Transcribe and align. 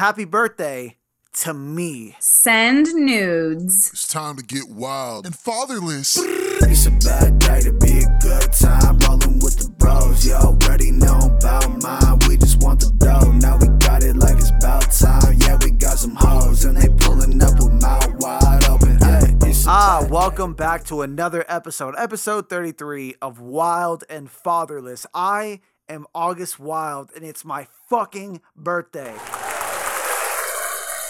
Happy 0.00 0.24
birthday 0.24 0.96
to 1.42 1.52
me. 1.52 2.16
Send 2.20 2.86
nudes. 2.94 3.90
It's 3.92 4.08
time 4.08 4.34
to 4.36 4.42
get 4.42 4.70
wild 4.70 5.26
and 5.26 5.36
fatherless. 5.36 6.16
It's 6.16 6.86
a 6.86 6.90
bad 6.90 7.38
day 7.38 7.60
to 7.60 7.72
be 7.74 7.98
a 7.98 8.18
good 8.22 8.50
time. 8.50 8.98
Rolling 9.00 9.40
with 9.40 9.58
the 9.58 9.68
bros. 9.76 10.24
You 10.24 10.32
already 10.36 10.90
know 10.90 11.18
about 11.36 11.82
mine. 11.82 12.18
We 12.26 12.38
just 12.38 12.62
want 12.62 12.80
the 12.80 12.90
dough. 12.96 13.30
Now 13.30 13.58
we 13.58 13.66
got 13.76 14.02
it 14.02 14.16
like 14.16 14.38
it's 14.38 14.48
about 14.48 14.90
time. 14.90 15.36
Yeah, 15.36 15.58
we 15.62 15.70
got 15.72 15.98
some 15.98 16.16
hoes. 16.16 16.64
And 16.64 16.78
they 16.78 16.88
pulling 17.04 17.42
up 17.42 17.58
with 17.58 17.82
mouth 17.82 18.08
wide 18.20 18.64
open. 18.70 18.96
Hey, 19.00 19.36
it's 19.50 19.66
a 19.66 19.68
Ah, 19.68 20.06
welcome 20.08 20.54
back 20.54 20.82
to 20.84 21.02
another 21.02 21.44
episode, 21.46 21.94
episode 21.98 22.48
33 22.48 23.16
of 23.20 23.38
Wild 23.38 24.04
and 24.08 24.30
Fatherless. 24.30 25.04
I 25.12 25.60
am 25.90 26.06
August 26.14 26.58
Wild, 26.58 27.10
and 27.14 27.22
it's 27.22 27.44
my 27.44 27.66
fucking 27.90 28.40
birthday. 28.56 29.14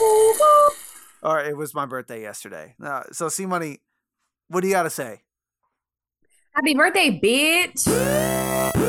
Or 1.23 1.39
it 1.39 1.55
was 1.55 1.75
my 1.75 1.85
birthday 1.85 2.23
yesterday. 2.23 2.75
Uh, 2.83 3.03
so, 3.13 3.29
C 3.29 3.45
Money, 3.45 3.81
what 4.49 4.63
do 4.63 4.69
you 4.69 4.73
got 4.73 4.85
to 4.85 4.91
say? 4.91 5.21
Happy 6.55 6.75
birthday, 6.75 7.21
bitch. 7.23 8.80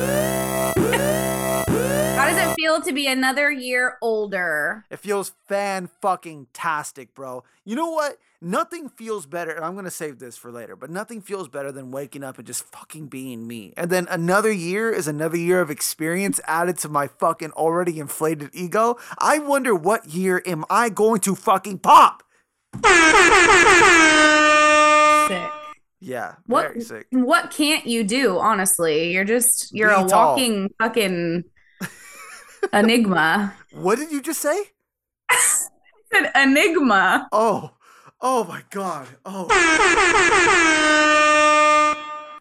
How 2.82 2.86
does 2.86 2.88
it 2.88 2.96
feel 2.96 2.96
to 2.96 2.96
be 2.96 3.08
another 3.08 3.52
year 3.52 3.98
older? 4.02 4.86
It 4.90 4.98
feels 5.00 5.34
fan 5.48 5.88
fucking 6.02 6.48
tastic, 6.54 7.14
bro. 7.14 7.44
You 7.64 7.76
know 7.76 7.92
what? 7.92 8.18
Nothing 8.44 8.90
feels 8.90 9.28
better, 9.28 9.52
and 9.52 9.64
I'm 9.64 9.76
gonna 9.76 9.92
save 9.92 10.18
this 10.18 10.36
for 10.36 10.52
later, 10.52 10.76
but 10.76 10.90
nothing 10.90 11.22
feels 11.22 11.48
better 11.48 11.72
than 11.72 11.92
waking 11.92 12.24
up 12.24 12.40
and 12.40 12.48
just 12.48 12.64
fucking 12.64 13.06
being 13.08 13.46
me. 13.46 13.72
And 13.78 13.92
then 13.92 14.08
another 14.10 14.52
year 14.52 14.90
is 14.90 15.08
another 15.08 15.38
year 15.38 15.62
of 15.62 15.70
experience 15.70 16.42
added 16.46 16.80
to 16.80 16.90
my 16.90 17.06
fucking 17.08 17.52
already 17.52 18.00
inflated 18.00 18.50
ego. 18.52 18.98
I 19.20 19.38
wonder 19.38 19.76
what 19.76 20.08
year 20.08 20.42
am 20.48 20.66
I 20.72 20.90
going 20.90 21.20
to 21.22 21.36
fucking 21.36 21.80
pop? 21.80 22.24
Sick. 25.28 25.50
Yeah, 26.04 26.34
What 26.48 26.64
very 26.70 26.82
sick. 26.82 27.06
what 27.12 27.52
can't 27.52 27.86
you 27.86 28.04
do, 28.04 28.40
honestly? 28.40 29.12
You're 29.14 29.24
just 29.24 29.70
you're 29.72 29.90
Be 29.90 29.94
a 30.04 30.08
tall. 30.08 30.30
walking 30.32 30.70
fucking 30.82 31.44
enigma. 32.74 33.56
What 33.72 33.98
did 33.98 34.12
you 34.12 34.22
just 34.22 34.42
say? 34.42 34.58
An 36.14 36.30
enigma. 36.36 37.28
Oh, 37.32 37.72
oh 38.20 38.44
my 38.44 38.64
god. 38.70 39.08
Oh. 39.26 39.48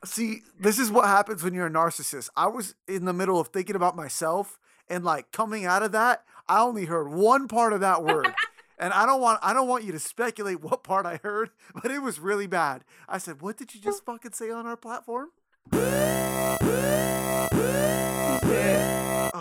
See, 0.04 0.42
this 0.58 0.78
is 0.78 0.90
what 0.90 1.06
happens 1.06 1.42
when 1.42 1.54
you're 1.54 1.66
a 1.66 1.70
narcissist. 1.70 2.30
I 2.36 2.46
was 2.48 2.74
in 2.88 3.04
the 3.04 3.12
middle 3.12 3.38
of 3.38 3.48
thinking 3.48 3.76
about 3.76 3.94
myself 3.94 4.58
and 4.88 5.04
like 5.04 5.30
coming 5.30 5.64
out 5.64 5.82
of 5.82 5.92
that, 5.92 6.24
I 6.48 6.62
only 6.62 6.86
heard 6.86 7.08
one 7.08 7.46
part 7.48 7.72
of 7.72 7.80
that 7.80 8.02
word. 8.02 8.34
and 8.78 8.92
I 8.92 9.06
don't 9.06 9.20
want 9.20 9.38
I 9.42 9.52
don't 9.52 9.68
want 9.68 9.84
you 9.84 9.92
to 9.92 10.00
speculate 10.00 10.62
what 10.62 10.82
part 10.82 11.06
I 11.06 11.20
heard, 11.22 11.50
but 11.80 11.90
it 11.92 12.00
was 12.00 12.18
really 12.18 12.48
bad. 12.48 12.82
I 13.08 13.18
said, 13.18 13.40
"What 13.40 13.56
did 13.56 13.74
you 13.74 13.80
just 13.80 14.04
fucking 14.04 14.32
say 14.32 14.50
on 14.50 14.66
our 14.66 14.76
platform?" 14.76 15.28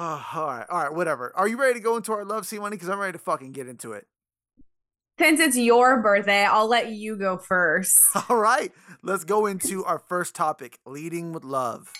Uh, 0.10 0.24
all 0.34 0.48
right, 0.48 0.66
all 0.72 0.84
right, 0.84 0.92
whatever. 0.92 1.32
Are 1.36 1.48
you 1.48 1.56
ready 1.56 1.76
to 1.76 1.80
go 1.80 1.96
into 1.96 2.12
our 2.14 2.26
love 2.26 2.48
scene 2.48 2.62
money? 2.62 2.76
Because 2.76 2.90
I'm 2.90 2.98
ready 2.98 3.12
to 3.12 3.20
fucking 3.20 3.52
get 3.52 3.68
into 3.68 3.92
it. 3.92 4.08
Since 5.20 5.40
it's 5.40 5.56
your 5.56 6.02
birthday, 6.02 6.46
I'll 6.46 6.68
let 6.68 6.90
you 6.90 7.16
go 7.16 7.38
first. 7.38 8.00
All 8.30 8.38
right, 8.38 8.72
let's 9.04 9.24
go 9.24 9.46
into 9.46 9.86
our 9.86 10.00
first 10.00 10.34
topic 10.34 10.80
leading 10.84 11.32
with 11.32 11.44
love. 11.44 11.92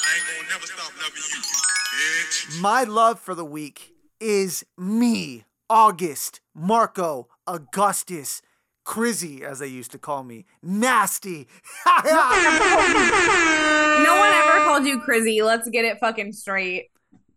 I 0.00 0.14
ain't 0.14 0.24
gonna 0.26 0.48
never 0.52 0.66
stop 0.66 0.92
loving 0.96 1.16
you, 1.16 1.40
bitch. 1.40 2.60
My 2.60 2.84
love 2.84 3.18
for 3.18 3.34
the 3.34 3.44
week 3.44 3.94
is 4.20 4.64
me, 4.78 5.44
August, 5.68 6.40
Marco, 6.54 7.26
Augustus, 7.48 8.42
Crizzy, 8.86 9.40
as 9.40 9.58
they 9.58 9.66
used 9.66 9.90
to 9.90 9.98
call 9.98 10.22
me, 10.22 10.44
Nasty. 10.62 11.48
No 14.02 14.18
one 14.18 14.32
ever 14.32 14.64
called 14.64 14.86
you 14.86 15.00
Crizzy. 15.00 15.42
Let's 15.44 15.68
get 15.68 15.84
it 15.84 15.98
fucking 15.98 16.32
straight. 16.32 16.90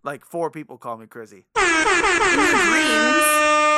Like 0.04 0.26
four 0.26 0.52
people 0.52 0.78
call 0.78 0.98
me 0.98 1.06
Crizzy. 1.06 1.46
In 1.58 2.40
your 2.40 2.52
dreams. 2.52 3.24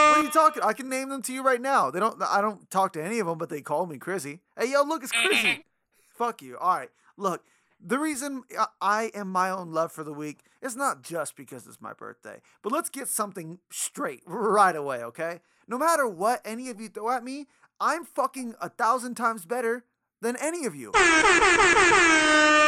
What 0.09 0.17
are 0.19 0.23
you 0.23 0.29
talking? 0.29 0.63
I 0.63 0.73
can 0.73 0.89
name 0.89 1.09
them 1.09 1.21
to 1.23 1.33
you 1.33 1.43
right 1.43 1.61
now. 1.61 1.91
They 1.91 1.99
don't. 1.99 2.21
I 2.21 2.41
don't 2.41 2.69
talk 2.69 2.93
to 2.93 3.03
any 3.03 3.19
of 3.19 3.27
them, 3.27 3.37
but 3.37 3.49
they 3.49 3.61
call 3.61 3.85
me 3.85 3.97
Crizzy. 3.97 4.39
Hey, 4.57 4.71
yo, 4.71 4.83
look, 4.83 5.03
it's 5.03 5.11
Crizzy. 5.11 5.63
Fuck 6.17 6.41
you. 6.41 6.57
All 6.57 6.77
right, 6.77 6.89
look. 7.17 7.43
The 7.87 7.99
reason 7.99 8.43
I 8.81 9.11
am 9.13 9.31
my 9.31 9.49
own 9.49 9.71
love 9.71 9.91
for 9.91 10.03
the 10.03 10.13
week 10.13 10.39
is 10.61 10.75
not 10.75 11.03
just 11.03 11.35
because 11.35 11.67
it's 11.67 11.81
my 11.81 11.93
birthday, 11.93 12.41
but 12.63 12.71
let's 12.71 12.89
get 12.89 13.09
something 13.09 13.59
straight 13.69 14.23
right 14.25 14.75
away, 14.75 15.03
okay? 15.03 15.41
No 15.67 15.77
matter 15.77 16.07
what 16.07 16.41
any 16.45 16.69
of 16.69 16.79
you 16.79 16.87
throw 16.87 17.11
at 17.11 17.23
me, 17.23 17.47
I'm 17.79 18.05
fucking 18.05 18.55
a 18.61 18.69
thousand 18.69 19.15
times 19.15 19.45
better 19.45 19.83
than 20.21 20.35
any 20.37 20.65
of 20.65 20.73
you. 20.73 20.93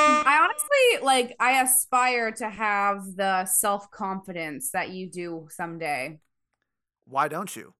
Um, 0.00 0.22
I 0.26 0.38
honestly 0.40 1.04
like 1.04 1.36
I 1.38 1.62
aspire 1.62 2.32
to 2.32 2.48
have 2.48 3.04
the 3.16 3.44
self-confidence 3.44 4.70
that 4.72 4.90
you 4.90 5.10
do 5.10 5.48
someday. 5.50 6.20
Why 7.04 7.28
don't 7.28 7.54
you? 7.54 7.74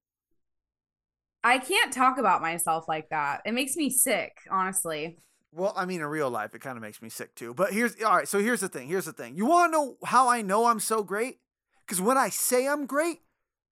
I 1.43 1.57
can't 1.57 1.91
talk 1.91 2.17
about 2.17 2.41
myself 2.41 2.87
like 2.87 3.09
that. 3.09 3.41
It 3.45 3.53
makes 3.53 3.75
me 3.75 3.89
sick, 3.89 4.37
honestly. 4.51 5.17
Well, 5.53 5.73
I 5.75 5.85
mean, 5.85 6.01
in 6.01 6.07
real 6.07 6.29
life, 6.29 6.53
it 6.53 6.61
kind 6.61 6.77
of 6.77 6.81
makes 6.81 7.01
me 7.01 7.09
sick 7.09 7.35
too. 7.35 7.53
But 7.53 7.73
here's 7.73 8.01
all 8.03 8.15
right. 8.15 8.27
So 8.27 8.39
here's 8.39 8.61
the 8.61 8.69
thing. 8.69 8.87
Here's 8.87 9.05
the 9.05 9.13
thing. 9.13 9.35
You 9.35 9.45
want 9.45 9.71
to 9.73 9.77
know 9.77 9.97
how 10.05 10.29
I 10.29 10.41
know 10.41 10.65
I'm 10.65 10.79
so 10.79 11.03
great? 11.03 11.39
Because 11.85 11.99
when 11.99 12.17
I 12.17 12.29
say 12.29 12.67
I'm 12.67 12.85
great, 12.85 13.19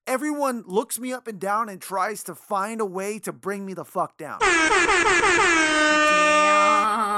everyone 0.06 0.64
looks 0.66 1.00
me 1.00 1.14
up 1.14 1.28
and 1.28 1.40
down 1.40 1.70
and 1.70 1.82
tries 1.82 2.24
to 2.24 2.36
find 2.36 2.82
a 2.82 2.86
way 2.86 3.20
to 3.20 3.32
bring 3.32 3.66
me 3.66 3.74
the 3.74 3.86
fuck 3.86 4.18
down. 4.18 4.40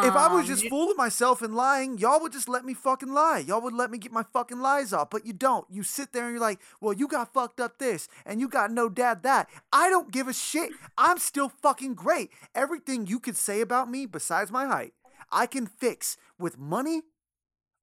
If 0.04 0.16
I 0.16 0.34
was 0.34 0.42
um, 0.42 0.48
just 0.48 0.64
Damn. 0.64 0.70
fooling 0.70 0.98
myself 0.98 1.42
and 1.42 1.56
lying, 1.56 1.98
y'all 1.98 2.20
would 2.22 2.32
just 2.32 2.50
let 2.50 2.66
me 2.66 2.74
fucking 2.74 3.14
lie. 3.14 3.44
Y'all 3.46 3.62
would 3.62 3.74
let 3.74 3.92
me 3.92 3.98
get 3.98 4.12
my 4.12 4.24
fucking 4.34 4.60
lies 4.60 4.94
off, 4.94 5.10
but 5.10 5.26
you 5.26 5.34
don't. 5.34 5.66
You 5.70 5.84
sit 5.84 6.14
there 6.14 6.26
and 6.26 6.34
you're 6.34 6.42
like, 6.42 6.60
well, 6.80 6.94
you 6.94 7.08
got 7.08 7.34
fucked 7.34 7.60
up 7.60 7.78
this 7.78 8.08
and 8.26 8.40
you 8.40 8.48
got 8.48 8.72
no 8.72 8.90
dad 8.90 9.24
that. 9.24 9.50
I 9.72 9.90
don't 9.90 10.12
give 10.12 10.28
a 10.28 10.34
shit. 10.34 10.72
I'm 10.98 11.18
still 11.18 11.50
fucking 11.50 11.94
great. 11.96 12.32
Everything 12.56 13.06
you 13.06 13.20
could 13.20 13.38
say 13.38 13.62
about 13.62 13.90
me, 13.90 14.06
besides 14.06 14.52
my 14.52 14.66
height, 14.66 14.94
I 15.32 15.46
can 15.46 15.66
fix 15.68 16.18
with 16.40 16.58
money 16.58 17.02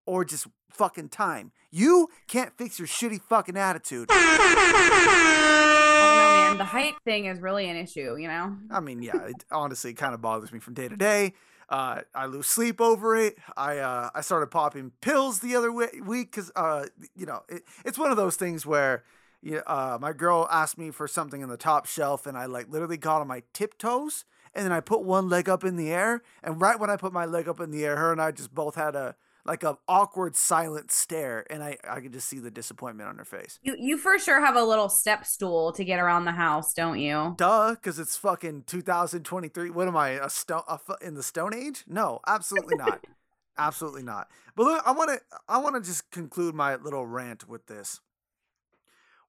or 0.06 0.24
just 0.24 0.46
fucking 0.70 1.08
time. 1.10 1.52
You 1.70 2.08
can't 2.26 2.56
fix 2.56 2.78
your 2.78 2.88
shitty 2.88 3.20
fucking 3.22 3.56
attitude. 3.56 4.08
Oh 4.10 4.14
no, 6.16 6.32
man. 6.32 6.58
The 6.58 6.64
height 6.76 6.94
thing 7.04 7.26
is 7.26 7.40
really 7.40 7.68
an 7.68 7.76
issue, 7.76 8.16
you 8.16 8.28
know? 8.28 8.56
I 8.70 8.80
mean, 8.80 9.02
yeah, 9.02 9.26
it 9.26 9.44
honestly 9.50 9.92
kind 9.94 10.14
of 10.14 10.20
bothers 10.20 10.52
me 10.52 10.58
from 10.58 10.74
day 10.74 10.88
to 10.88 10.96
day. 10.96 11.34
Uh, 11.68 12.00
I 12.14 12.26
lose 12.26 12.46
sleep 12.46 12.80
over 12.80 13.14
it. 13.16 13.36
I 13.56 13.78
uh, 13.78 14.10
I 14.14 14.22
started 14.22 14.46
popping 14.46 14.92
pills 15.00 15.40
the 15.40 15.54
other 15.54 15.70
week 15.70 16.30
because 16.30 16.50
uh, 16.56 16.86
you 17.14 17.26
know 17.26 17.42
it, 17.48 17.62
it's 17.84 17.98
one 17.98 18.10
of 18.10 18.16
those 18.16 18.36
things 18.36 18.64
where 18.64 19.04
you 19.42 19.62
uh, 19.66 19.98
my 20.00 20.12
girl 20.12 20.48
asked 20.50 20.78
me 20.78 20.90
for 20.90 21.06
something 21.06 21.42
in 21.42 21.48
the 21.48 21.56
top 21.56 21.86
shelf 21.86 22.26
and 22.26 22.38
I 22.38 22.46
like 22.46 22.70
literally 22.70 22.96
got 22.96 23.20
on 23.20 23.28
my 23.28 23.42
tiptoes 23.52 24.24
and 24.54 24.64
then 24.64 24.72
I 24.72 24.80
put 24.80 25.02
one 25.02 25.28
leg 25.28 25.48
up 25.48 25.62
in 25.62 25.76
the 25.76 25.90
air 25.90 26.22
and 26.42 26.60
right 26.60 26.80
when 26.80 26.90
I 26.90 26.96
put 26.96 27.12
my 27.12 27.26
leg 27.26 27.48
up 27.48 27.60
in 27.60 27.70
the 27.70 27.84
air, 27.84 27.96
her 27.96 28.12
and 28.12 28.20
I 28.20 28.30
just 28.30 28.54
both 28.54 28.74
had 28.74 28.96
a 28.96 29.14
like 29.48 29.64
a 29.64 29.78
awkward 29.88 30.36
silent 30.36 30.92
stare 30.92 31.44
and 31.50 31.64
I 31.64 31.78
I 31.88 32.00
could 32.00 32.12
just 32.12 32.28
see 32.28 32.38
the 32.38 32.50
disappointment 32.50 33.08
on 33.08 33.16
her 33.16 33.24
face. 33.24 33.58
You 33.62 33.74
you 33.78 33.98
for 33.98 34.18
sure 34.18 34.44
have 34.44 34.54
a 34.54 34.62
little 34.62 34.88
step 34.88 35.24
stool 35.24 35.72
to 35.72 35.84
get 35.84 35.98
around 35.98 36.26
the 36.26 36.32
house, 36.32 36.74
don't 36.74 36.98
you? 36.98 37.34
Duh, 37.36 37.70
because 37.74 37.98
it's 37.98 38.16
fucking 38.16 38.64
2023. 38.66 39.70
What 39.70 39.88
am 39.88 39.96
I, 39.96 40.10
a 40.10 40.28
stone 40.28 40.62
a 40.68 40.78
in 41.00 41.14
the 41.14 41.22
Stone 41.22 41.54
Age? 41.54 41.84
No, 41.88 42.20
absolutely 42.26 42.76
not, 42.76 43.04
absolutely 43.58 44.02
not. 44.02 44.28
But 44.54 44.64
look, 44.64 44.82
I 44.86 44.92
want 44.92 45.10
to, 45.10 45.20
I 45.48 45.58
want 45.58 45.76
to 45.76 45.80
just 45.80 46.10
conclude 46.10 46.54
my 46.54 46.76
little 46.76 47.06
rant 47.06 47.48
with 47.48 47.66
this. 47.66 48.00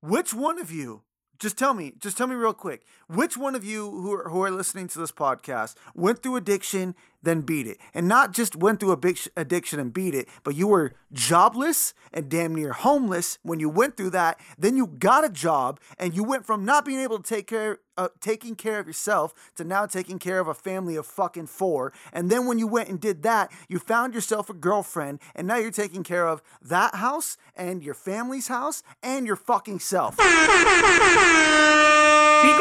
Which 0.02 0.34
one 0.34 0.60
of 0.60 0.70
you? 0.72 1.04
Just 1.40 1.58
tell 1.58 1.74
me, 1.74 1.94
just 1.98 2.18
tell 2.18 2.28
me 2.28 2.36
real 2.36 2.54
quick. 2.54 2.84
Which 3.08 3.38
one 3.38 3.56
of 3.56 3.64
you 3.64 3.90
who 3.90 4.14
are, 4.14 4.30
who 4.30 4.44
are 4.44 4.52
listening 4.52 4.90
to 4.90 5.00
this 5.00 5.12
podcast 5.12 5.76
went 5.96 6.22
through 6.22 6.36
addiction, 6.36 6.96
then 7.22 7.42
beat 7.42 7.68
it, 7.68 7.78
and 7.94 8.08
not 8.08 8.32
just 8.34 8.56
went 8.56 8.80
through 8.80 8.92
a 8.92 8.98
big 8.98 9.20
addiction 9.36 9.80
and 9.80 9.94
beat 9.94 10.16
it, 10.16 10.28
but 10.44 10.56
you 10.56 10.68
were 10.68 10.94
jobless 11.12 11.94
and 12.14 12.30
damn 12.30 12.56
near 12.56 12.72
homeless 12.72 13.38
when 13.44 13.60
you 13.60 13.70
went 13.70 13.98
through 13.98 14.12
that. 14.12 14.40
Then 14.58 14.78
you 14.78 14.88
got 14.88 15.26
a 15.26 15.30
job, 15.30 15.80
and 15.98 16.16
you 16.16 16.24
went 16.24 16.46
from 16.46 16.64
not 16.66 16.86
being 16.86 17.00
able 17.00 17.18
to 17.18 17.24
take 17.24 17.48
care, 17.48 17.80
uh, 17.98 18.10
taking 18.22 18.56
care 18.56 18.80
of 18.80 18.88
yourself, 18.88 19.34
to 19.56 19.64
now 19.64 19.86
taking 19.86 20.20
care 20.20 20.40
of 20.40 20.48
a 20.48 20.54
family 20.54 20.96
of 20.96 21.06
fucking 21.06 21.48
four. 21.48 21.92
And 22.14 22.30
then 22.30 22.46
when 22.46 22.58
you 22.60 22.68
went 22.68 22.90
and 22.90 23.00
did 23.00 23.24
that, 23.24 23.52
you 23.68 23.80
found 23.80 24.14
yourself 24.14 24.50
a 24.50 24.54
girlfriend, 24.54 25.20
and 25.36 25.48
now 25.48 25.58
you're 25.58 25.72
taking 25.72 26.04
care 26.04 26.28
of 26.28 26.42
that 26.62 26.96
house 26.96 27.38
and 27.56 27.84
your 27.84 27.94
family's 27.96 28.48
house 28.48 28.84
and 29.04 29.28
your 29.28 29.36
fucking 29.36 29.80
self. 29.80 30.14
Speak 30.14 30.24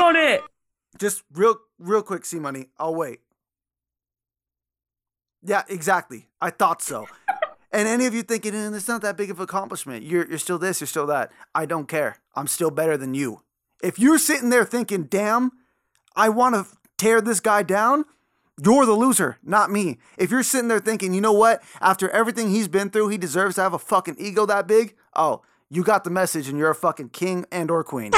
on 0.00 0.16
it. 0.16 0.42
Just 0.98 1.22
real, 1.32 1.56
real 1.78 2.02
quick, 2.02 2.24
C 2.24 2.40
money. 2.40 2.70
I'll 2.78 2.94
wait. 2.94 3.20
Yeah, 5.42 5.62
exactly. 5.68 6.28
I 6.40 6.50
thought 6.50 6.82
so. 6.82 7.06
And 7.70 7.86
any 7.86 8.06
of 8.06 8.14
you 8.14 8.22
thinking, 8.22 8.54
eh, 8.54 8.70
it's 8.74 8.88
not 8.88 9.02
that 9.02 9.16
big 9.16 9.30
of 9.30 9.40
accomplishment. 9.40 10.02
You're 10.04 10.26
you're 10.28 10.38
still 10.38 10.58
this, 10.58 10.80
you're 10.80 10.88
still 10.88 11.06
that. 11.06 11.30
I 11.54 11.66
don't 11.66 11.86
care. 11.86 12.16
I'm 12.34 12.46
still 12.46 12.70
better 12.70 12.96
than 12.96 13.14
you. 13.14 13.42
If 13.82 13.98
you're 13.98 14.18
sitting 14.18 14.50
there 14.50 14.64
thinking, 14.64 15.04
damn, 15.04 15.52
I 16.16 16.30
want 16.30 16.54
to 16.54 16.66
tear 16.96 17.20
this 17.20 17.40
guy 17.40 17.62
down, 17.62 18.04
you're 18.62 18.86
the 18.86 18.92
loser, 18.92 19.38
not 19.42 19.70
me. 19.70 19.98
If 20.16 20.30
you're 20.30 20.42
sitting 20.42 20.68
there 20.68 20.80
thinking, 20.80 21.14
you 21.14 21.20
know 21.20 21.32
what, 21.32 21.62
after 21.80 22.08
everything 22.10 22.50
he's 22.50 22.68
been 22.68 22.90
through, 22.90 23.08
he 23.08 23.18
deserves 23.18 23.54
to 23.54 23.62
have 23.62 23.74
a 23.74 23.78
fucking 23.78 24.16
ego 24.18 24.46
that 24.46 24.66
big, 24.66 24.96
oh, 25.14 25.42
you 25.70 25.84
got 25.84 26.02
the 26.02 26.10
message 26.10 26.48
and 26.48 26.58
you're 26.58 26.70
a 26.70 26.74
fucking 26.74 27.10
king 27.10 27.44
and 27.52 27.70
or 27.70 27.84
queen. 27.84 28.12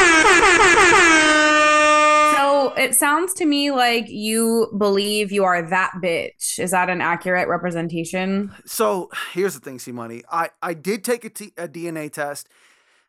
So 2.71 2.83
it 2.83 2.95
sounds 2.95 3.35
to 3.35 3.47
me 3.47 3.71
like 3.71 4.09
you 4.09 4.73
believe 4.77 5.33
you 5.33 5.45
are 5.45 5.63
that 5.71 5.93
bitch. 6.03 6.59
Is 6.59 6.71
that 6.71 6.89
an 6.89 7.01
accurate 7.01 7.49
representation? 7.49 8.55
So 8.65 9.11
here's 9.33 9.55
the 9.55 9.61
thing, 9.61 9.79
C 9.79 9.93
Money. 9.93 10.23
I, 10.31 10.51
I 10.63 10.75
did 10.75 11.03
take 11.05 11.25
a, 11.25 11.31
t- 11.31 11.53
a 11.57 11.67
DNA 11.67 12.13
test. 12.13 12.49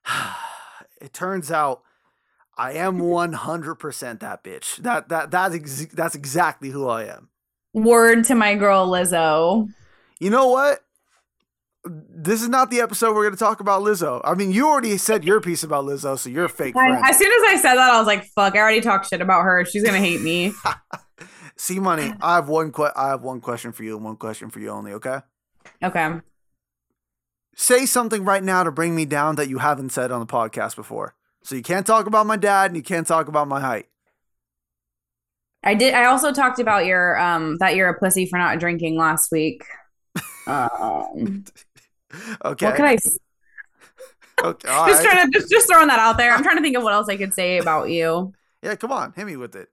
it 1.02 1.14
turns 1.14 1.52
out 1.52 1.84
I 2.58 2.74
am 2.74 3.00
100% 3.00 4.20
that 4.20 4.44
bitch. 4.44 4.78
That 4.78 5.10
that 5.10 5.32
that's 5.32 5.56
ex- 5.56 5.86
that's 5.94 6.16
exactly 6.16 6.70
who 6.70 6.88
I 6.88 7.06
am. 7.06 7.30
Word 7.74 8.24
to 8.26 8.36
my 8.36 8.56
girl 8.56 8.88
Lizzo. 8.88 9.68
You 10.20 10.30
know 10.30 10.48
what? 10.48 10.84
This 11.84 12.44
is 12.44 12.50
not 12.50 12.70
the 12.70 12.80
episode 12.80 13.16
we're 13.16 13.24
going 13.24 13.34
to 13.34 13.40
talk 13.40 13.60
about 13.60 13.82
Lizzo. 13.82 14.22
I 14.24 14.36
mean, 14.36 14.52
you 14.52 14.68
already 14.68 14.98
said 14.98 15.26
your 15.26 15.42
piece 15.42 15.64
about 15.64 15.86
Lizzo, 15.86 16.18
so 16.18 16.30
you're 16.30 16.46
a 16.46 16.50
fake 16.50 16.76
friend. 16.76 17.04
As 17.04 17.18
soon 17.18 17.32
as 17.32 17.50
I 17.50 17.56
said 17.60 17.76
that, 17.76 17.92
I 17.92 17.98
was 17.98 18.06
like, 18.06 18.24
"Fuck!" 18.36 18.56
I 18.56 18.60
already 18.60 18.82
talked 18.82 19.10
shit 19.10 19.20
about 19.20 19.42
her. 19.42 19.66
She's 19.66 19.84
gonna 19.84 19.98
hate 19.98 20.22
me. 20.22 20.54
See, 21.58 21.80
Money, 21.80 22.14
I 22.22 22.36
have 22.36 22.50
one 22.50 22.72
que- 22.72 22.92
I 22.96 23.10
have 23.10 23.24
one 23.24 23.42
question 23.42 23.72
for 23.72 23.84
you 23.84 23.96
and 23.96 24.06
one 24.06 24.16
question 24.16 24.50
for 24.50 24.60
you 24.60 24.70
only. 24.70 24.94
Okay. 24.94 25.20
Okay. 25.84 26.20
Say 27.56 27.86
something 27.86 28.24
right 28.26 28.44
now 28.44 28.64
to 28.64 28.72
bring 28.72 28.96
me 28.96 29.06
down 29.06 29.36
that 29.36 29.50
you 29.50 29.58
haven't 29.58 29.92
said 29.92 30.12
on 30.12 30.20
the 30.20 30.26
podcast 30.26 30.76
before. 30.76 31.16
So 31.44 31.56
you 31.56 31.64
can't 31.64 31.86
talk 31.86 32.06
about 32.06 32.26
my 32.26 32.38
dad 32.38 32.72
and 32.72 32.78
you 32.78 32.84
can't 32.84 33.08
talk 33.08 33.28
about 33.28 33.48
my 33.48 33.60
height. 33.60 33.88
I 35.64 35.76
did. 35.76 35.94
I 35.94 36.06
also 36.06 36.32
talked 36.32 36.60
about 36.60 36.86
your 36.86 37.20
um 37.20 37.58
that 37.58 37.76
you're 37.76 37.90
a 37.90 38.00
pussy 38.00 38.26
for 38.28 38.38
not 38.38 38.60
drinking 38.60 38.98
last 38.98 39.32
week. 39.32 39.64
Um, 40.48 41.46
Okay. 42.46 42.66
What 42.66 42.76
can 42.76 42.86
I? 42.86 42.98
Okay. 44.44 44.68
just 44.88 45.04
right. 45.04 45.12
trying 45.12 45.32
to 45.32 45.40
just 45.40 45.52
just 45.52 45.68
throwing 45.68 45.88
that 45.88 46.00
out 46.00 46.18
there. 46.18 46.32
I'm 46.34 46.42
trying 46.44 46.58
to 46.58 46.64
think 46.64 46.76
of 46.76 46.84
what 46.84 46.94
else 46.94 47.08
I 47.10 47.18
could 47.18 47.34
say 47.34 47.60
about 47.60 47.90
you. 47.90 48.34
Yeah, 48.64 48.76
come 48.76 48.92
on, 48.92 49.14
hit 49.16 49.26
me 49.26 49.36
with 49.36 49.56
it. 49.56 49.70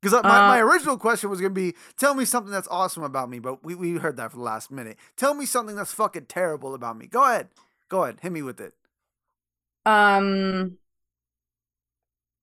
Because 0.00 0.22
my, 0.22 0.40
Uh, 0.40 0.48
my 0.48 0.60
original 0.60 0.96
question 0.96 1.28
was 1.28 1.40
gonna 1.40 1.52
be, 1.52 1.74
tell 1.98 2.14
me 2.14 2.24
something 2.24 2.52
that's 2.52 2.68
awesome 2.68 3.02
about 3.02 3.28
me, 3.28 3.38
but 3.38 3.62
we, 3.64 3.74
we 3.74 3.98
heard 3.98 4.16
that 4.16 4.30
for 4.30 4.38
the 4.38 4.42
last 4.42 4.70
minute. 4.70 4.96
Tell 5.16 5.34
me 5.34 5.44
something 5.44 5.76
that's 5.76 5.92
fucking 5.92 6.26
terrible 6.26 6.74
about 6.74 6.96
me. 6.96 7.06
Go 7.06 7.24
ahead, 7.24 7.48
go 7.88 8.04
ahead, 8.04 8.18
hit 8.22 8.32
me 8.32 8.42
with 8.42 8.60
it. 8.60 8.74
Um. 9.84 10.78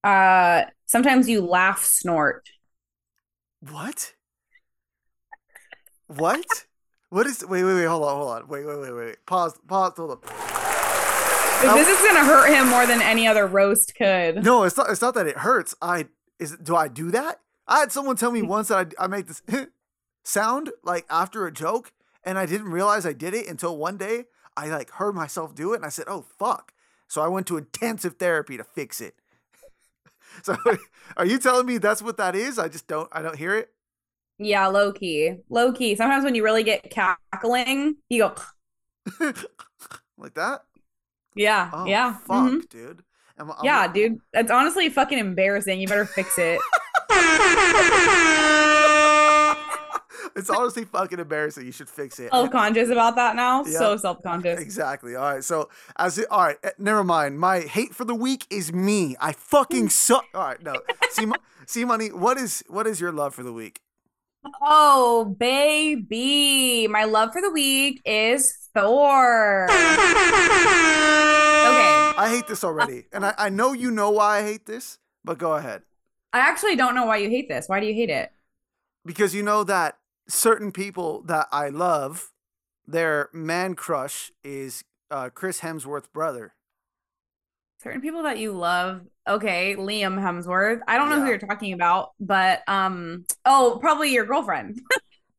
Uh. 0.04 0.64
Sometimes 0.86 1.28
you 1.28 1.40
laugh, 1.40 1.84
snort. 1.84 2.48
What? 3.60 4.14
What? 6.06 6.66
What 7.10 7.26
is? 7.26 7.44
Wait, 7.46 7.64
wait, 7.64 7.74
wait. 7.74 7.84
Hold 7.84 8.04
on, 8.04 8.16
hold 8.16 8.30
on. 8.30 8.48
Wait, 8.48 8.66
wait, 8.66 8.80
wait, 8.80 8.92
wait. 8.92 9.16
Pause. 9.26 9.58
Pause. 9.66 9.92
Hold 9.96 10.10
up. 10.10 10.22
This 11.62 11.88
is 11.88 12.06
gonna 12.06 12.24
hurt 12.24 12.50
him 12.50 12.68
more 12.68 12.86
than 12.86 13.00
any 13.02 13.26
other 13.26 13.46
roast 13.46 13.94
could. 13.96 14.44
No, 14.44 14.62
it's 14.62 14.76
not. 14.76 14.90
It's 14.90 15.00
not 15.00 15.14
that 15.14 15.26
it 15.26 15.38
hurts. 15.38 15.74
I 15.80 16.06
is. 16.38 16.56
Do 16.56 16.76
I 16.76 16.88
do 16.88 17.10
that? 17.10 17.40
I 17.66 17.80
had 17.80 17.92
someone 17.92 18.16
tell 18.16 18.30
me 18.30 18.42
once 18.56 18.68
that 18.68 18.94
I, 18.98 19.04
I 19.04 19.06
make 19.06 19.26
this 19.26 19.42
sound 20.22 20.70
like 20.84 21.06
after 21.10 21.46
a 21.46 21.52
joke, 21.52 21.92
and 22.24 22.38
I 22.38 22.46
didn't 22.46 22.68
realize 22.68 23.06
I 23.06 23.12
did 23.12 23.34
it 23.34 23.48
until 23.48 23.76
one 23.76 23.96
day 23.96 24.24
I 24.56 24.68
like 24.68 24.90
heard 24.90 25.14
myself 25.14 25.54
do 25.54 25.72
it, 25.72 25.76
and 25.76 25.86
I 25.86 25.90
said, 25.90 26.04
"Oh 26.08 26.26
fuck!" 26.38 26.72
So 27.08 27.22
I 27.22 27.28
went 27.28 27.46
to 27.46 27.56
intensive 27.56 28.16
therapy 28.16 28.58
to 28.58 28.64
fix 28.64 29.00
it. 29.00 29.14
so, 30.42 30.56
are 31.16 31.24
you 31.24 31.38
telling 31.38 31.64
me 31.64 31.78
that's 31.78 32.02
what 32.02 32.18
that 32.18 32.36
is? 32.36 32.58
I 32.58 32.68
just 32.68 32.86
don't. 32.86 33.08
I 33.12 33.22
don't 33.22 33.36
hear 33.36 33.56
it. 33.56 33.70
Yeah, 34.38 34.66
low 34.68 34.92
key, 34.92 35.36
low 35.50 35.72
key. 35.72 35.96
Sometimes 35.96 36.24
when 36.24 36.34
you 36.34 36.44
really 36.44 36.62
get 36.62 36.90
cackling, 36.90 37.96
you 38.08 38.22
go, 38.22 38.34
like 40.18 40.34
that. 40.34 40.62
yeah, 41.34 41.70
Oh 41.72 41.86
yeah, 41.86 42.16
fuck, 42.18 42.50
mhm. 42.50 42.68
dude. 42.68 43.02
Am 43.38 43.50
I- 43.50 43.54
I'm- 43.54 43.64
yeah, 43.64 43.88
dude. 43.92 44.18
It's 44.32 44.50
honestly 44.50 44.88
fucking 44.90 45.18
embarrassing. 45.18 45.80
You 45.80 45.88
better 45.88 46.04
fix 46.04 46.34
it. 46.38 46.60
it's 50.36 50.50
honestly 50.50 50.84
fucking 50.84 51.18
embarrassing. 51.18 51.66
You 51.66 51.72
should 51.72 51.88
fix 51.88 52.18
it. 52.20 52.30
Self 52.30 52.50
conscious 52.50 52.90
about 52.90 53.16
that 53.16 53.36
now. 53.36 53.64
So 53.64 53.96
self 53.96 54.22
conscious. 54.22 54.60
Exactly. 54.60 55.16
All 55.16 55.34
right. 55.34 55.44
So 55.44 55.68
as 55.96 56.18
it, 56.18 56.26
all 56.30 56.44
right, 56.44 56.56
eh, 56.62 56.70
never 56.78 57.04
mind. 57.04 57.38
My 57.38 57.60
hate 57.60 57.94
for 57.94 58.04
the 58.04 58.14
week 58.14 58.46
is 58.50 58.72
me. 58.72 59.16
I 59.20 59.32
fucking 59.32 59.88
suck. 59.90 60.24
All 60.34 60.42
right, 60.44 60.62
no. 60.62 60.74
See, 61.10 61.26
see, 61.66 61.84
money. 61.84 62.08
What 62.08 62.38
is 62.38 62.62
what 62.68 62.86
is 62.86 63.00
your 63.00 63.12
love 63.12 63.34
for 63.34 63.42
the 63.42 63.52
week? 63.52 63.80
Oh, 64.60 65.36
baby. 65.38 66.86
My 66.88 67.04
love 67.04 67.32
for 67.32 67.42
the 67.42 67.50
week 67.50 68.00
is 68.04 68.68
Thor. 68.74 69.68
Okay. 71.68 72.14
I 72.16 72.28
hate 72.30 72.46
this 72.46 72.64
already, 72.64 73.04
and 73.12 73.26
I, 73.26 73.34
I 73.36 73.48
know 73.48 73.72
you 73.72 73.90
know 73.90 74.10
why 74.10 74.38
I 74.38 74.42
hate 74.42 74.64
this, 74.66 74.98
but 75.24 75.38
go 75.38 75.54
ahead 75.54 75.82
I 76.32 76.38
actually 76.40 76.76
don't 76.76 76.94
know 76.94 77.06
why 77.06 77.18
you 77.18 77.28
hate 77.30 77.48
this. 77.48 77.68
Why 77.68 77.80
do 77.80 77.86
you 77.86 77.94
hate 77.94 78.10
it? 78.10 78.30
because 79.04 79.34
you 79.34 79.42
know 79.42 79.64
that 79.64 79.96
certain 80.28 80.70
people 80.70 81.22
that 81.22 81.48
I 81.50 81.68
love, 81.70 82.32
their 82.86 83.30
man 83.32 83.74
crush 83.74 84.30
is 84.44 84.84
uh, 85.10 85.30
Chris 85.30 85.60
Hemsworth's 85.60 86.08
brother. 86.08 86.54
Certain 87.82 88.02
people 88.02 88.22
that 88.24 88.38
you 88.38 88.52
love. 88.52 89.02
Okay, 89.28 89.76
Liam 89.76 90.18
Hemsworth. 90.18 90.80
I 90.88 90.96
don't 90.96 91.10
know 91.10 91.20
who 91.20 91.26
you're 91.26 91.38
talking 91.38 91.72
about, 91.72 92.10
but 92.18 92.62
um 92.66 93.24
oh, 93.44 93.78
probably 93.80 94.12
your 94.12 94.26
girlfriend. 94.26 94.80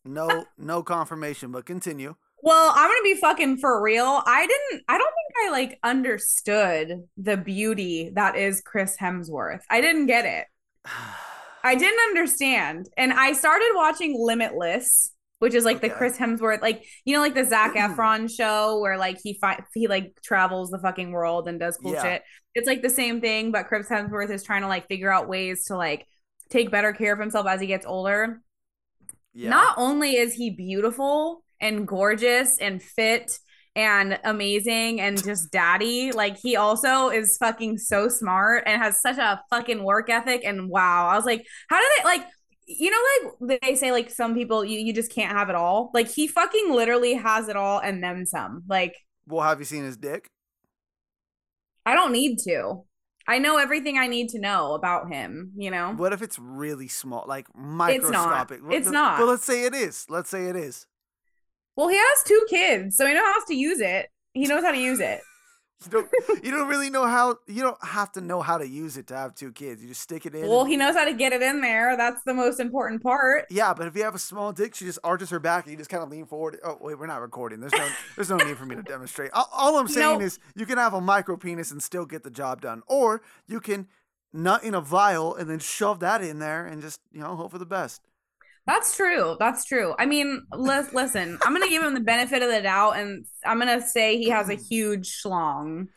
No, 0.05 0.45
no 0.57 0.81
confirmation, 0.81 1.51
but 1.51 1.65
continue. 1.65 2.15
Well, 2.41 2.71
I'm 2.73 2.89
gonna 2.89 3.03
be 3.03 3.15
fucking 3.15 3.57
for 3.57 3.81
real. 3.81 4.23
I 4.25 4.47
didn't. 4.47 4.83
I 4.87 4.97
don't 4.97 5.13
think 5.13 5.47
I 5.47 5.51
like 5.51 5.79
understood 5.83 7.03
the 7.17 7.37
beauty 7.37 8.11
that 8.15 8.35
is 8.35 8.61
Chris 8.61 8.95
Hemsworth. 8.97 9.61
I 9.69 9.81
didn't 9.81 10.07
get 10.07 10.25
it. 10.25 10.47
I 11.63 11.75
didn't 11.75 11.99
understand, 11.99 12.87
and 12.95 13.11
I 13.11 13.33
started 13.33 13.71
watching 13.75 14.15
Limitless, 14.17 15.11
which 15.39 15.53
is 15.53 15.65
like 15.65 15.81
the 15.81 15.89
Chris 15.89 16.17
Hemsworth, 16.17 16.61
like 16.61 16.85
you 17.05 17.15
know, 17.15 17.21
like 17.21 17.33
the 17.33 17.45
Zac 17.45 17.73
mm-hmm. 17.73 17.93
Efron 17.93 18.29
show 18.29 18.79
where 18.79 18.97
like 18.97 19.17
he 19.23 19.37
fi- 19.39 19.63
he 19.73 19.87
like 19.87 20.17
travels 20.23 20.69
the 20.69 20.79
fucking 20.79 21.11
world 21.11 21.47
and 21.47 21.59
does 21.59 21.77
cool 21.77 21.93
Yeah. 21.93 22.03
shit. 22.03 22.23
It's 22.55 22.67
like 22.67 22.81
the 22.81 22.89
same 22.89 23.21
thing, 23.21 23.51
but 23.51 23.67
Chris 23.67 23.87
Hemsworth 23.89 24.29
is 24.29 24.43
trying 24.43 24.61
to 24.61 24.67
like 24.67 24.87
figure 24.87 25.11
out 25.11 25.27
ways 25.27 25.65
to 25.65 25.75
like 25.77 26.05
take 26.49 26.71
better 26.71 26.93
care 26.93 27.13
of 27.13 27.19
himself 27.19 27.47
as 27.47 27.61
he 27.61 27.67
gets 27.67 27.85
older 27.85 28.41
Yeah. 29.33 29.49
not 29.49 29.75
only 29.77 30.15
is 30.15 30.33
he 30.33 30.49
beautiful 30.49 31.43
and 31.61 31.87
gorgeous 31.87 32.57
and 32.59 32.81
fit 32.81 33.37
and 33.75 34.19
amazing 34.23 34.99
and 34.99 35.23
just 35.23 35.51
daddy, 35.51 36.11
like 36.11 36.37
he 36.37 36.55
also 36.55 37.09
is 37.09 37.37
fucking 37.37 37.77
so 37.77 38.09
smart 38.09 38.63
and 38.65 38.81
has 38.81 38.99
such 38.99 39.17
a 39.17 39.41
fucking 39.49 39.83
work 39.83 40.09
ethic. 40.09 40.41
And 40.43 40.69
wow, 40.69 41.07
I 41.07 41.15
was 41.15 41.25
like, 41.25 41.45
how 41.69 41.79
do 41.79 41.85
they 41.97 42.03
like? 42.03 42.25
You 42.71 42.91
know, 42.91 43.31
like 43.41 43.61
they 43.61 43.75
say, 43.75 43.91
like 43.91 44.11
some 44.11 44.35
people 44.35 44.63
you, 44.63 44.79
you 44.79 44.93
just 44.93 45.11
can't 45.11 45.35
have 45.35 45.49
it 45.49 45.55
all. 45.55 45.89
Like 45.93 46.07
he 46.07 46.27
fucking 46.27 46.71
literally 46.71 47.15
has 47.15 47.47
it 47.49 47.55
all 47.55 47.79
and 47.79 48.03
then 48.03 48.25
some. 48.27 48.63
Like 48.67 48.95
well, 49.27 49.43
have 49.43 49.57
you 49.59 49.65
seen 49.65 49.83
his 49.83 49.97
dick? 49.97 50.29
I 51.85 51.95
don't 51.95 52.11
need 52.11 52.37
to. 52.45 52.83
I 53.27 53.39
know 53.39 53.57
everything 53.57 53.97
I 53.97 54.07
need 54.07 54.29
to 54.29 54.39
know 54.39 54.73
about 54.73 55.11
him. 55.11 55.51
You 55.57 55.71
know, 55.71 55.93
What 55.95 56.13
if 56.13 56.21
it's 56.21 56.37
really 56.39 56.87
small, 56.87 57.25
like 57.27 57.47
not. 57.55 57.89
microscopic? 57.89 58.59
It's 58.69 58.85
th- 58.87 58.93
not. 58.93 59.19
Well, 59.19 59.27
let's 59.29 59.45
say 59.45 59.63
it 59.65 59.73
is. 59.73 60.05
Let's 60.09 60.29
say 60.29 60.45
it 60.45 60.55
is. 60.55 60.85
well, 61.75 61.87
he 61.87 61.97
has 61.97 62.23
two 62.23 62.45
kids, 62.49 62.97
so 62.97 63.05
he 63.07 63.13
knows 63.13 63.23
how 63.23 63.45
to 63.45 63.55
use 63.55 63.79
it. 63.81 64.09
He 64.33 64.45
knows 64.45 64.63
how 64.63 64.71
to 64.71 64.77
use 64.79 64.99
it. 64.99 65.21
You 65.85 65.91
don't. 65.91 66.43
you 66.43 66.51
don't 66.51 66.67
really 66.67 66.89
know 66.89 67.05
how. 67.07 67.37
You 67.47 67.61
don't 67.61 67.81
have 67.81 68.11
to 68.13 68.21
know 68.21 68.41
how 68.41 68.57
to 68.57 68.67
use 68.67 68.97
it 68.97 69.07
to 69.07 69.15
have 69.15 69.33
two 69.33 69.53
kids. 69.53 69.81
You 69.81 69.87
just 69.87 70.01
stick 70.01 70.25
it 70.25 70.35
in. 70.35 70.47
Well, 70.49 70.61
and- 70.61 70.69
he 70.69 70.75
knows 70.75 70.93
how 70.93 71.05
to 71.05 71.13
get 71.13 71.31
it 71.31 71.41
in 71.41 71.61
there. 71.61 71.95
That's 71.95 72.21
the 72.23 72.33
most 72.33 72.59
important 72.59 73.01
part. 73.01 73.45
Yeah, 73.49 73.73
but 73.73 73.87
if 73.87 73.95
you 73.95 74.03
have 74.03 74.13
a 74.13 74.19
small 74.19 74.51
dick, 74.51 74.75
she 74.75 74.83
just 74.83 74.99
arches 75.05 75.29
her 75.29 75.39
back 75.39 75.63
and 75.65 75.71
you 75.71 75.77
just 75.77 75.89
kind 75.89 76.03
of 76.03 76.09
lean 76.09 76.25
forward. 76.25 76.59
Oh 76.65 76.77
wait, 76.81 76.99
we're 76.99 77.07
not 77.07 77.21
recording. 77.21 77.61
There's 77.61 77.71
no, 77.71 77.87
there's 78.17 78.29
no 78.29 78.35
need 78.37 78.57
for 78.57 78.65
me 78.65 78.75
to 78.75 78.83
demonstrate. 78.83 79.31
All, 79.31 79.47
all 79.53 79.77
I'm 79.77 79.87
saying 79.87 80.19
No. 80.19 80.25
is 80.25 80.37
you 80.53 80.65
can 80.65 80.77
have 80.77 80.93
a 80.93 80.99
micro 80.99 81.37
penis 81.37 81.71
and 81.71 81.81
still 81.81 82.05
get 82.05 82.23
the 82.23 82.29
job 82.31 82.59
done, 82.61 82.81
or 82.87 83.21
you 83.47 83.61
can 83.61 83.87
nut 84.33 84.63
in 84.65 84.73
a 84.75 84.81
vial 84.81 85.33
and 85.33 85.49
then 85.49 85.59
shove 85.59 86.01
that 86.01 86.21
in 86.21 86.39
there 86.39 86.65
and 86.65 86.81
just 86.81 86.99
you 87.13 87.21
know 87.21 87.35
hope 87.37 87.51
for 87.51 87.57
the 87.57 87.65
best. 87.65 88.01
That's 88.69 88.95
true. 88.95 89.35
That's 89.39 89.65
true. 89.65 89.95
I 89.97 90.05
mean, 90.05 90.43
li- 90.53 90.83
listen, 90.93 91.39
I'm 91.43 91.53
gonna 91.53 91.69
give 91.69 91.81
him 91.81 91.95
the 91.95 92.01
benefit 92.01 92.43
of 92.43 92.51
the 92.51 92.61
doubt, 92.61 92.97
and 92.97 93.25
I'm 93.43 93.57
gonna 93.57 93.81
say 93.81 94.19
he 94.19 94.29
has 94.29 94.47
a 94.47 94.53
huge 94.69 95.23
schlong. 95.23 95.87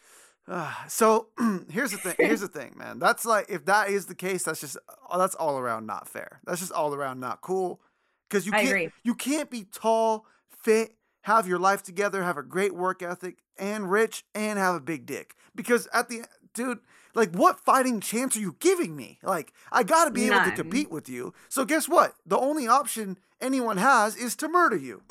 Ah, 0.48 0.86
so 0.88 1.28
here's 1.70 1.90
the 1.90 1.98
thing. 1.98 2.14
Here's 2.18 2.40
the 2.40 2.48
thing, 2.48 2.72
man. 2.78 2.98
That's 2.98 3.26
like 3.26 3.50
if 3.50 3.66
that 3.66 3.90
is 3.90 4.06
the 4.06 4.14
case, 4.14 4.44
that's 4.44 4.62
just 4.62 4.78
oh, 5.10 5.18
that's 5.18 5.34
all 5.34 5.58
around 5.58 5.86
not 5.86 6.08
fair. 6.08 6.40
That's 6.46 6.60
just 6.60 6.72
all 6.72 6.94
around 6.94 7.20
not 7.20 7.42
cool. 7.42 7.82
Because 8.30 8.46
you 8.46 8.52
can't 8.52 8.92
you 9.04 9.14
can't 9.16 9.50
be 9.50 9.64
tall, 9.64 10.24
fit, 10.48 10.94
have 11.24 11.46
your 11.46 11.58
life 11.58 11.82
together, 11.82 12.22
have 12.22 12.38
a 12.38 12.42
great 12.42 12.74
work 12.74 13.02
ethic, 13.02 13.36
and 13.58 13.90
rich, 13.90 14.24
and 14.34 14.58
have 14.58 14.76
a 14.76 14.80
big 14.80 15.04
dick. 15.04 15.34
Because 15.54 15.88
at 15.92 16.08
the 16.08 16.22
dude, 16.54 16.78
like, 17.14 17.34
what 17.34 17.60
fighting 17.60 18.00
chance 18.00 18.36
are 18.36 18.40
you 18.40 18.56
giving 18.60 18.96
me? 18.96 19.18
Like, 19.22 19.52
I 19.70 19.82
gotta 19.82 20.10
be 20.10 20.26
able 20.26 20.42
to 20.44 20.52
compete 20.52 20.90
with 20.90 21.08
you. 21.08 21.34
So 21.48 21.64
guess 21.64 21.88
what? 21.88 22.14
The 22.26 22.38
only 22.38 22.66
option 22.68 23.18
anyone 23.40 23.76
has 23.76 24.16
is 24.16 24.34
to 24.36 24.48
murder 24.48 24.76
you. 24.76 25.02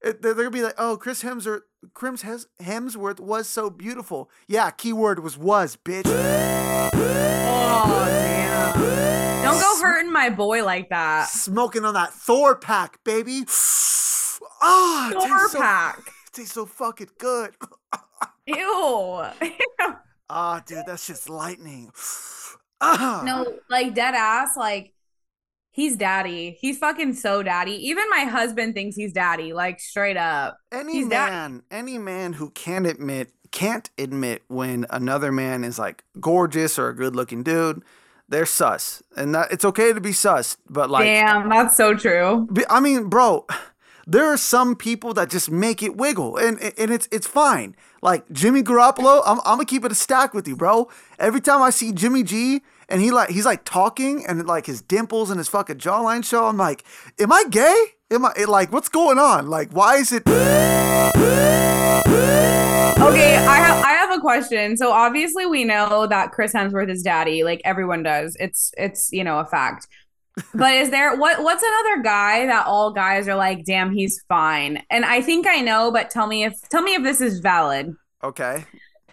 It, 0.00 0.22
they're, 0.22 0.32
gonna 0.34 0.50
be 0.50 0.62
like, 0.62 0.76
oh, 0.78 0.96
Chris 0.96 1.24
Hemsworth, 1.24 1.62
Chris 1.92 2.22
Hemsworth 2.62 3.18
was 3.18 3.48
so 3.48 3.68
beautiful. 3.68 4.30
Yeah, 4.46 4.70
keyword 4.70 5.18
was 5.24 5.36
was, 5.36 5.76
bitch. 5.76 6.04
Oh 6.06 6.90
damn! 8.06 8.74
Don't 9.42 9.60
go 9.60 9.82
hurting 9.82 10.12
my 10.12 10.30
boy 10.30 10.64
like 10.64 10.88
that. 10.90 11.28
Smoking 11.28 11.84
on 11.84 11.94
that 11.94 12.12
Thor 12.12 12.54
pack, 12.56 13.02
baby. 13.04 13.42
Ah, 14.60 15.10
it 15.10 15.14
Four 15.14 15.28
tastes 15.28 15.52
so, 15.52 15.58
pack. 15.60 15.98
it 15.98 16.32
tastes 16.32 16.54
so 16.54 16.66
fucking 16.66 17.10
good. 17.18 17.54
Ew. 18.48 19.24
Ah, 20.30 20.62
dude, 20.66 20.84
that's 20.86 21.06
just 21.06 21.28
lightning. 21.28 21.90
Ah. 22.80 23.22
no, 23.24 23.58
like 23.68 23.92
dead 23.92 24.14
ass. 24.14 24.56
Like 24.56 24.92
he's 25.72 25.96
daddy. 25.96 26.56
He's 26.60 26.78
fucking 26.78 27.14
so 27.14 27.42
daddy. 27.42 27.72
Even 27.88 28.08
my 28.08 28.20
husband 28.20 28.74
thinks 28.74 28.94
he's 28.94 29.12
daddy. 29.12 29.52
Like 29.52 29.80
straight 29.80 30.16
up. 30.16 30.58
any 30.70 30.92
he's 30.92 31.08
man, 31.08 31.64
any 31.72 31.98
man 31.98 32.34
who 32.34 32.50
can't 32.50 32.86
admit 32.86 33.32
can't 33.50 33.90
admit 33.98 34.42
when 34.46 34.86
another 34.90 35.32
man 35.32 35.64
is 35.64 35.76
like 35.76 36.04
gorgeous 36.20 36.78
or 36.78 36.88
a 36.88 36.94
good 36.94 37.16
looking 37.16 37.42
dude, 37.42 37.82
they're 38.28 38.46
sus. 38.46 39.02
And 39.16 39.34
that 39.34 39.50
it's 39.50 39.64
okay 39.64 39.92
to 39.92 40.00
be 40.00 40.12
sus, 40.12 40.56
but 40.70 40.88
like 40.88 41.04
Damn, 41.04 41.48
that's 41.48 41.76
so 41.76 41.94
true. 41.94 42.48
I 42.70 42.78
mean, 42.78 43.08
bro, 43.08 43.44
there 44.08 44.24
are 44.24 44.38
some 44.38 44.74
people 44.74 45.12
that 45.14 45.28
just 45.28 45.50
make 45.50 45.82
it 45.82 45.94
wiggle, 45.96 46.38
and 46.38 46.58
and 46.78 46.90
it's 46.90 47.06
it's 47.12 47.26
fine. 47.26 47.76
Like 48.00 48.30
Jimmy 48.32 48.62
Garoppolo, 48.62 49.22
I'm 49.26 49.38
I'm 49.40 49.56
gonna 49.56 49.66
keep 49.66 49.84
it 49.84 49.92
a 49.92 49.94
stack 49.94 50.32
with 50.32 50.48
you, 50.48 50.56
bro. 50.56 50.88
Every 51.18 51.42
time 51.42 51.60
I 51.60 51.68
see 51.68 51.92
Jimmy 51.92 52.22
G 52.22 52.62
and 52.88 53.02
he 53.02 53.10
like 53.10 53.28
he's 53.28 53.44
like 53.44 53.64
talking 53.64 54.24
and 54.26 54.46
like 54.46 54.64
his 54.64 54.80
dimples 54.80 55.28
and 55.30 55.36
his 55.38 55.48
fucking 55.48 55.76
jawline 55.76 56.24
show, 56.24 56.46
I'm 56.46 56.56
like, 56.56 56.84
am 57.20 57.30
I 57.30 57.44
gay? 57.50 57.84
Am 58.10 58.24
I 58.24 58.32
like 58.48 58.72
what's 58.72 58.88
going 58.88 59.18
on? 59.18 59.50
Like 59.50 59.72
why 59.72 59.96
is 59.96 60.10
it? 60.10 60.22
Okay, 63.08 63.36
I 63.36 63.56
have 63.56 63.84
I 63.84 63.92
have 63.92 64.10
a 64.16 64.20
question. 64.20 64.78
So 64.78 64.90
obviously 64.90 65.44
we 65.44 65.64
know 65.64 66.06
that 66.06 66.32
Chris 66.32 66.54
Hemsworth 66.54 66.90
is 66.90 67.02
daddy, 67.02 67.44
like 67.44 67.60
everyone 67.66 68.02
does. 68.04 68.38
It's 68.40 68.72
it's 68.78 69.12
you 69.12 69.22
know 69.22 69.38
a 69.38 69.44
fact. 69.44 69.86
But 70.54 70.74
is 70.74 70.90
there 70.90 71.16
what 71.16 71.42
what's 71.42 71.62
another 71.62 72.02
guy 72.02 72.46
that 72.46 72.66
all 72.66 72.92
guys 72.92 73.28
are 73.28 73.36
like, 73.36 73.64
damn, 73.64 73.92
he's 73.92 74.22
fine? 74.28 74.82
And 74.90 75.04
I 75.04 75.20
think 75.20 75.46
I 75.46 75.60
know, 75.60 75.90
but 75.90 76.10
tell 76.10 76.26
me 76.26 76.44
if 76.44 76.54
tell 76.68 76.82
me 76.82 76.94
if 76.94 77.02
this 77.02 77.20
is 77.20 77.40
valid. 77.40 77.94
Okay, 78.22 78.64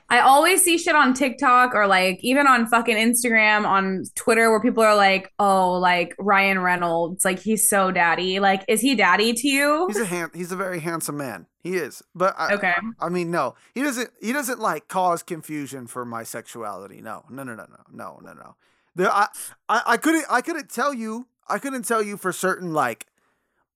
I 0.10 0.20
always 0.20 0.62
see 0.62 0.77
shit 0.77 0.96
on 0.96 1.13
TikTok 1.13 1.74
or 1.74 1.88
like 1.88 2.20
even 2.22 2.46
on 2.46 2.67
fucking 2.67 2.96
Instagram, 2.96 3.65
on 3.65 4.03
Twitter, 4.15 4.51
where 4.51 4.62
people 4.62 4.84
are 4.84 4.96
like, 4.96 5.32
"Oh, 5.39 5.74
like 5.74 6.15
Ryan 6.20 6.60
Reynolds, 6.60 7.25
like 7.25 7.39
he's 7.39 7.67
so 7.67 7.89
daddy." 7.91 8.39
Like, 8.39 8.63
is 8.67 8.82
he 8.82 8.96
daddy 8.96 9.34
to 9.34 9.48
you? 9.48 9.88
he's 9.88 10.00
a 10.00 10.05
hand, 10.05 10.32
he's 10.36 10.51
a 10.51 10.55
very 10.55 10.79
handsome 10.79 11.17
man. 11.17 11.48
He 11.63 11.75
is, 11.77 12.03
but 12.13 12.36
I, 12.38 12.53
Okay. 12.53 12.74
I 13.00 13.10
mean, 13.10 13.32
no, 13.32 13.55
he 13.74 13.82
doesn't. 13.82 14.12
He 14.22 14.32
doesn't 14.32 14.60
like 14.60 14.88
cause 14.88 15.24
confusion 15.24 15.88
for 15.88 16.05
my 16.05 16.22
sexuality. 16.22 17.01
No, 17.01 17.24
no, 17.29 17.44
no, 17.44 17.55
no, 17.55 17.65
no, 17.65 17.84
no, 17.91 18.20
no, 18.22 18.34
no. 18.34 18.55
There, 18.96 19.12
I, 19.12 19.28
I, 19.68 19.82
I 19.86 19.98
couldn't. 19.98 20.25
I 20.30 20.42
couldn't 20.42 20.70
tell 20.70 20.94
you. 20.94 21.28
I 21.48 21.60
couldn't 21.60 21.84
tell 21.84 22.02
you 22.02 22.18
for 22.18 22.32
certain 22.32 22.74
like 22.74 23.08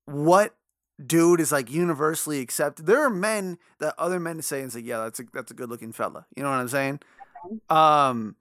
what 0.06 0.56
dude 1.06 1.40
is 1.40 1.52
like 1.52 1.72
universally 1.72 2.40
accepted. 2.40 2.86
There 2.86 3.02
are 3.02 3.10
men 3.10 3.58
that 3.80 3.96
other 3.98 4.20
men 4.20 4.42
say 4.42 4.62
and 4.62 4.72
say, 4.72 4.80
yeah, 4.80 5.04
that's 5.04 5.20
a 5.20 5.24
that's 5.34 5.52
a 5.52 5.54
good 5.54 5.70
looking 5.70 5.92
fella. 5.92 6.26
You 6.36 6.44
know 6.44 6.50
what 6.50 6.58
I'm 6.58 6.68
saying? 6.68 7.00
Um, 7.70 8.36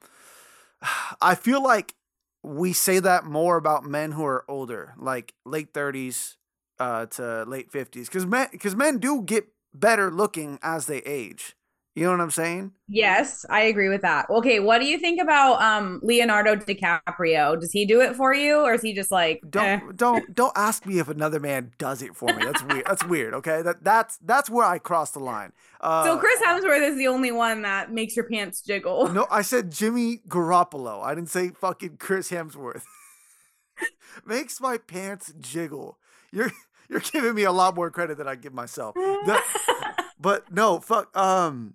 I 1.21 1.35
feel 1.35 1.63
like 1.63 1.95
we 2.43 2.73
say 2.73 2.99
that 3.01 3.25
more 3.25 3.57
about 3.57 3.85
men 3.85 4.13
who 4.13 4.25
are 4.25 4.45
older, 4.49 4.95
like 4.97 5.35
late 5.45 5.73
30s 5.73 6.37
uh, 6.79 7.07
to 7.07 7.45
late 7.47 7.71
50s, 7.71 8.07
because 8.07 8.27
men 8.27 8.49
because 8.53 8.77
men 8.77 8.99
do 8.99 9.23
get 9.23 9.49
better 9.75 10.11
looking 10.11 10.59
as 10.63 10.87
they 10.87 10.99
age. 10.99 11.55
You 11.99 12.05
know 12.07 12.13
what 12.13 12.21
I'm 12.21 12.31
saying? 12.31 12.73
Yes, 12.89 13.45
I 13.51 13.63
agree 13.63 13.89
with 13.89 14.03
that. 14.03 14.31
Okay, 14.31 14.61
what 14.61 14.79
do 14.81 14.87
you 14.87 14.99
think 14.99 15.21
about 15.21 15.61
um 15.61 16.01
Leonardo 16.03 16.57
DiCaprio? 16.57 17.61
Does 17.61 17.73
he 17.73 17.85
do 17.87 18.01
it 18.01 18.15
for 18.17 18.33
you, 18.35 18.61
or 18.61 18.75
is 18.75 18.83
he 18.83 18.95
just 18.95 19.11
like 19.11 19.41
Don't 19.49 19.65
eh? 19.67 19.81
don't 19.97 20.35
don't 20.35 20.53
ask 20.57 20.87
me 20.87 20.99
if 20.99 21.09
another 21.09 21.41
man 21.41 21.73
does 21.79 22.03
it 22.03 22.15
for 22.17 22.27
me. 22.35 22.43
That's 22.45 22.63
weird. 22.63 22.87
That's 22.87 23.05
weird. 23.05 23.35
Okay, 23.35 23.63
that 23.63 23.83
that's 23.85 24.19
that's 24.19 24.49
where 24.49 24.67
I 24.67 24.79
cross 24.79 25.11
the 25.11 25.19
line. 25.21 25.53
Uh, 25.81 26.05
So 26.05 26.19
Chris 26.19 26.41
Hemsworth 26.41 26.89
is 26.89 26.97
the 26.97 27.09
only 27.09 27.33
one 27.33 27.63
that 27.63 27.93
makes 27.93 28.17
your 28.17 28.29
pants 28.29 28.63
jiggle. 28.63 29.09
No, 29.09 29.27
I 29.31 29.43
said 29.43 29.71
Jimmy 29.73 30.23
Garoppolo. 30.29 31.03
I 31.03 31.15
didn't 31.15 31.31
say 31.31 31.51
fucking 31.51 31.97
Chris 31.99 32.31
Hemsworth. 32.31 32.83
Makes 34.27 34.61
my 34.61 34.79
pants 34.79 35.33
jiggle. 35.41 35.99
You're 36.33 36.53
you're 36.89 37.01
giving 37.01 37.35
me 37.35 37.45
a 37.45 37.53
lot 37.53 37.75
more 37.75 37.91
credit 37.91 38.19
than 38.19 38.27
I 38.29 38.35
give 38.35 38.55
myself. 38.55 38.95
The- 38.95 39.43
but 40.21 40.51
no, 40.53 40.81
fuck. 40.81 41.17
Um, 41.17 41.75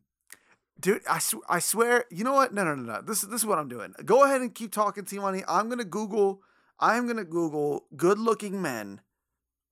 dude, 0.84 1.02
I 1.10 1.18
sw- 1.18 1.42
I 1.50 1.58
swear. 1.58 2.06
You 2.12 2.24
know 2.24 2.34
what? 2.34 2.54
No, 2.54 2.64
no, 2.64 2.76
no, 2.76 2.84
no. 2.84 3.02
This 3.02 3.24
is 3.24 3.30
this 3.30 3.42
is 3.42 3.48
what 3.48 3.58
I'm 3.58 3.68
doing. 3.70 3.96
Go 4.06 4.24
ahead 4.26 4.42
and 4.42 4.54
keep 4.54 4.72
talking, 4.72 5.04
T 5.06 5.18
Money. 5.18 5.42
I'm 5.48 5.68
gonna 5.70 5.84
Google. 5.84 6.44
I'm 6.80 7.08
gonna 7.08 7.24
Google 7.24 7.86
good-looking 7.96 8.62
men 8.62 9.02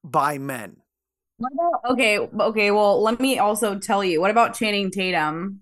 by 0.03 0.37
men. 0.39 0.77
What 1.37 1.51
about- 1.53 1.91
okay, 1.93 2.17
okay. 2.19 2.71
Well, 2.71 3.01
let 3.03 3.19
me 3.19 3.37
also 3.37 3.77
tell 3.77 4.03
you. 4.03 4.19
What 4.21 4.31
about 4.31 4.55
Channing 4.55 4.89
Tatum? 4.89 5.61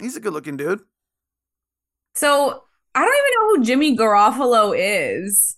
He's 0.00 0.16
a 0.16 0.20
good-looking 0.20 0.56
dude. 0.58 0.80
So 2.16 2.64
I 2.94 3.04
don't 3.04 3.14
even 3.14 3.30
know 3.34 3.56
who 3.56 3.64
Jimmy 3.64 3.96
Garofalo 3.96 4.74
is. 4.76 5.56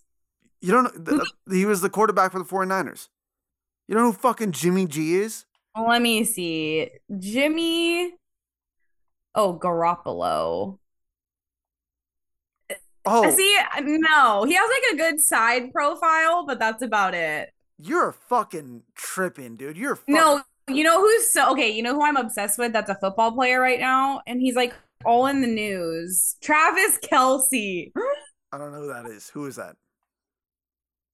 You 0.61 0.73
don't 0.73 0.85
know. 1.06 1.18
th- 1.18 1.28
he 1.58 1.64
was 1.66 1.80
the 1.80 1.90
quarterback 1.90 2.32
for 2.32 2.38
the 2.38 2.44
49ers. 2.44 3.08
You 3.88 3.94
know 3.94 4.04
who 4.04 4.12
fucking 4.12 4.52
Jimmy 4.52 4.87
G 4.87 5.16
is? 5.16 5.44
Let 5.78 6.02
me 6.02 6.25
see. 6.25 6.90
Jimmy. 7.18 8.14
Oh, 9.37 9.59
Garoppolo. 9.59 10.78
Oh, 13.09 13.31
See, 13.31 13.57
no, 13.83 14.43
he 14.45 14.55
has 14.55 14.69
like 14.69 14.93
a 14.95 14.97
good 14.97 15.21
side 15.21 15.73
profile, 15.73 16.45
but 16.45 16.59
that's 16.59 16.83
about 16.83 17.14
it. 17.14 17.50
you're 17.78 18.11
fucking 18.12 18.83
tripping, 18.97 19.55
dude. 19.57 19.76
You're 19.76 19.95
fucking, 19.95 20.14
No, 20.14 20.43
you 20.69 20.83
know 20.83 21.00
who's 21.00 21.31
so 21.33 21.52
okay? 21.52 21.71
You 21.71 21.85
know 21.85 21.95
who 21.95 22.02
I'm 22.02 22.16
obsessed 22.16 22.59
with? 22.59 22.73
That's 22.73 22.90
a 22.90 22.97
football 22.97 23.31
player 23.33 23.61
right 23.61 23.78
now, 23.78 24.23
and 24.26 24.40
he's 24.40 24.57
like 24.57 24.75
all 25.05 25.26
in 25.28 25.40
the 25.40 25.47
news. 25.47 26.35
Travis 26.43 26.99
Kelce. 26.99 27.93
I 28.52 28.59
don't 28.59 28.73
know 28.73 28.81
who 28.81 28.88
that 28.88 29.07
is. 29.07 29.28
Who 29.31 29.47
is 29.47 29.55
that? 29.57 29.76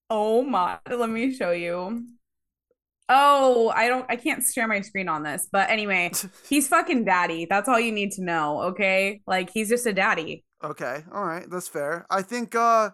Oh 0.09 0.43
my! 0.43 0.79
Let 0.91 1.11
me 1.11 1.35
show 1.35 1.51
you. 1.51 2.07
Oh, 3.09 3.73
I 3.75 3.89
don't. 3.89 4.07
I 4.09 4.17
can't 4.17 4.43
share 4.43 4.69
my 4.69 4.81
screen 4.81 5.09
on 5.09 5.23
this, 5.23 5.49
but 5.51 5.69
anyway, 5.71 6.13
he's 6.49 6.69
fucking 6.69 7.05
daddy. 7.05 7.47
That's 7.49 7.69
all 7.69 7.81
you 7.81 7.93
need 7.93 8.13
to 8.13 8.25
know. 8.25 8.63
Okay, 8.63 9.21
like 9.27 9.51
he's 9.53 9.69
just 9.69 9.87
a 9.87 9.93
daddy. 9.93 10.45
Okay, 10.63 11.03
all 11.13 11.25
right, 11.25 11.49
that's 11.51 11.69
fair. 11.69 12.07
I 12.11 12.23
think 12.23 12.55
uh 12.55 12.91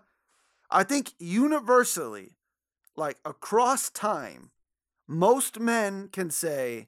I 0.70 0.84
think 0.84 1.12
universally 1.18 2.36
like 2.96 3.18
across 3.24 3.90
time 3.90 4.50
most 5.06 5.58
men 5.60 6.08
can 6.08 6.30
say 6.30 6.86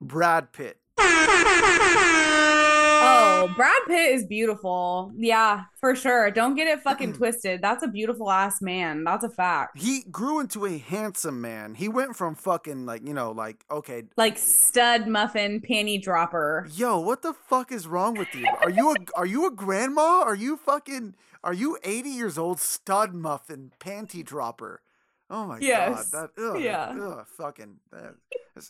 Brad 0.00 0.52
Pitt. 0.52 0.78
Oh, 3.04 3.52
Brad 3.56 3.82
Pitt 3.86 4.12
is 4.14 4.24
beautiful. 4.24 5.12
Yeah, 5.16 5.64
for 5.80 5.94
sure. 5.96 6.30
Don't 6.30 6.54
get 6.54 6.66
it 6.68 6.80
fucking 6.82 7.12
twisted. 7.18 7.60
That's 7.60 7.82
a 7.82 7.88
beautiful 7.88 8.30
ass 8.30 8.62
man. 8.62 9.04
That's 9.04 9.24
a 9.24 9.28
fact. 9.30 9.78
He 9.78 10.02
grew 10.10 10.38
into 10.40 10.64
a 10.66 10.78
handsome 10.78 11.40
man. 11.40 11.74
He 11.74 11.88
went 11.88 12.16
from 12.16 12.34
fucking 12.34 12.86
like, 12.86 13.06
you 13.06 13.14
know, 13.14 13.32
like 13.32 13.64
okay, 13.70 14.04
Like 14.16 14.38
stud 14.38 15.08
muffin 15.08 15.60
panty 15.60 16.00
dropper. 16.02 16.68
yo, 16.72 16.98
what 17.00 17.22
the 17.22 17.32
fuck 17.34 17.72
is 17.72 17.86
wrong 17.86 18.14
with 18.14 18.34
you? 18.34 18.46
Are 18.60 18.70
you 18.70 18.92
a 18.92 18.94
are 19.16 19.26
you 19.26 19.46
a 19.46 19.50
grandma? 19.50 20.22
Are 20.22 20.34
you 20.36 20.56
fucking 20.56 21.14
are 21.44 21.52
you 21.54 21.76
80 21.82 22.08
years 22.08 22.38
old 22.38 22.60
stud 22.60 23.14
muffin 23.14 23.72
panty 23.80 24.24
dropper? 24.24 24.80
Oh 25.28 25.46
my 25.46 25.58
Yes. 25.60 26.10
god. 26.10 26.30
That 26.36 26.42
ugh, 26.42 26.60
Yeah. 26.60 26.94
ugh, 27.00 27.26
fucking 27.38 27.76
that, 27.90 28.14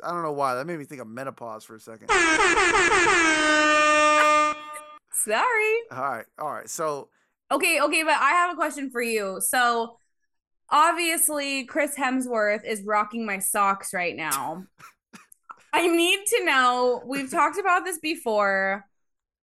I 0.02 0.10
don't 0.12 0.22
know 0.22 0.32
why. 0.32 0.54
That 0.54 0.64
made 0.66 0.78
me 0.78 0.84
think 0.84 1.00
of 1.00 1.08
menopause 1.08 1.64
for 1.64 1.74
a 1.74 1.80
second. 1.80 2.08
Sorry. 5.24 5.74
All 5.90 6.02
right. 6.02 6.26
All 6.38 6.52
right. 6.52 6.68
So, 6.68 7.08
Okay, 7.50 7.80
okay, 7.82 8.02
but 8.02 8.14
I 8.14 8.30
have 8.30 8.52
a 8.52 8.56
question 8.56 8.90
for 8.90 9.02
you. 9.02 9.38
So 9.46 9.98
obviously 10.70 11.66
Chris 11.66 11.94
Hemsworth 11.96 12.64
is 12.64 12.82
rocking 12.82 13.26
my 13.26 13.38
socks 13.40 13.92
right 13.92 14.16
now. 14.16 14.64
I 15.74 15.86
need 15.86 16.20
to 16.28 16.44
know, 16.44 17.02
we've 17.06 17.30
talked 17.30 17.58
about 17.58 17.84
this 17.84 17.98
before, 17.98 18.86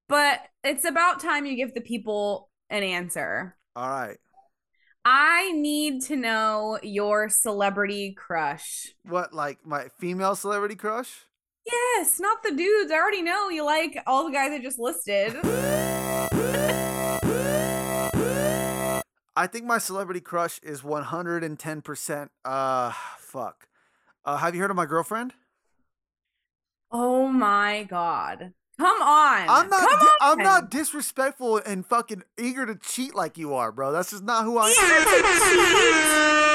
but 0.08 0.40
it's 0.64 0.86
about 0.86 1.20
time 1.20 1.46
you 1.46 1.56
give 1.56 1.76
the 1.76 1.82
people 1.82 2.50
an 2.70 2.82
answer. 2.84 3.56
all 3.76 3.90
right. 3.90 4.18
I 5.06 5.52
need 5.54 6.02
to 6.04 6.16
know 6.16 6.78
your 6.84 7.30
celebrity 7.30 8.14
crush. 8.18 8.92
What, 9.06 9.34
like 9.34 9.60
my 9.66 9.88
female 10.00 10.36
celebrity 10.36 10.76
crush? 10.76 11.26
Yes, 11.72 12.20
not 12.20 12.42
the 12.44 12.52
dudes. 12.52 12.92
I 12.92 12.96
already 12.96 13.22
know 13.22 13.50
you 13.50 13.64
like 13.64 14.02
all 14.08 14.26
the 14.26 14.32
guys 14.32 14.52
I 14.52 14.60
just 14.60 14.80
listed. 14.80 15.36
I 19.36 19.48
think 19.48 19.66
my 19.66 19.78
celebrity 19.78 20.20
crush 20.20 20.60
is 20.64 20.82
110%. 20.82 22.30
Uh, 22.44 22.92
fuck. 23.18 23.68
Uh, 24.26 24.38
have 24.38 24.54
you 24.54 24.62
heard 24.62 24.70
of 24.70 24.76
my 24.76 24.86
girlfriend? 24.86 25.34
Oh 26.92 27.28
my 27.28 27.84
god. 27.90 28.54
Come 28.80 29.02
on. 29.02 29.50
I'm 29.50 29.70
not. 29.70 30.00
Di- 30.00 30.18
I'm 30.22 30.38
on. 30.40 30.44
not 30.44 30.72
disrespectful 30.72 31.58
and 31.58 31.86
fucking 31.86 32.24
eager 32.38 32.66
to 32.66 32.76
cheat 32.76 33.14
like 33.14 33.38
you 33.38 33.54
are, 33.54 33.72
bro. 33.72 33.92
That's 33.92 34.12
just 34.12 34.24
not 34.24 34.46
who 34.46 34.58
I 34.58 34.70
am. 36.46 36.49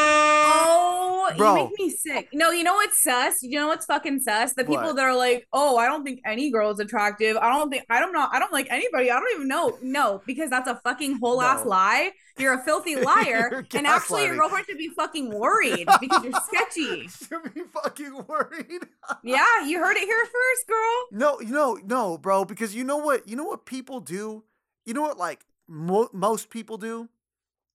Bro. 1.37 1.57
you 1.57 1.65
make 1.65 1.79
me 1.79 1.91
sick. 1.91 2.29
No, 2.33 2.51
you 2.51 2.63
know 2.65 2.75
what's 2.75 3.03
sus? 3.03 3.43
You 3.43 3.59
know 3.59 3.69
what's 3.69 3.87
fucking 3.87 4.21
sus? 4.21 4.53
The 4.55 4.65
people 4.65 4.85
What? 4.85 4.97
that 4.97 5.05
are 5.05 5.17
like, 5.17 5.47
"Oh, 5.53 5.77
I 5.77 5.87
don't 5.87 6.05
think 6.05 6.21
any 6.27 6.51
girl 6.51 6.71
is 6.71 6.79
attractive. 6.81 7.37
I 7.37 7.49
don't 7.51 7.71
think 7.71 7.85
I 7.91 8.01
don't 8.01 8.13
know. 8.13 8.27
I 8.31 8.39
don't 8.39 8.53
like 8.53 8.69
anybody. 8.71 9.11
I 9.11 9.19
don't 9.19 9.35
even 9.35 9.49
know." 9.49 9.79
No, 9.83 10.23
because 10.27 10.51
that's 10.51 10.69
a 10.69 10.81
fucking 10.85 11.19
whole 11.19 11.41
ass 11.43 11.65
lie. 11.65 12.13
You're 12.37 12.55
a 12.55 12.63
filthy 12.65 12.97
liar, 13.11 13.65
and 13.75 13.87
actually, 13.87 14.25
your 14.27 14.37
girlfriend 14.37 14.67
should 14.67 14.79
be 14.79 14.89
fucking 14.89 15.31
worried 15.39 15.87
because 16.01 16.25
you're 16.25 16.33
sketchy. 16.47 17.09
Should 17.29 17.55
be 17.55 17.63
fucking 17.73 18.25
worried. 18.27 18.83
Yeah, 19.23 19.65
you 19.67 19.79
heard 19.79 19.97
it 19.97 20.05
here 20.05 20.25
first, 20.25 20.67
girl. 20.67 21.07
No, 21.13 21.41
you 21.41 21.53
know, 21.55 21.79
no, 21.85 22.19
bro. 22.19 22.45
Because 22.45 22.75
you 22.75 22.83
know 22.85 22.97
what? 22.97 23.29
You 23.29 23.37
know 23.37 23.45
what 23.45 23.67
people 23.67 24.01
do. 24.01 24.43
You 24.85 24.95
know 24.95 25.03
what? 25.03 25.17
Like 25.19 25.47
mo- 25.69 26.11
most 26.13 26.51
people 26.51 26.77
do. 26.77 27.09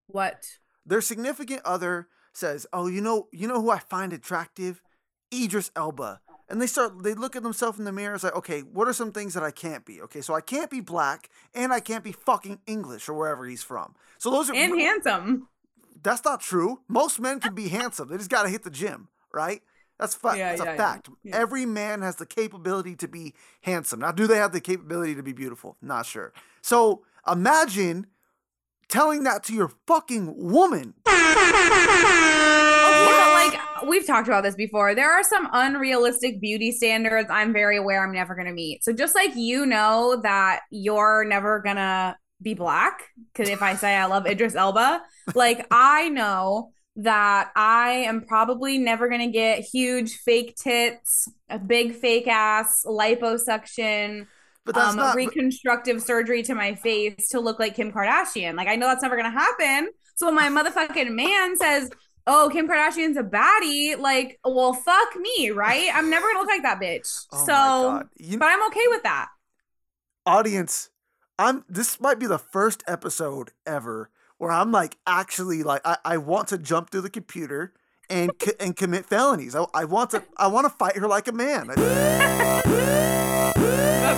What? 0.08 0.46
Their 0.86 1.02
significant 1.02 1.62
other 1.66 2.08
says, 2.34 2.66
"Oh, 2.74 2.88
you 2.88 3.02
know, 3.02 3.28
you 3.32 3.48
know 3.48 3.62
who 3.62 3.70
I 3.70 3.80
find 3.80 4.14
attractive? 4.14 4.82
Idris 5.34 5.72
Elba." 5.76 6.22
And 6.48 6.62
they 6.62 6.68
start 6.68 7.04
they 7.04 7.14
look 7.14 7.36
at 7.36 7.44
themselves 7.44 7.78
in 7.78 7.86
the 7.86 7.92
mirror 7.92 8.14
and 8.14 8.22
say, 8.22 8.30
"Okay, 8.30 8.62
what 8.62 8.88
are 8.88 8.94
some 8.94 9.12
things 9.12 9.34
that 9.34 9.44
I 9.44 9.52
can't 9.52 9.86
be? 9.86 10.02
Okay, 10.02 10.22
so 10.22 10.34
I 10.34 10.42
can't 10.42 10.72
be 10.72 10.82
black 10.82 11.30
and 11.54 11.72
I 11.72 11.80
can't 11.80 12.04
be 12.04 12.12
fucking 12.12 12.60
English 12.66 13.08
or 13.08 13.14
wherever 13.14 13.46
he's 13.46 13.64
from." 13.64 13.96
So 14.18 14.32
those 14.32 14.50
are 14.50 14.56
And 14.56 14.80
handsome. 14.80 15.48
That's 16.02 16.24
not 16.24 16.42
true. 16.42 16.82
Most 16.88 17.20
men 17.20 17.40
can 17.40 17.54
be 17.54 17.68
handsome. 17.68 18.10
They 18.10 18.18
just 18.18 18.30
got 18.30 18.44
to 18.44 18.50
hit 18.50 18.64
the 18.64 18.70
gym, 18.70 19.10
right? 19.34 19.62
That's 20.00 20.16
fact. 20.16 20.38
Yeah, 20.38 20.56
That's 20.56 20.64
yeah, 20.64 20.74
a 20.74 20.78
fact. 20.78 21.10
Yeah. 21.24 21.36
Every 21.36 21.66
man 21.66 22.02
has 22.02 22.16
the 22.16 22.26
capability 22.26 22.96
to 22.96 23.08
be 23.08 23.34
handsome. 23.62 24.00
Now, 24.00 24.14
do 24.14 24.28
they 24.28 24.38
have 24.38 24.54
the 24.54 24.62
capability 24.62 25.14
to 25.16 25.24
be 25.24 25.34
beautiful? 25.34 25.76
Not 25.82 26.06
sure. 26.06 26.34
So 26.62 27.04
imagine 27.30 28.08
telling 28.88 29.24
that 29.24 29.44
to 29.46 29.54
your 29.54 29.72
fucking 29.88 30.36
woman. 30.38 30.94
But 33.80 33.88
we've 33.88 34.06
talked 34.06 34.28
about 34.28 34.44
this 34.44 34.56
before, 34.56 34.94
there 34.94 35.12
are 35.12 35.24
some 35.24 35.50
unrealistic 35.52 36.42
beauty 36.42 36.72
standards 36.72 37.30
I'm 37.32 37.54
very 37.54 37.78
aware 37.78 38.04
I'm 38.04 38.14
never 38.14 38.36
gonna 38.36 38.54
meet. 38.54 38.84
So 38.84 38.92
just 38.94 39.16
like 39.16 39.36
you 39.36 39.66
know 39.66 40.20
that 40.24 40.62
you're 40.70 41.24
never 41.26 41.60
gonna 41.60 42.18
be 42.42 42.54
black, 42.54 43.04
because 43.34 43.50
if 43.50 43.62
I 43.62 43.76
say 43.76 43.96
I 43.96 44.06
love 44.06 44.26
Idris 44.28 44.56
Elba, 44.56 45.02
like 45.36 45.66
I 45.72 46.10
know 46.10 46.72
that 46.98 47.52
I 47.56 47.90
am 48.08 48.22
probably 48.26 48.78
never 48.78 49.08
gonna 49.08 49.32
get 49.32 49.60
huge 49.62 50.18
fake 50.18 50.56
tits, 50.56 51.30
a 51.50 51.58
big 51.58 51.96
fake 51.96 52.28
ass, 52.28 52.84
liposuction, 52.86 54.26
But 54.66 54.76
that's 54.76 54.92
um, 54.92 54.98
not. 54.98 55.16
reconstructive 55.16 56.02
surgery 56.02 56.44
to 56.44 56.54
my 56.56 56.76
face 56.76 57.30
to 57.30 57.40
look 57.40 57.60
like 57.60 57.76
Kim 57.76 57.92
Kardashian. 57.92 58.56
Like 58.56 58.68
I 58.68 58.76
know 58.76 58.88
that's 58.88 59.02
never 59.02 59.16
gonna 59.16 59.32
happen. 59.32 59.90
So 60.20 60.34
my 60.34 60.50
motherfucking 60.50 61.16
man 61.16 61.56
says, 61.56 61.90
"Oh, 62.28 62.50
Kim 62.52 62.68
Kardashian's 62.68 63.16
a 63.16 63.24
baddie," 63.24 63.98
like, 63.98 64.38
well, 64.44 64.74
fuck 64.74 65.16
me, 65.16 65.50
right? 65.52 65.90
I'm 65.94 66.10
never 66.10 66.28
gonna 66.28 66.40
look 66.40 66.50
like 66.50 66.64
that 66.64 66.82
bitch. 66.82 67.26
oh 67.32 67.46
so. 67.46 68.04
You, 68.18 68.38
but 68.38 68.48
I'm 68.48 68.62
okay 68.68 68.86
with 68.88 69.04
that. 69.04 69.30
audience, 70.26 70.90
I'm. 71.38 71.64
This 71.70 72.02
might 72.02 72.20
be 72.20 72.28
the 72.28 72.38
first 72.38 72.84
episode 72.86 73.52
ever 73.66 74.10
where 74.40 74.52
I'm 74.52 74.74
like 74.74 74.98
actually 75.08 75.64
like 75.64 75.82
I, 75.86 75.98
I 76.04 76.18
want 76.18 76.50
to 76.50 76.58
jump 76.58 76.90
through 76.90 77.02
the 77.02 77.10
computer 77.10 77.74
and 78.10 78.32
and 78.60 78.76
commit 78.76 79.06
felonies. 79.06 79.56
I, 79.56 79.66
I 79.74 79.86
want 79.86 80.10
to 80.10 80.24
I 80.36 80.48
want 80.48 80.66
to 80.66 80.70
fight 80.70 80.98
her 80.98 81.08
like 81.08 81.30
a 81.30 81.32
man. 81.32 81.70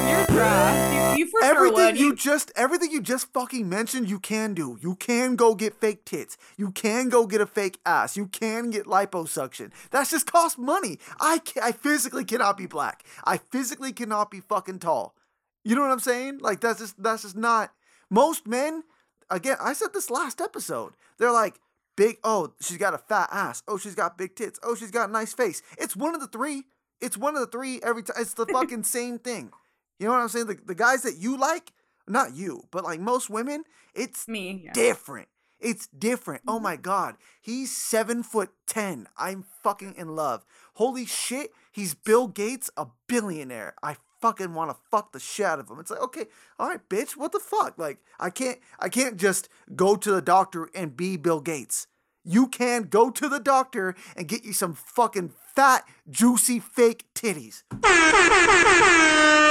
You're 0.08 0.26
trash. 0.28 1.18
You, 1.18 1.26
you 1.26 1.32
for 1.32 1.42
sure 1.42 1.50
Everything 1.56 1.76
would. 1.86 2.00
you 2.00 2.16
just 2.16 2.52
everything 2.56 2.92
you 2.92 3.02
just 3.02 3.32
fucking 3.34 3.68
mentioned, 3.68 4.10
you 4.10 4.20
can 4.20 4.54
do. 4.54 4.78
You 4.82 4.96
can 4.96 5.36
go 5.36 5.56
get 5.56 5.80
fake 5.80 6.06
tits. 6.06 6.38
You 6.58 6.72
can 6.72 7.10
go 7.10 7.26
get 7.28 7.42
a 7.42 7.46
fake 7.46 7.80
ass. 7.86 8.18
You 8.18 8.28
can 8.28 8.70
get 8.70 8.86
liposuction. 8.86 9.72
That's 9.92 10.12
just 10.12 10.32
cost 10.32 10.58
money. 10.58 11.00
I 11.20 11.40
can, 11.40 11.64
I 11.64 11.72
physically 11.72 12.26
cannot 12.26 12.58
be 12.58 12.66
black. 12.66 13.04
I 13.26 13.38
physically 13.38 13.92
cannot 13.94 14.32
be 14.32 14.40
fucking 14.40 14.80
tall. 14.80 15.16
You 15.64 15.76
know 15.76 15.82
what 15.82 15.92
I'm 15.92 16.00
saying? 16.00 16.40
Like 16.40 16.60
that's 16.62 16.80
just 16.80 17.02
that's 17.02 17.22
just 17.24 17.38
not 17.38 17.72
most 18.10 18.48
men. 18.48 18.84
Again, 19.30 19.58
I 19.62 19.74
said 19.74 19.90
this 19.94 20.10
last 20.10 20.42
episode. 20.42 20.94
They're 21.18 21.32
like 21.32 21.60
big. 21.96 22.18
Oh, 22.24 22.54
she's 22.62 22.78
got 22.78 22.94
a 22.94 22.98
fat 22.98 23.30
ass. 23.32 23.64
Oh, 23.68 23.78
she's 23.78 23.96
got 23.96 24.18
big 24.18 24.36
tits. 24.36 24.60
Oh, 24.64 24.76
she's 24.76 24.92
got 24.92 25.10
a 25.10 25.12
nice 25.12 25.34
face. 25.34 25.62
It's 25.78 25.96
one 25.96 26.16
of 26.16 26.22
the 26.22 26.28
three. 26.28 26.64
It's 27.00 27.18
one 27.18 27.36
of 27.36 27.42
the 27.42 27.48
three 27.48 27.80
every 27.84 28.04
time. 28.04 28.18
It's 28.20 28.34
the 28.34 28.46
fucking 28.52 28.84
same 28.84 29.20
thing. 29.20 29.52
You 30.02 30.08
know 30.08 30.14
what 30.14 30.22
I'm 30.22 30.30
saying? 30.30 30.48
The, 30.48 30.58
the 30.66 30.74
guys 30.74 31.04
that 31.04 31.18
you 31.18 31.38
like, 31.38 31.74
not 32.08 32.34
you, 32.34 32.64
but 32.72 32.84
like 32.84 33.00
most 33.00 33.30
women, 33.30 33.66
it's 33.94 34.28
me. 34.28 34.64
yeah. 34.66 34.74
different. 34.74 35.28
It's 35.60 35.86
different. 35.86 36.42
Oh 36.48 36.60
my 36.60 36.74
mm-hmm. 36.74 36.82
god, 36.82 37.16
he's 37.40 37.78
seven 37.78 38.24
foot 38.24 38.50
ten. 38.66 39.06
I'm 39.16 39.46
fucking 39.62 39.94
in 39.96 40.16
love. 40.16 40.44
Holy 40.74 41.06
shit, 41.06 41.52
he's 41.72 41.94
Bill 41.94 42.28
Gates, 42.28 42.72
a 42.76 42.88
billionaire. 43.08 43.76
I 43.84 43.98
fucking 44.22 44.56
want 44.56 44.72
to 44.72 44.78
fuck 44.90 45.12
the 45.12 45.20
shit 45.20 45.46
out 45.46 45.60
of 45.60 45.70
him. 45.70 45.80
It's 45.80 45.92
like, 45.92 46.02
okay, 46.02 46.26
all 46.58 46.70
right, 46.70 46.90
bitch, 46.90 47.12
what 47.12 47.32
the 47.32 47.40
fuck? 47.40 47.78
Like, 47.78 48.00
I 48.20 48.32
can't, 48.32 48.58
I 48.80 48.90
can't 48.90 49.18
just 49.18 49.50
go 49.76 49.96
to 49.96 50.12
the 50.12 50.22
doctor 50.22 50.68
and 50.74 50.98
be 50.98 51.16
Bill 51.16 51.42
Gates. 51.42 51.86
You 52.24 52.48
can 52.48 52.84
go 52.84 53.12
to 53.12 53.30
the 53.30 53.40
doctor 53.40 53.94
and 54.16 54.28
get 54.28 54.46
you 54.46 54.54
some 54.54 54.74
fucking 54.74 55.34
fat, 55.56 55.88
juicy, 56.10 56.60
fake 56.60 57.06
titties. 57.14 57.62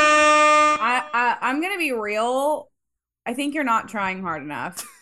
I, 0.80 1.04
I 1.12 1.36
I'm 1.42 1.60
gonna 1.60 1.78
be 1.78 1.92
real. 1.92 2.70
I 3.26 3.34
think 3.34 3.54
you're 3.54 3.64
not 3.64 3.88
trying 3.88 4.22
hard 4.22 4.42
enough. 4.42 4.84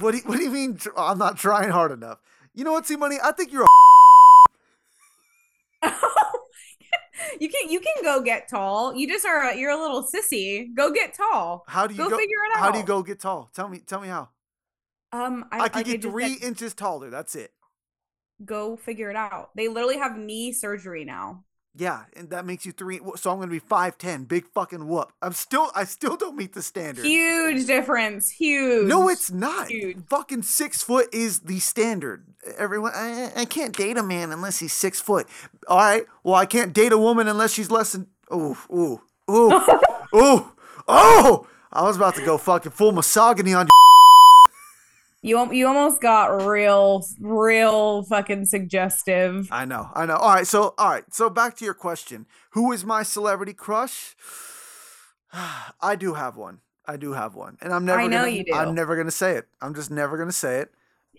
What 0.00 0.10
do 0.10 0.16
you, 0.18 0.22
what 0.24 0.38
do 0.38 0.42
you 0.42 0.50
mean? 0.50 0.76
tr- 0.76 0.88
I'm 0.96 1.18
not 1.18 1.38
trying 1.38 1.70
hard 1.70 1.92
enough. 1.92 2.18
You 2.52 2.64
know 2.64 2.72
what, 2.72 2.86
C 2.86 2.96
Money? 2.96 3.16
I 3.22 3.30
think 3.30 3.52
you're 3.52 3.62
a 3.62 3.66
you 7.40 7.48
can 7.48 7.70
you 7.70 7.80
can 7.80 8.02
go 8.02 8.20
get 8.22 8.48
tall. 8.48 8.94
You 8.94 9.08
just 9.08 9.24
are 9.26 9.50
a, 9.50 9.56
you're 9.56 9.70
a 9.70 9.80
little 9.80 10.02
sissy. 10.04 10.66
Go 10.74 10.92
get 10.92 11.14
tall. 11.14 11.64
How 11.68 11.86
do 11.86 11.94
you 11.94 12.04
Go 12.04 12.08
go? 12.08 12.16
figure 12.16 12.36
it 12.50 12.56
out? 12.58 12.64
How 12.64 12.70
do 12.70 12.78
you 12.78 12.84
go 12.84 13.02
get 13.02 13.20
tall? 13.20 13.50
Tell 13.54 13.68
me. 13.68 13.80
Tell 13.80 14.00
me 14.00 14.08
how. 14.08 14.30
Um, 15.12 15.46
I, 15.52 15.60
I, 15.60 15.70
I 15.74 15.82
get 15.82 16.02
three 16.02 16.38
said, 16.38 16.46
inches 16.48 16.74
taller. 16.74 17.10
That's 17.10 17.34
it. 17.34 17.52
go 18.44 18.76
figure 18.76 19.10
it 19.10 19.16
out. 19.16 19.50
They 19.56 19.68
literally 19.68 19.98
have 19.98 20.16
knee 20.16 20.52
surgery 20.52 21.04
now. 21.04 21.44
Yeah, 21.76 22.04
and 22.16 22.30
that 22.30 22.44
makes 22.44 22.66
you 22.66 22.72
three. 22.72 23.00
So 23.16 23.30
I'm 23.30 23.38
gonna 23.38 23.50
be 23.50 23.58
five 23.58 23.98
ten. 23.98 24.24
Big 24.24 24.46
fucking 24.46 24.88
whoop. 24.88 25.12
I'm 25.22 25.32
still. 25.32 25.70
I 25.74 25.84
still 25.84 26.16
don't 26.16 26.36
meet 26.36 26.54
the 26.54 26.62
standard. 26.62 27.04
Huge 27.04 27.66
difference. 27.66 28.30
Huge. 28.30 28.88
No, 28.88 29.08
it's 29.08 29.30
not. 29.30 29.70
Huge. 29.70 29.98
Fucking 30.08 30.42
six 30.42 30.82
foot 30.82 31.08
is 31.12 31.40
the 31.40 31.60
standard. 31.60 32.24
Everyone, 32.56 32.92
I, 32.94 33.30
I 33.36 33.44
can't 33.44 33.76
date 33.76 33.96
a 33.96 34.02
man 34.02 34.32
unless 34.32 34.58
he's 34.58 34.72
six 34.72 35.00
foot. 35.00 35.28
All 35.68 35.78
right. 35.78 36.04
Well, 36.24 36.34
I 36.34 36.46
can't 36.46 36.72
date 36.72 36.92
a 36.92 36.98
woman 36.98 37.28
unless 37.28 37.52
she's 37.52 37.70
less 37.70 37.92
than. 37.92 38.08
Ooh, 38.32 38.56
ooh, 38.72 39.00
ooh, 39.30 39.52
ooh, 40.14 40.52
oh! 40.88 41.46
I 41.72 41.82
was 41.82 41.96
about 41.96 42.14
to 42.16 42.24
go 42.24 42.38
fucking 42.38 42.72
full 42.72 42.92
misogyny 42.92 43.54
on 43.54 43.66
you. 43.66 43.70
You 45.20 45.52
you 45.52 45.66
almost 45.66 46.00
got 46.00 46.46
real 46.46 47.04
real 47.20 48.04
fucking 48.04 48.46
suggestive. 48.46 49.48
I 49.50 49.64
know, 49.64 49.90
I 49.94 50.06
know. 50.06 50.16
All 50.16 50.34
right, 50.34 50.46
so 50.46 50.74
all 50.78 50.90
right, 50.90 51.04
so 51.12 51.28
back 51.28 51.56
to 51.56 51.64
your 51.64 51.74
question. 51.74 52.26
Who 52.50 52.70
is 52.72 52.84
my 52.84 53.02
celebrity 53.02 53.52
crush? 53.52 54.14
I 55.80 55.96
do 55.96 56.14
have 56.14 56.36
one. 56.36 56.60
I 56.86 56.96
do 56.96 57.12
have 57.12 57.34
one, 57.34 57.58
and 57.60 57.72
I'm 57.72 57.84
never. 57.84 58.00
I 58.00 58.06
know 58.06 58.22
gonna, 58.22 58.30
you 58.30 58.44
do. 58.44 58.54
I'm 58.54 58.74
never 58.74 58.96
gonna 58.96 59.10
say 59.10 59.36
it. 59.36 59.48
I'm 59.60 59.74
just 59.74 59.90
never 59.90 60.16
gonna 60.16 60.32
say 60.32 60.60
it. 60.60 60.72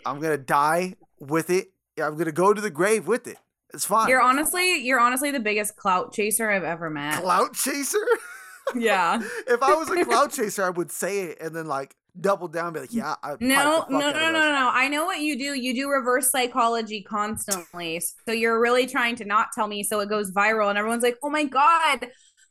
I'm 0.05 0.19
gonna 0.19 0.37
die 0.37 0.95
with 1.19 1.49
it. 1.49 1.71
I'm 2.01 2.17
gonna 2.17 2.31
go 2.31 2.53
to 2.53 2.61
the 2.61 2.71
grave 2.71 3.05
with 3.05 3.27
it. 3.27 3.37
It's 3.73 3.85
fine. 3.85 4.07
You're 4.07 4.21
honestly 4.21 4.77
you're 4.77 4.99
honestly 4.99 5.31
the 5.31 5.39
biggest 5.39 5.75
clout 5.75 6.13
chaser 6.13 6.49
I've 6.49 6.63
ever 6.63 6.89
met. 6.89 7.21
clout 7.21 7.53
chaser. 7.53 7.99
yeah. 8.75 9.21
if 9.47 9.61
I 9.61 9.75
was 9.75 9.89
a 9.89 10.05
clout 10.05 10.31
chaser, 10.33 10.63
I 10.63 10.69
would 10.69 10.91
say 10.91 11.19
it 11.21 11.37
and 11.41 11.55
then 11.55 11.67
like 11.67 11.95
double 12.21 12.47
down, 12.47 12.73
be 12.73 12.79
like, 12.81 12.93
yeah. 12.93 13.15
I 13.23 13.35
No, 13.39 13.85
no, 13.89 13.99
no, 13.99 14.11
no, 14.11 14.31
no, 14.31 14.51
no. 14.51 14.69
I 14.73 14.87
know 14.87 15.05
what 15.05 15.19
you 15.19 15.37
do. 15.37 15.53
You 15.53 15.73
do 15.73 15.89
reverse 15.89 16.29
psychology 16.31 17.01
constantly. 17.01 18.01
So 18.25 18.31
you're 18.33 18.59
really 18.59 18.85
trying 18.87 19.15
to 19.17 19.25
not 19.25 19.47
tell 19.53 19.67
me 19.67 19.83
so 19.83 19.99
it 19.99 20.09
goes 20.09 20.31
viral 20.31 20.69
and 20.69 20.77
everyone's 20.77 21.03
like, 21.03 21.17
"Oh 21.23 21.29
my 21.29 21.43
god, 21.45 22.07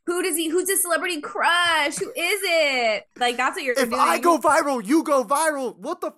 who 0.07 0.23
does 0.23 0.37
he 0.37 0.49
who's 0.49 0.69
his 0.69 0.83
celebrity 0.83 1.21
crush? 1.21 1.97
Who 1.99 2.09
is 2.11 2.41
it?" 2.43 3.05
Like 3.19 3.37
that's 3.37 3.57
what 3.57 3.65
you're 3.65 3.75
If 3.79 3.89
doing. 3.91 4.01
I 4.01 4.19
go 4.19 4.39
viral, 4.39 4.85
you 4.87 5.03
go 5.05 5.25
viral. 5.25 5.77
What 5.77 6.01
the? 6.01 6.09
F- 6.09 6.15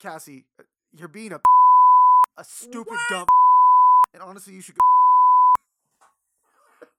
Cassie, 0.00 0.44
you're 0.96 1.08
being 1.08 1.32
a 1.32 1.40
a 2.36 2.44
stupid 2.44 2.90
What? 2.90 3.00
dumb. 3.10 3.26
And 4.12 4.22
honestly, 4.22 4.54
you 4.54 4.60
should 4.60 4.74
go. 4.74 4.80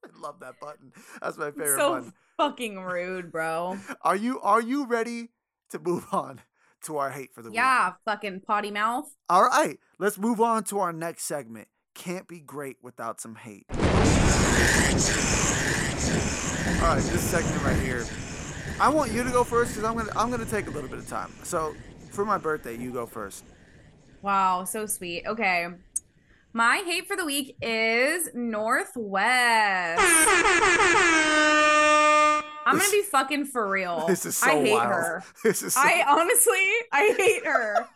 I 0.06 0.20
love 0.22 0.40
that 0.40 0.60
button. 0.60 0.92
That's 1.22 1.38
my 1.38 1.52
favorite 1.52 1.78
so 1.78 1.94
button. 1.96 2.14
fucking 2.38 2.80
rude, 2.80 3.32
bro. 3.32 3.78
Are 4.02 4.16
you 4.16 4.40
are 4.42 4.62
you 4.62 4.86
ready 4.86 5.30
to 5.72 5.80
move 5.80 6.06
on 6.12 6.42
to 6.84 6.98
our 6.98 7.10
hate 7.10 7.34
for 7.34 7.42
the 7.42 7.50
week? 7.50 7.56
Yeah, 7.58 7.94
fucking 8.06 8.42
potty 8.42 8.72
mouth. 8.72 9.06
All 9.30 9.44
right, 9.44 9.80
let's 10.00 10.18
move 10.18 10.40
on 10.40 10.64
to 10.66 10.80
our 10.80 10.94
next 10.94 11.24
segment. 11.24 11.68
Can't 11.96 12.28
be 12.28 12.40
great 12.40 12.78
without 12.84 13.20
some 13.22 13.36
hate. 13.36 13.66
All 13.70 13.78
right, 16.92 17.02
this 17.04 17.22
segment 17.22 17.64
right 17.64 17.80
here. 17.80 18.06
I 18.80 18.90
want 18.90 19.12
you 19.12 19.24
to 19.24 19.32
go 19.32 19.44
first 19.44 19.72
because 19.72 19.90
I'm 19.90 19.96
gonna 19.98 20.12
I'm 20.16 20.30
gonna 20.30 20.46
take 20.46 20.68
a 20.68 20.72
little 20.72 20.90
bit 20.90 21.00
of 21.00 21.08
time. 21.08 21.32
So 21.44 21.74
for 22.12 22.26
my 22.26 22.38
birthday, 22.38 22.78
you 22.78 22.92
go 22.92 23.06
first. 23.06 23.46
Wow, 24.22 24.66
so 24.66 24.86
sweet. 24.86 25.26
Okay. 25.26 25.68
My 26.56 26.82
hate 26.86 27.06
for 27.06 27.18
the 27.18 27.26
week 27.26 27.58
is 27.62 28.30
North 28.34 28.94
West. 28.96 30.02
I'm 32.66 32.78
gonna 32.78 32.92
be 32.92 33.02
fucking 33.02 33.48
for 33.48 33.70
real. 33.70 34.06
This 34.08 34.26
is 34.26 34.38
so 34.38 34.48
I 34.48 34.62
hate 34.62 34.72
wild. 34.72 34.90
her. 34.90 35.24
This 35.44 35.62
is 35.62 35.74
so, 35.74 35.82
I 35.82 36.06
honestly, 36.08 36.66
I 36.94 37.14
hate 37.18 37.46
her. 37.46 37.90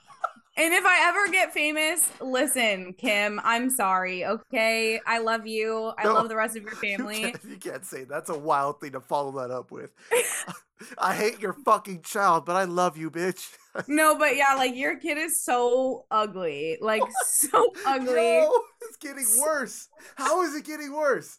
And 0.60 0.74
if 0.74 0.86
I 0.86 1.08
ever 1.08 1.32
get 1.32 1.54
famous, 1.54 2.10
listen, 2.19 2.93
Kim, 2.98 3.39
I'm 3.45 3.69
sorry. 3.69 4.26
Okay, 4.26 5.00
I 5.08 5.19
love 5.19 5.48
you. 5.48 5.93
I 5.98 6.04
No. 6.04 6.13
love 6.13 6.28
the 6.28 6.36
rest 6.36 6.58
of 6.58 6.63
your 6.63 6.74
you 6.84 6.98
family. 6.98 7.22
can't, 7.22 7.39
you 7.45 7.58
can't 7.58 7.86
say 7.86 8.04
that's 8.04 8.30
a 8.30 8.38
wild 8.38 8.82
thing 8.82 8.91
to 8.91 9.00
follow 9.00 9.32
that 9.39 9.52
up 9.52 9.72
with. 9.72 9.91
I 10.98 11.13
hate 11.15 11.39
your 11.39 11.54
fucking 11.54 12.02
child, 12.02 12.45
but 12.45 12.56
I 12.56 12.63
love 12.65 12.98
you, 12.98 13.10
bitch. 13.12 13.54
No, 13.88 14.17
but 14.17 14.36
yeah, 14.36 14.56
like 14.56 14.76
your 14.76 14.98
kid 14.98 15.17
is 15.17 15.41
so 15.41 16.06
ugly, 16.12 16.78
like 16.82 17.04
so 17.26 17.72
ugly. 17.86 18.13
No, 18.15 18.62
it's 18.82 18.98
getting 18.98 19.26
worse. 19.39 19.88
How 20.15 20.41
is 20.43 20.56
it 20.56 20.65
getting 20.65 20.93
worse? 20.93 21.38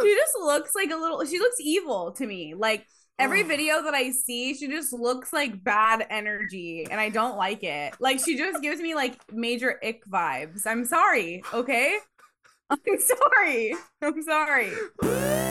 She 0.00 0.14
just 0.14 0.34
looks 0.40 0.74
like 0.76 0.90
a 0.90 0.96
little. 0.96 1.24
She 1.24 1.38
looks 1.40 1.56
evil 1.60 2.12
to 2.12 2.26
me. 2.26 2.54
Like 2.54 2.86
every 3.18 3.42
video 3.42 3.82
that 3.82 3.94
I 3.94 4.10
see, 4.10 4.54
she 4.54 4.68
just 4.68 4.92
looks 4.92 5.32
like 5.32 5.62
bad 5.62 6.06
energy, 6.10 6.86
and 6.90 7.00
I 7.00 7.08
don't 7.08 7.36
like 7.36 7.62
it. 7.64 7.94
Like 8.00 8.20
she 8.24 8.36
just 8.36 8.62
gives 8.62 8.80
me 8.80 8.94
like 8.94 9.18
major 9.32 9.78
ick 9.82 10.04
vibes. 10.06 10.66
I'm 10.66 10.84
sorry. 10.84 11.42
Okay. 11.52 11.98
I'm 12.70 13.00
sorry. 13.00 13.74
I'm 14.02 14.22
sorry. 14.22 14.72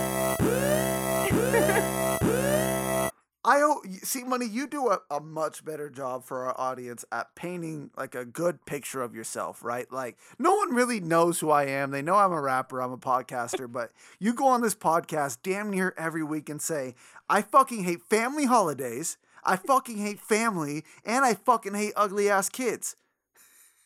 I 3.50 3.62
o- 3.62 3.82
y- 3.86 4.00
see, 4.04 4.24
money. 4.26 4.46
You 4.46 4.68
do 4.68 4.90
a, 4.90 5.00
a 5.10 5.22
much 5.22 5.64
better 5.64 5.90
job 5.90 6.26
for 6.26 6.44
our 6.46 6.60
audience 6.60 7.06
at 7.14 7.34
painting 7.34 7.92
like 7.98 8.14
a 8.14 8.26
good 8.26 8.66
picture 8.66 9.02
of 9.02 9.16
yourself, 9.16 9.64
right? 9.64 9.90
Like 9.92 10.18
no 10.38 10.54
one 10.54 10.76
really 10.76 11.00
knows 11.00 11.40
who 11.40 11.50
I 11.50 11.64
am. 11.68 11.92
They 11.92 12.02
know 12.02 12.16
I'm 12.16 12.34
a 12.34 12.42
rapper, 12.42 12.82
I'm 12.82 12.92
a 12.92 12.98
podcaster, 12.98 13.72
but 13.72 13.92
you 14.20 14.34
go 14.34 14.48
on 14.48 14.62
this 14.62 14.76
podcast 14.76 15.38
damn 15.44 15.72
near 15.72 15.94
every 15.98 16.24
week 16.24 16.50
and 16.50 16.62
say, 16.62 16.94
"I 17.30 17.42
fucking 17.42 17.86
hate 17.86 18.04
family 18.04 18.46
holidays. 18.46 19.18
I 19.46 19.56
fucking 19.56 19.98
hate 19.98 20.20
family, 20.20 20.84
and 21.06 21.24
I 21.24 21.34
fucking 21.34 21.74
hate 21.74 21.94
ugly 21.96 22.30
ass 22.30 22.50
kids." 22.50 22.98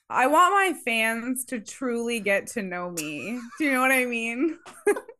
I 0.10 0.28
want 0.28 0.54
my 0.54 0.78
fans 0.84 1.46
to 1.46 1.60
truly 1.62 2.20
get 2.20 2.48
to 2.48 2.64
know 2.64 2.90
me. 2.90 3.40
Do 3.60 3.66
you 3.66 3.72
know 3.74 3.82
what 3.82 3.92
I 3.92 4.06
mean? 4.06 4.58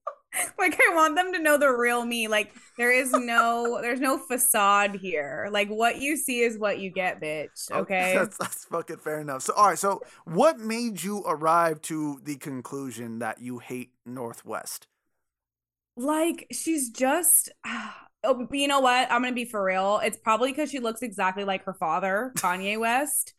I 0.90 0.96
want 0.96 1.16
them 1.16 1.34
to 1.34 1.40
know 1.40 1.58
the 1.58 1.70
real 1.70 2.06
me. 2.06 2.28
Like 2.28 2.54
there 2.78 2.92
is 2.92 3.12
no 3.12 3.80
there's 3.82 4.00
no 4.00 4.18
facade 4.18 4.96
here. 4.96 5.50
Like 5.52 5.70
what 5.70 6.02
you 6.02 6.18
see 6.18 6.42
is 6.42 6.58
what 6.58 6.80
you 6.80 6.90
get, 6.90 7.22
bitch. 7.22 7.70
Oh, 7.72 7.80
okay? 7.82 8.14
that's 8.16 8.38
that's 8.38 8.66
fucking 8.66 8.98
fair 8.98 9.20
enough. 9.20 9.44
So, 9.44 9.54
all 9.54 9.68
right. 9.68 9.80
So, 9.80 10.02
what 10.26 10.60
made 10.60 11.04
you 11.04 11.24
arrive 11.28 11.82
to 11.84 12.20
the 12.24 12.36
conclusion 12.36 13.20
that 13.20 13.42
you 13.42 13.60
hate 13.60 13.92
North 14.06 14.46
West? 14.46 14.88
like 15.98 16.48
she's 16.52 16.90
just 16.90 17.50
oh, 18.24 18.48
you 18.52 18.68
know 18.68 18.80
what? 18.80 19.12
I'm 19.12 19.22
gonna 19.22 19.34
be 19.34 19.46
for 19.46 19.64
real. 19.64 20.00
It's 20.04 20.18
probably 20.18 20.52
because 20.52 20.70
she 20.70 20.80
looks 20.80 21.02
exactly 21.02 21.44
like 21.44 21.64
her 21.66 21.74
father, 21.74 22.32
Kanye 22.38 22.80
West. 22.80 23.34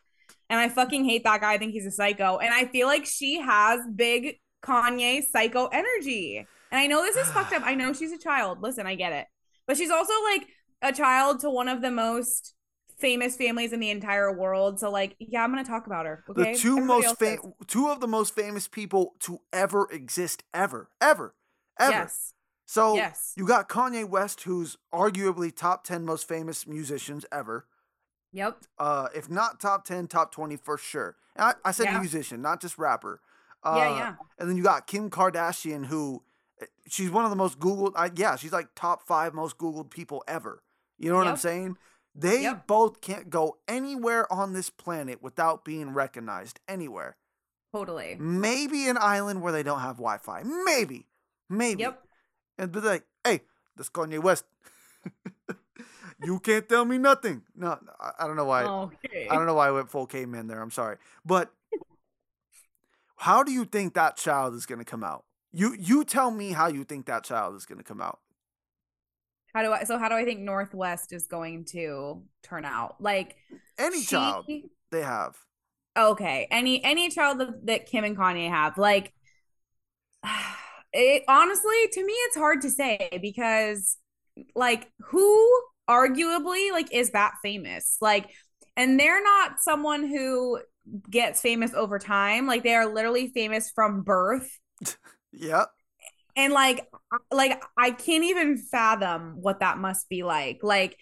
And 0.51 0.61
I 0.61 0.69
fucking 0.69 1.05
hate 1.05 1.25
that 1.25 1.41
guy. 1.41 1.55
I 1.55 1.59
think 1.59 1.73
he's 1.73 1.87
a 1.87 1.91
psycho. 1.91 2.37
And 2.37 2.53
I 2.53 2.67
feel 2.67 2.87
like 2.87 3.07
she 3.07 3.41
has 3.41 3.81
big 3.95 4.39
Kanye 4.63 5.23
psycho 5.25 5.67
energy. 5.69 6.47
And 6.73 6.81
I 6.81 6.87
know 6.89 7.03
this 7.03 7.17
is 7.17 7.31
fucked 7.31 7.53
up. 7.53 7.63
I 7.65 7.75
know 7.77 7.93
she's 7.93 8.11
a 8.13 8.19
child. 8.19 8.63
Listen, 8.63 8.87
I 8.87 8.95
get 8.97 9.13
it. 9.13 9.27
But 9.67 9.77
she's 9.77 9.91
also 9.91 10.13
like 10.25 10.49
a 10.83 10.93
child 10.93 11.41
to 11.41 11.51
one 11.51 11.69
of 11.69 11.83
the 11.83 11.91
most 11.91 12.55
famous 12.99 13.37
families 13.37 13.73
in 13.73 13.81
the 13.81 13.91
entire 13.91 14.33
world. 14.37 14.81
So 14.81 14.91
like, 14.91 15.15
yeah, 15.21 15.45
I'm 15.45 15.51
gonna 15.51 15.65
talk 15.65 15.87
about 15.87 16.07
her. 16.07 16.25
Okay. 16.31 16.53
the 16.53 16.59
two 16.59 16.79
Everybody 16.79 17.03
most 17.07 17.19
fam- 17.19 17.53
two 17.67 17.89
of 17.89 18.01
the 18.01 18.09
most 18.09 18.35
famous 18.35 18.67
people 18.69 19.15
to 19.21 19.41
ever 19.53 19.87
exist 19.93 20.43
ever 20.55 20.89
ever 21.01 21.35
ever 21.79 21.91
Yes. 21.93 22.35
so 22.67 22.95
Yes. 22.95 23.33
you 23.37 23.47
got 23.47 23.69
kanye 23.69 24.09
west 24.09 24.43
who's 24.43 24.77
arguably 24.95 25.55
top 25.55 25.85
10 25.85 26.05
most 26.05 26.29
famous 26.29 26.67
musicians 26.67 27.25
ever 27.33 27.67
Yep. 28.33 28.59
uh 28.79 29.09
if 29.15 29.29
not 29.31 29.59
top 29.61 29.85
10 29.85 30.07
top 30.07 30.33
20 30.33 30.57
for 30.57 30.77
sure 30.79 31.17
I, 31.37 31.55
I 31.65 31.71
said 31.73 31.87
Yeah. 31.87 31.99
musician 31.99 32.41
not 32.43 32.61
just 32.61 32.77
rapper 32.79 33.21
uh, 33.65 33.75
Yeah, 33.79 33.97
yeah. 33.97 34.15
and 34.39 34.49
then 34.51 34.57
you 34.57 34.63
got 34.63 34.87
kim 34.87 35.09
kardashian 35.11 35.87
who 35.87 36.23
she's 36.89 37.11
one 37.11 37.25
of 37.25 37.31
the 37.31 37.37
most 37.37 37.59
googled 37.59 37.93
I, 37.97 38.11
yeah 38.15 38.37
she's 38.37 38.53
like 38.53 38.69
top 38.75 39.03
five 39.07 39.35
most 39.35 39.57
googled 39.59 39.91
people 39.91 40.23
ever 40.27 40.63
you 40.99 41.11
know 41.11 41.17
what 41.17 41.27
i'm 41.27 41.37
saying 41.37 41.77
they 42.15 42.43
Yep. 42.43 42.67
both 42.67 43.01
can't 43.01 43.31
go 43.31 43.57
anywhere 43.67 44.31
on 44.33 44.53
this 44.53 44.69
planet 44.69 45.23
without 45.23 45.65
being 45.65 45.95
recognized 45.95 46.61
anywhere 46.69 47.17
Totally. 47.75 48.17
maybe 48.21 48.87
an 48.89 48.99
island 49.01 49.41
where 49.41 49.51
they 49.53 49.63
don't 49.63 49.81
have 49.81 49.97
Wi-Fi. 49.97 50.43
Maybe, 50.43 51.07
maybe. 51.49 51.81
Yep. 51.85 52.03
And 52.59 52.71
be 52.71 52.81
like, 52.81 53.05
"Hey, 53.25 53.41
this 53.77 53.89
Kanye 53.89 54.23
West. 54.23 54.45
you 56.23 56.39
can't 56.41 56.69
tell 56.69 56.85
me 56.85 56.99
nothing." 56.99 57.45
No, 57.57 57.79
I, 57.99 58.11
I 58.21 58.27
don't 58.27 58.37
know 58.37 58.45
why. 58.45 58.65
Okay. 58.65 59.27
I 59.31 59.35
don't 59.37 59.47
know 59.47 59.55
why 59.55 59.69
I 59.69 59.71
went 59.71 59.91
full 59.91 60.07
caveman 60.07 60.49
there. 60.49 60.61
I'm 60.61 60.71
sorry, 60.71 60.99
but 61.25 61.51
how 63.17 63.43
do 63.43 63.53
you 63.53 63.65
think 63.65 63.95
that 63.95 64.17
child 64.19 64.55
is 64.55 64.67
gonna 64.67 64.85
come 64.85 65.03
out? 65.05 65.25
You 65.53 65.77
you 65.79 66.05
tell 66.05 66.31
me 66.31 66.53
how 66.53 66.69
you 66.69 66.85
think 66.85 67.07
that 67.07 67.25
child 67.25 67.57
is 67.57 67.67
gonna 67.67 67.83
come 67.83 68.01
out. 68.01 68.19
How 69.55 69.63
do 69.63 69.73
I 69.73 69.85
so 69.85 69.99
how 69.99 70.09
do 70.09 70.15
I 70.15 70.25
think 70.25 70.41
North 70.41 70.75
West 70.75 71.13
is 71.13 71.27
going 71.27 71.67
to 71.73 72.23
turn 72.43 72.65
out? 72.65 72.97
Like 73.01 73.37
Any 73.79 74.01
she- 74.01 74.07
child 74.07 74.47
they 74.91 75.03
have. 75.03 75.37
Okay. 75.97 76.49
Any 76.51 76.83
any 76.83 77.11
child 77.11 77.39
that, 77.41 77.67
that 77.67 77.87
Kim 77.87 78.05
and 78.05 78.17
Kanye 78.17 78.49
have. 78.49 78.79
Like 78.79 79.13
it 80.93 81.25
honestly 81.29 81.89
to 81.93 82.05
me 82.05 82.13
it's 82.13 82.37
hard 82.37 82.63
to 82.63 82.71
say 82.71 83.19
because 83.21 83.99
like 84.55 84.91
who 85.01 85.63
arguably 85.89 86.73
like 86.73 86.93
is 86.93 87.11
that 87.11 87.35
famous? 87.43 87.99
Like 88.01 88.31
and 88.75 88.99
they're 88.99 89.23
not 89.23 89.61
someone 89.61 90.07
who 90.09 90.61
gets 91.11 91.43
famous 91.43 91.75
over 91.75 91.99
time. 91.99 92.47
Like 92.47 92.63
they 92.63 92.75
are 92.75 92.87
literally 92.87 93.29
famous 93.29 93.71
from 93.71 94.03
birth. 94.03 94.49
Yep. 95.33 95.69
and 96.37 96.53
like 96.53 96.87
like 97.31 97.63
i 97.77 97.91
can't 97.91 98.25
even 98.25 98.57
fathom 98.57 99.37
what 99.41 99.61
that 99.61 99.79
must 99.79 100.09
be 100.09 100.23
like 100.23 100.61
like 100.63 100.97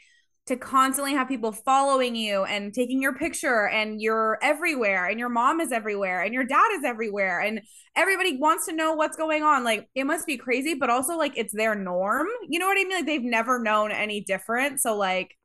to 0.46 0.56
constantly 0.56 1.12
have 1.12 1.28
people 1.28 1.52
following 1.52 2.16
you 2.16 2.42
and 2.42 2.74
taking 2.74 3.00
your 3.00 3.14
picture 3.14 3.68
and 3.68 4.00
you're 4.00 4.36
everywhere 4.42 5.06
and 5.06 5.16
your 5.16 5.28
mom 5.28 5.60
is 5.60 5.70
everywhere 5.70 6.22
and 6.22 6.34
your 6.34 6.42
dad 6.42 6.66
is 6.72 6.84
everywhere 6.84 7.40
and 7.40 7.60
everybody 7.94 8.36
wants 8.36 8.66
to 8.66 8.72
know 8.72 8.94
what's 8.94 9.16
going 9.16 9.44
on. 9.44 9.62
Like 9.62 9.88
it 9.94 10.04
must 10.04 10.26
be 10.26 10.36
crazy 10.36 10.74
but 10.74 10.90
also 10.90 11.16
like 11.16 11.34
it's 11.36 11.54
their 11.54 11.76
norm. 11.76 12.26
You 12.48 12.58
know 12.58 12.66
what 12.66 12.78
i 12.78 12.82
mean? 12.82 12.90
Like 12.90 13.06
they've 13.06 13.22
never 13.22 13.62
known 13.62 13.92
any 13.92 14.22
different. 14.22 14.80
So 14.80 14.96
like 14.96 15.36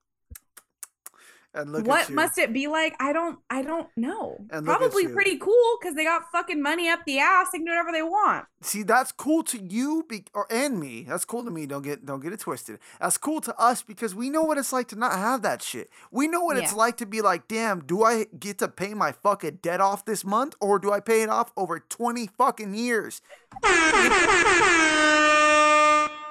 And 1.55 1.71
look 1.71 1.87
what 1.87 2.01
at 2.03 2.09
you. 2.09 2.15
must 2.15 2.37
it 2.37 2.51
be 2.53 2.67
like 2.67 2.95
i 2.99 3.11
don't 3.13 3.39
i 3.49 3.61
don't 3.61 3.87
know 3.95 4.37
And 4.49 4.65
probably 4.65 5.07
pretty 5.07 5.37
cool 5.37 5.77
because 5.79 5.95
they 5.95 6.03
got 6.03 6.29
fucking 6.31 6.61
money 6.61 6.89
up 6.89 6.99
the 7.05 7.19
ass 7.19 7.47
they 7.51 7.59
can 7.59 7.65
do 7.65 7.71
whatever 7.71 7.91
they 7.91 8.03
want 8.03 8.45
See, 8.61 8.81
that's 8.81 9.11
cool 9.11 9.43
to 9.43 9.61
you 9.61 10.05
be- 10.09 10.25
or 10.33 10.47
and 10.49 10.79
me. 10.79 11.05
That's 11.07 11.23
cool 11.23 11.43
to 11.43 11.51
me. 11.51 11.67
Don't 11.67 11.83
get 11.83 12.03
don't 12.03 12.19
get 12.19 12.33
it 12.33 12.39
twisted. 12.39 12.79
That's 12.99 13.15
cool 13.15 13.39
to 13.41 13.55
us 13.61 13.83
because 13.83 14.15
we 14.15 14.31
know 14.31 14.41
what 14.41 14.57
it's 14.57 14.73
like 14.73 14.87
to 14.87 14.95
not 14.95 15.11
have 15.11 15.43
that 15.43 15.61
shit. 15.61 15.91
We 16.09 16.27
know 16.27 16.41
what 16.43 16.57
it's 16.57 16.73
like 16.73 16.97
to 16.97 17.05
be 17.05 17.21
like, 17.21 17.47
damn, 17.47 17.81
do 17.81 18.03
I 18.03 18.25
get 18.39 18.57
to 18.59 18.67
pay 18.67 18.95
my 18.95 19.11
fucking 19.11 19.59
debt 19.61 19.81
off 19.81 20.03
this 20.05 20.25
month 20.25 20.55
or 20.59 20.79
do 20.79 20.91
I 20.91 20.99
pay 20.99 21.21
it 21.21 21.29
off 21.29 21.51
over 21.55 21.79
20 21.79 22.25
fucking 22.35 22.73
years? 22.73 23.21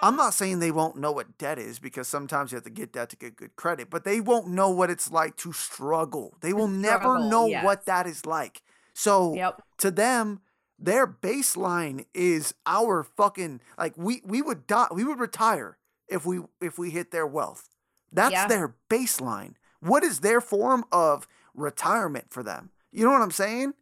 I'm 0.04 0.16
not 0.16 0.34
saying 0.34 0.58
they 0.58 0.70
won't 0.70 0.96
know 0.96 1.12
what 1.12 1.38
debt 1.38 1.58
is 1.58 1.78
because 1.78 2.06
sometimes 2.08 2.52
you 2.52 2.56
have 2.56 2.64
to 2.64 2.70
get 2.70 2.92
debt 2.92 3.08
to 3.10 3.16
get 3.16 3.36
good 3.36 3.56
credit, 3.56 3.88
but 3.88 4.04
they 4.04 4.20
won't 4.20 4.48
know 4.48 4.70
what 4.70 4.90
it's 4.90 5.10
like 5.10 5.36
to 5.38 5.52
struggle. 5.52 6.36
They 6.40 6.52
will 6.52 6.68
never 6.68 7.18
know 7.18 7.46
yes. 7.46 7.64
what 7.64 7.86
that 7.86 8.06
is 8.06 8.26
like. 8.26 8.62
So 8.92 9.34
yep 9.34 9.62
to 9.78 9.90
them, 9.90 10.40
their 10.78 11.06
baseline 11.06 12.04
is 12.12 12.54
our 12.66 13.02
fucking 13.02 13.60
like 13.78 13.94
we 13.96 14.20
we 14.24 14.42
would 14.42 14.66
die 14.66 14.88
we 14.92 15.04
would 15.04 15.18
retire 15.18 15.78
if 16.08 16.26
we 16.26 16.40
if 16.60 16.78
we 16.78 16.90
hit 16.90 17.10
their 17.10 17.26
wealth. 17.26 17.68
That's 18.12 18.32
Yeah. 18.32 18.46
their 18.46 18.74
baseline. 18.90 19.54
What 19.80 20.04
is 20.04 20.20
their 20.20 20.40
form 20.40 20.84
of 20.92 21.26
retirement 21.54 22.26
for 22.30 22.42
them. 22.42 22.70
You 22.92 23.04
know 23.04 23.10
what 23.10 23.22
I'm 23.22 23.30
saying? 23.30 23.74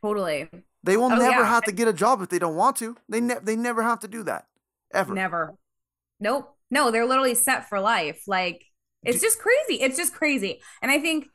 Totally. 0.00 0.48
They 0.82 0.96
will 0.96 1.06
Oh, 1.06 1.16
never 1.16 1.40
yeah. 1.40 1.48
have 1.48 1.64
to 1.64 1.72
get 1.72 1.88
a 1.88 1.92
job 1.92 2.20
if 2.20 2.28
they 2.28 2.38
don't 2.38 2.56
want 2.56 2.76
to. 2.76 2.96
They 3.08 3.20
ne- 3.20 3.38
they 3.42 3.56
never 3.56 3.82
have 3.82 4.00
to 4.00 4.08
do 4.08 4.22
that 4.24 4.46
ever. 4.94 5.14
Never. 5.14 5.54
Nope. 6.20 6.50
No, 6.70 6.90
they're 6.90 7.06
literally 7.06 7.34
set 7.34 7.68
for 7.68 7.80
life. 7.80 8.22
Like 8.26 8.62
it's 9.04 9.20
Do- 9.20 9.26
just 9.26 9.38
crazy. 9.38 9.82
It's 9.82 9.96
just 9.96 10.14
crazy. 10.14 10.60
And 10.82 10.90
I 10.90 10.98
think 10.98 11.26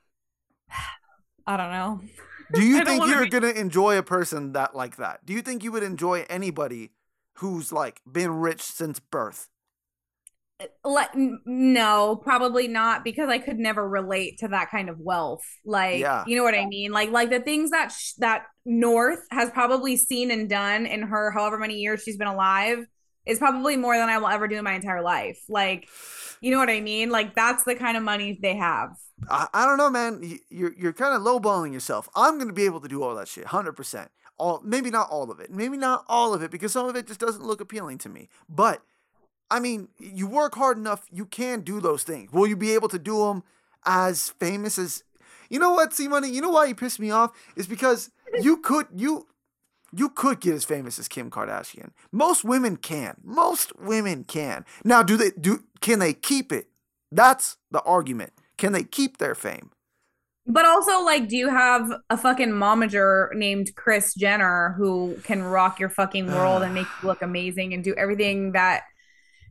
I 1.47 1.57
don't 1.57 1.71
know. 1.71 2.01
Do 2.53 2.63
you 2.63 2.83
think 2.85 3.05
you're 3.07 3.23
be- 3.23 3.29
gonna 3.29 3.49
enjoy 3.49 3.97
a 3.97 4.03
person 4.03 4.53
that 4.53 4.75
like 4.75 4.97
that? 4.97 5.25
Do 5.25 5.33
you 5.33 5.41
think 5.41 5.63
you 5.63 5.71
would 5.71 5.83
enjoy 5.83 6.25
anybody 6.29 6.91
who's 7.35 7.71
like 7.71 8.01
been 8.11 8.31
rich 8.39 8.61
since 8.61 8.99
birth? 8.99 9.47
Uh, 10.59 10.65
like 10.83 11.09
no, 11.15 12.15
probably 12.17 12.67
not 12.67 13.03
because 13.03 13.29
I 13.29 13.37
could 13.39 13.57
never 13.57 13.87
relate 13.87 14.39
to 14.39 14.49
that 14.49 14.69
kind 14.71 14.89
of 14.89 14.97
wealth. 14.99 15.45
Like, 15.65 15.99
Yeah. 15.99 16.23
you 16.27 16.35
know 16.35 16.43
what 16.43 16.55
I 16.55 16.65
mean? 16.65 16.91
Like 16.91 17.11
like 17.11 17.29
the 17.29 17.39
things 17.39 17.71
that 17.71 17.91
sh- 17.91 18.13
that 18.17 18.43
North 18.65 19.19
has 19.31 19.49
probably 19.51 19.95
seen 19.95 20.31
and 20.31 20.49
done 20.49 20.85
in 20.85 21.01
her 21.03 21.31
however 21.31 21.57
many 21.57 21.75
years 21.75 22.03
she's 22.03 22.17
been 22.17 22.27
alive 22.27 22.79
is 23.29 23.39
probably 23.39 23.77
more 23.77 23.95
than 23.97 24.09
I 24.09 24.17
will 24.17 24.27
ever 24.27 24.47
do 24.47 24.57
in 24.57 24.63
my 24.63 24.73
entire 24.73 25.01
life. 25.01 25.39
Like, 25.49 25.87
you 26.41 26.51
know 26.51 26.57
what 26.57 26.69
I 26.69 26.81
mean? 26.81 27.09
Like 27.09 27.35
that's 27.35 27.63
the 27.63 27.75
kind 27.75 27.95
of 27.97 28.03
money 28.03 28.37
they 28.41 28.55
have. 28.55 28.91
I, 29.29 29.47
I 29.53 29.65
don't 29.65 29.77
know, 29.77 29.89
man. 29.89 30.21
You- 30.23 30.39
You're 30.49 30.73
you're 30.73 30.93
kind 30.93 31.13
of 31.15 31.21
lowballing 31.21 31.73
yourself. 31.73 32.09
I'm 32.15 32.37
gonna 32.39 32.53
be 32.53 32.65
able 32.65 32.79
to 32.81 32.87
do 32.87 33.03
all 33.03 33.15
that 33.15 33.27
shit, 33.27 33.45
hundred 33.47 33.73
percent. 33.73 34.09
All 34.37 34.61
maybe 34.63 34.89
not 34.89 35.09
all 35.09 35.31
of 35.31 35.39
it, 35.41 35.51
maybe 35.51 35.75
not 35.77 36.05
all 36.07 36.33
of 36.33 36.41
it, 36.41 36.49
because 36.51 36.71
some 36.71 36.87
of 36.87 36.95
it 36.95 37.05
just 37.07 37.19
doesn't 37.19 37.43
look 37.45 37.59
appealing 37.59 37.97
to 37.99 38.09
me. 38.09 38.29
But 38.47 38.81
I 39.51 39.59
mean, 39.59 39.89
you 39.99 40.27
work 40.27 40.55
hard 40.55 40.77
enough, 40.77 41.05
you 41.11 41.25
can 41.25 41.61
do 41.61 41.81
those 41.81 42.03
things. 42.03 42.31
Will 42.31 42.47
you 42.47 42.55
be 42.55 42.73
able 42.73 42.87
to 42.89 42.99
do 42.99 43.17
them 43.25 43.43
as 43.85 44.29
famous 44.39 44.77
as? 44.79 45.03
You 45.49 45.59
know 45.59 45.71
what, 45.73 45.93
C 45.93 46.07
Money? 46.07 46.29
You 46.29 46.41
know 46.41 46.51
why 46.51 46.65
you 46.65 46.75
piss 46.75 46.99
me 46.99 47.09
off 47.11 47.31
is 47.57 47.67
because 47.67 48.11
you 48.41 48.57
could 48.57 48.85
you 48.95 49.27
you 49.91 50.09
could 50.09 50.39
get 50.39 50.53
as 50.53 50.65
famous 50.65 50.99
as 50.99 51.07
Kim 51.07 51.29
Kardashian. 51.29 51.91
Most 52.11 52.43
women 52.43 52.77
can. 52.77 53.17
Most 53.23 53.77
women 53.79 54.23
can. 54.23 54.65
Now, 54.83 55.03
do 55.03 55.17
they 55.17 55.31
do? 55.31 55.63
Can 55.81 55.99
they 55.99 56.13
keep 56.13 56.51
it? 56.51 56.67
That's 57.11 57.57
the 57.71 57.81
argument. 57.81 58.33
Can 58.57 58.73
they 58.73 58.83
keep 58.83 59.17
their 59.17 59.35
fame? 59.35 59.71
But 60.45 60.65
also, 60.65 61.03
like, 61.03 61.27
do 61.27 61.37
you 61.37 61.49
have 61.49 61.91
a 62.09 62.17
fucking 62.17 62.49
momager 62.49 63.33
named 63.35 63.75
Kris 63.75 64.15
Jenner 64.15 64.73
who 64.77 65.15
can 65.23 65.43
rock 65.43 65.79
your 65.79 65.89
fucking 65.89 66.27
world 66.27 66.63
and 66.63 66.73
make 66.73 66.87
you 67.01 67.07
look 67.07 67.21
amazing 67.21 67.73
and 67.73 67.83
do 67.83 67.93
everything 67.95 68.53
that 68.53 68.83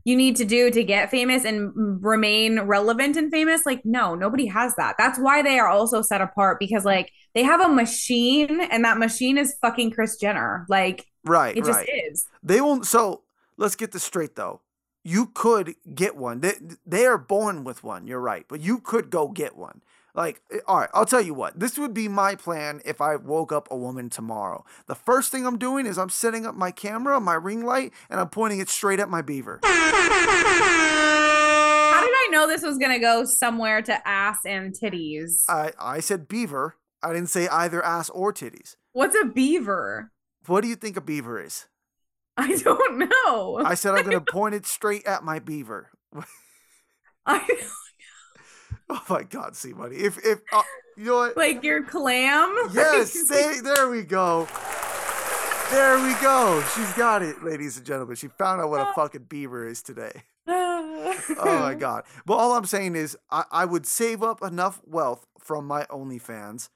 you 0.08 0.16
need 0.16 0.36
to 0.36 0.44
do 0.44 0.70
to 0.70 0.84
get 0.84 1.10
famous 1.10 1.44
and 1.44 1.72
remain 2.04 2.60
relevant 2.60 3.16
and 3.16 3.30
famous? 3.30 3.66
Like, 3.66 3.84
no, 3.84 4.14
nobody 4.14 4.46
has 4.46 4.74
that. 4.76 4.96
That's 4.98 5.18
why 5.18 5.42
they 5.42 5.58
are 5.58 5.68
also 5.68 6.02
set 6.02 6.20
apart 6.20 6.58
because, 6.58 6.84
like, 6.84 7.10
they 7.34 7.42
have 7.42 7.60
a 7.60 7.68
machine 7.68 8.60
and 8.60 8.84
that 8.84 8.98
machine 8.98 9.38
is 9.38 9.56
fucking 9.60 9.90
Kris 9.92 10.16
Jenner. 10.16 10.66
Like, 10.68 11.06
Right, 11.24 11.56
it 11.56 11.64
just 11.64 11.78
right. 11.78 11.88
is. 12.10 12.26
They 12.42 12.60
won't. 12.60 12.86
So 12.86 13.22
let's 13.56 13.76
get 13.76 13.92
this 13.92 14.02
straight, 14.02 14.34
though. 14.36 14.62
You 15.04 15.26
could 15.26 15.74
get 15.94 16.16
one. 16.16 16.40
They, 16.40 16.54
they 16.86 17.06
are 17.06 17.18
born 17.18 17.64
with 17.64 17.84
one. 17.84 18.06
You're 18.06 18.20
right, 18.20 18.44
but 18.48 18.60
you 18.60 18.78
could 18.78 19.10
go 19.10 19.28
get 19.28 19.56
one. 19.56 19.82
Like, 20.18 20.42
eh, 20.50 20.58
all 20.66 20.80
right, 20.80 20.90
I'll 20.92 21.06
tell 21.06 21.22
you 21.22 21.32
what. 21.32 21.60
This 21.60 21.78
would 21.78 21.94
be 21.94 22.08
my 22.08 22.34
plan 22.34 22.80
if 22.84 23.00
I 23.00 23.14
woke 23.14 23.52
up 23.52 23.68
a 23.70 23.76
woman 23.76 24.10
tomorrow. 24.10 24.64
The 24.88 24.96
first 24.96 25.30
thing 25.30 25.46
I'm 25.46 25.58
doing 25.58 25.86
is 25.86 25.96
I'm 25.96 26.10
setting 26.10 26.44
up 26.44 26.56
my 26.56 26.72
camera, 26.72 27.20
my 27.20 27.34
ring 27.34 27.64
light, 27.64 27.92
and 28.10 28.18
I'm 28.18 28.28
pointing 28.28 28.58
it 28.58 28.68
straight 28.68 28.98
at 28.98 29.08
my 29.08 29.22
beaver. 29.22 29.60
How 29.64 29.70
did 32.00 32.10
I 32.12 32.28
know 32.32 32.48
this 32.48 32.62
was 32.62 32.78
going 32.78 32.90
to 32.90 32.98
go 32.98 33.24
somewhere 33.24 33.80
to 33.80 34.08
ass 34.08 34.38
and 34.44 34.74
titties? 34.74 35.44
I 35.48 35.70
I 35.78 36.00
said 36.00 36.26
beaver. 36.26 36.74
I 37.00 37.12
didn't 37.12 37.30
say 37.30 37.46
either 37.46 37.80
ass 37.84 38.10
or 38.10 38.32
titties. 38.32 38.74
What's 38.90 39.14
a 39.16 39.24
beaver? 39.24 40.10
What 40.46 40.62
do 40.62 40.68
you 40.68 40.74
think 40.74 40.96
a 40.96 41.00
beaver 41.00 41.40
is? 41.40 41.68
I 42.36 42.56
don't 42.56 42.98
know. 42.98 43.62
I 43.64 43.74
said 43.74 43.94
I'm 43.94 44.04
gonna 44.04 44.20
point 44.32 44.56
it 44.56 44.66
straight 44.66 45.06
at 45.06 45.22
my 45.22 45.38
beaver. 45.38 45.92
I 47.24 47.46
Oh 48.90 49.04
my 49.10 49.22
God, 49.22 49.54
C 49.54 49.72
Money. 49.74 49.96
If 49.96 50.16
if 50.24 50.40
uh, 50.52 50.62
you 50.96 51.04
know 51.04 51.16
what? 51.16 51.36
like 51.36 51.62
your 51.62 51.82
clam. 51.82 52.56
Yes, 52.72 53.28
there 53.62 53.90
we 53.90 54.02
go. 54.02 54.48
There 55.70 55.98
we 56.02 56.14
go. 56.22 56.64
She's 56.74 56.90
got 56.94 57.22
it, 57.22 57.44
ladies 57.44 57.76
and 57.76 57.84
gentlemen. 57.84 58.16
She 58.16 58.28
found 58.28 58.62
out 58.62 58.70
what 58.70 58.80
a 58.80 58.92
fucking 58.94 59.24
beaver 59.24 59.66
is 59.66 59.82
today. 59.82 60.22
oh 60.46 61.14
Oh 61.38 61.58
my 61.58 61.74
God. 61.74 62.04
But 62.24 62.36
all 62.36 62.52
I'm 62.52 62.64
saying 62.64 62.96
is, 62.96 63.18
I, 63.30 63.44
I 63.50 63.64
would 63.66 63.84
save 63.84 64.22
up 64.22 64.42
enough 64.42 64.80
wealth 64.86 65.26
from 65.38 65.66
my 65.66 65.84
OnlyFans 65.84 66.70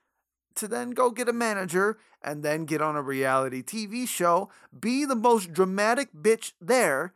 to 0.56 0.68
then 0.68 0.90
go 0.90 1.10
get 1.10 1.28
a 1.28 1.32
manager 1.32 1.96
and 2.22 2.42
then 2.42 2.66
get 2.66 2.82
on 2.82 2.94
a 2.96 3.02
reality 3.02 3.62
TV 3.62 4.06
show, 4.06 4.50
be 4.78 5.06
the 5.06 5.16
most 5.16 5.52
dramatic 5.54 6.10
bitch 6.12 6.52
there, 6.60 7.14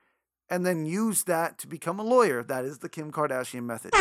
and 0.49 0.65
then 0.65 0.87
use 0.87 1.25
that 1.25 1.59
to 1.59 1.67
become 1.67 1.99
a 1.99 2.03
lawyer. 2.03 2.43
That 2.43 2.65
is 2.65 2.79
the 2.79 2.89
Kim 2.89 3.11
Kardashian 3.11 3.65
method. 3.65 3.95
Su- 3.95 4.01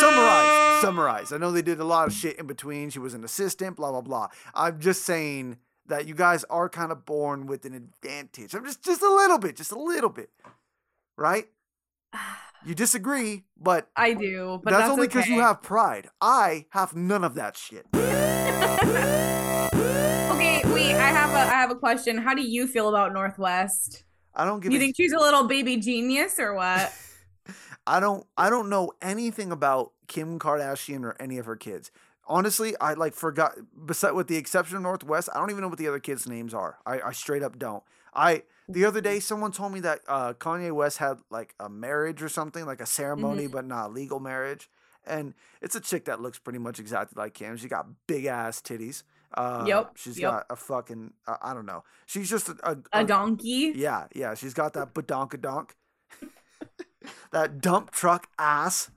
summarize. 0.00 0.80
Summarize. 0.80 1.32
I 1.32 1.38
know 1.38 1.50
they 1.50 1.62
did 1.62 1.80
a 1.80 1.84
lot 1.84 2.06
of 2.06 2.14
shit 2.14 2.38
in 2.38 2.46
between. 2.46 2.90
She 2.90 2.98
was 2.98 3.14
an 3.14 3.24
assistant, 3.24 3.76
blah, 3.76 3.90
blah, 3.90 4.02
blah. 4.02 4.28
I'm 4.54 4.80
just 4.80 5.04
saying 5.04 5.58
that 5.86 6.06
you 6.06 6.14
guys 6.14 6.44
are 6.44 6.68
kind 6.68 6.92
of 6.92 7.04
born 7.04 7.46
with 7.46 7.64
an 7.64 7.74
advantage. 7.74 8.54
I'm 8.54 8.64
just, 8.64 8.84
just 8.84 9.02
a 9.02 9.12
little 9.12 9.38
bit, 9.38 9.56
just 9.56 9.72
a 9.72 9.78
little 9.78 10.10
bit. 10.10 10.30
Right? 11.16 11.46
You 12.66 12.74
disagree, 12.74 13.44
but 13.60 13.90
I 13.94 14.14
do, 14.14 14.58
but 14.64 14.70
that's, 14.70 14.84
that's, 14.84 14.92
only 14.92 15.06
because 15.06 15.26
you 15.26 15.40
have 15.40 15.60
pride. 15.60 16.08
I 16.18 16.64
have 16.70 16.96
none 16.96 17.22
of 17.22 17.34
that 17.34 17.58
shit. 17.58 17.84
Okay, 20.34 20.62
wait. 20.72 20.94
I 20.94 21.08
have 21.08 21.30
a 21.30 21.54
I 21.54 21.60
have 21.60 21.70
a 21.70 21.74
question. 21.74 22.18
How 22.18 22.34
do 22.34 22.42
you 22.42 22.66
feel 22.66 22.88
about 22.88 23.12
North 23.12 23.38
West? 23.38 24.04
I 24.34 24.44
don't 24.44 24.60
give 24.60 24.72
You 24.72 24.78
think 24.78 24.96
she's 24.96 25.12
a 25.12 25.18
little 25.18 25.46
baby 25.46 25.76
genius 25.76 26.38
or 26.38 26.54
what? 26.54 26.92
I 27.86 28.00
don't 28.00 28.26
I 28.36 28.50
don't 28.50 28.68
know 28.68 28.92
anything 29.02 29.52
about 29.52 29.92
Kim 30.08 30.38
Kardashian 30.38 31.04
or 31.04 31.16
any 31.20 31.38
of 31.38 31.46
her 31.46 31.56
kids. 31.56 31.90
Honestly, 32.26 32.74
I 32.80 32.94
like 32.94 33.14
forgot 33.14 33.52
beside 33.86 34.12
with 34.12 34.28
the 34.28 34.36
exception 34.36 34.76
of 34.76 34.82
North 34.82 35.04
West, 35.04 35.28
I 35.34 35.38
don't 35.38 35.50
even 35.50 35.62
know 35.62 35.68
what 35.68 35.78
the 35.78 35.88
other 35.88 35.98
kids' 35.98 36.26
names 36.26 36.54
are. 36.54 36.78
I, 36.86 37.00
I 37.00 37.12
straight 37.12 37.42
up 37.42 37.58
don't. 37.58 37.82
I 38.14 38.44
the 38.68 38.84
other 38.86 39.02
day 39.02 39.20
someone 39.20 39.52
told 39.52 39.72
me 39.72 39.80
that 39.80 40.00
uh, 40.08 40.32
Kanye 40.34 40.72
West 40.72 40.98
had 40.98 41.18
like 41.30 41.54
a 41.60 41.68
marriage 41.68 42.22
or 42.22 42.28
something, 42.28 42.64
like 42.64 42.80
a 42.80 42.86
ceremony, 42.86 43.46
but 43.46 43.66
not 43.66 43.90
a 43.90 43.92
legal 43.92 44.20
marriage. 44.20 44.70
And 45.06 45.34
it's 45.60 45.74
a 45.74 45.80
chick 45.80 46.06
that 46.06 46.22
looks 46.22 46.38
pretty 46.38 46.58
much 46.58 46.78
exactly 46.78 47.20
like 47.20 47.34
Kim. 47.34 47.58
She 47.58 47.68
got 47.68 47.86
big 48.06 48.24
ass 48.24 48.62
titties. 48.62 49.02
Uh, 49.36 49.64
Yep, 49.66 49.92
She's 49.96 50.18
yep. 50.18 50.30
got 50.30 50.46
a 50.50 50.56
fucking 50.56 51.12
uh, 51.26 51.36
I 51.42 51.54
don't 51.54 51.66
know. 51.66 51.82
She's 52.06 52.30
just 52.30 52.48
a, 52.48 52.56
a, 52.62 52.76
A 53.00 53.04
donkey? 53.04 53.72
yeah, 53.74 54.06
yeah, 54.14 54.34
she's 54.34 54.54
got 54.54 54.72
that 54.74 54.94
badonkadonk. 54.94 55.70
that 57.32 57.60
dump 57.60 57.90
truck 57.90 58.28
ass. 58.38 58.90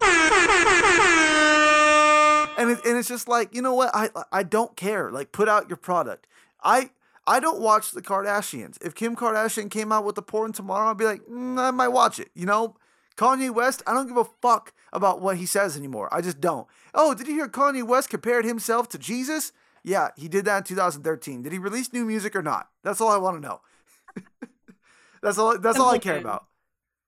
And 2.59 2.71
it, 2.71 2.79
and 2.85 2.97
it's 2.97 3.07
just 3.07 3.27
like, 3.27 3.53
you 3.53 3.61
know 3.61 3.75
what? 3.75 3.91
I 3.93 4.09
I 4.31 4.41
don't 4.43 4.75
care. 4.75 5.11
Like 5.11 5.31
put 5.31 5.47
out 5.47 5.69
your 5.69 5.77
product. 5.77 6.25
I 6.63 6.89
I 7.27 7.39
don't 7.39 7.59
watch 7.59 7.91
the 7.91 8.01
Kardashians. 8.01 8.77
If 8.83 8.95
Kim 8.95 9.15
Kardashian 9.15 9.69
came 9.69 9.91
out 9.91 10.05
with 10.05 10.17
a 10.17 10.23
porn 10.23 10.53
tomorrow, 10.53 10.89
I'd 10.89 10.97
be 10.97 11.05
like, 11.05 11.21
mm, 11.27 11.59
I 11.59 11.69
might 11.71 11.89
watch 11.89 12.19
it. 12.19 12.29
You 12.33 12.45
know? 12.47 12.75
Kanye 13.15 13.53
West, 13.53 13.83
I 13.85 13.93
don't 13.93 14.07
give 14.07 14.17
a 14.17 14.23
fuck 14.41 14.73
about 14.93 15.21
what 15.21 15.37
he 15.37 15.45
says 15.45 15.75
anymore. 15.75 16.07
I 16.11 16.21
just 16.21 16.39
don't. 16.39 16.67
Oh, 16.93 17.13
did 17.13 17.27
you 17.27 17.33
hear 17.33 17.47
Kanye 17.47 17.85
West 17.85 18.09
compared 18.09 18.45
himself 18.45 18.87
to 18.89 18.97
Jesus? 18.97 19.51
Yeah, 19.83 20.09
he 20.15 20.27
did 20.27 20.45
that 20.45 20.57
in 20.57 20.63
2013. 20.63 21.43
Did 21.43 21.51
he 21.51 21.59
release 21.59 21.93
new 21.93 22.05
music 22.05 22.35
or 22.35 22.41
not? 22.41 22.69
That's 22.83 23.01
all 23.01 23.09
I 23.09 23.17
want 23.17 23.37
to 23.37 23.47
know. 23.47 23.61
that's 25.21 25.37
all. 25.37 25.57
That's 25.57 25.79
all 25.79 25.89
I 25.91 25.99
care 25.99 26.17
about. 26.17 26.45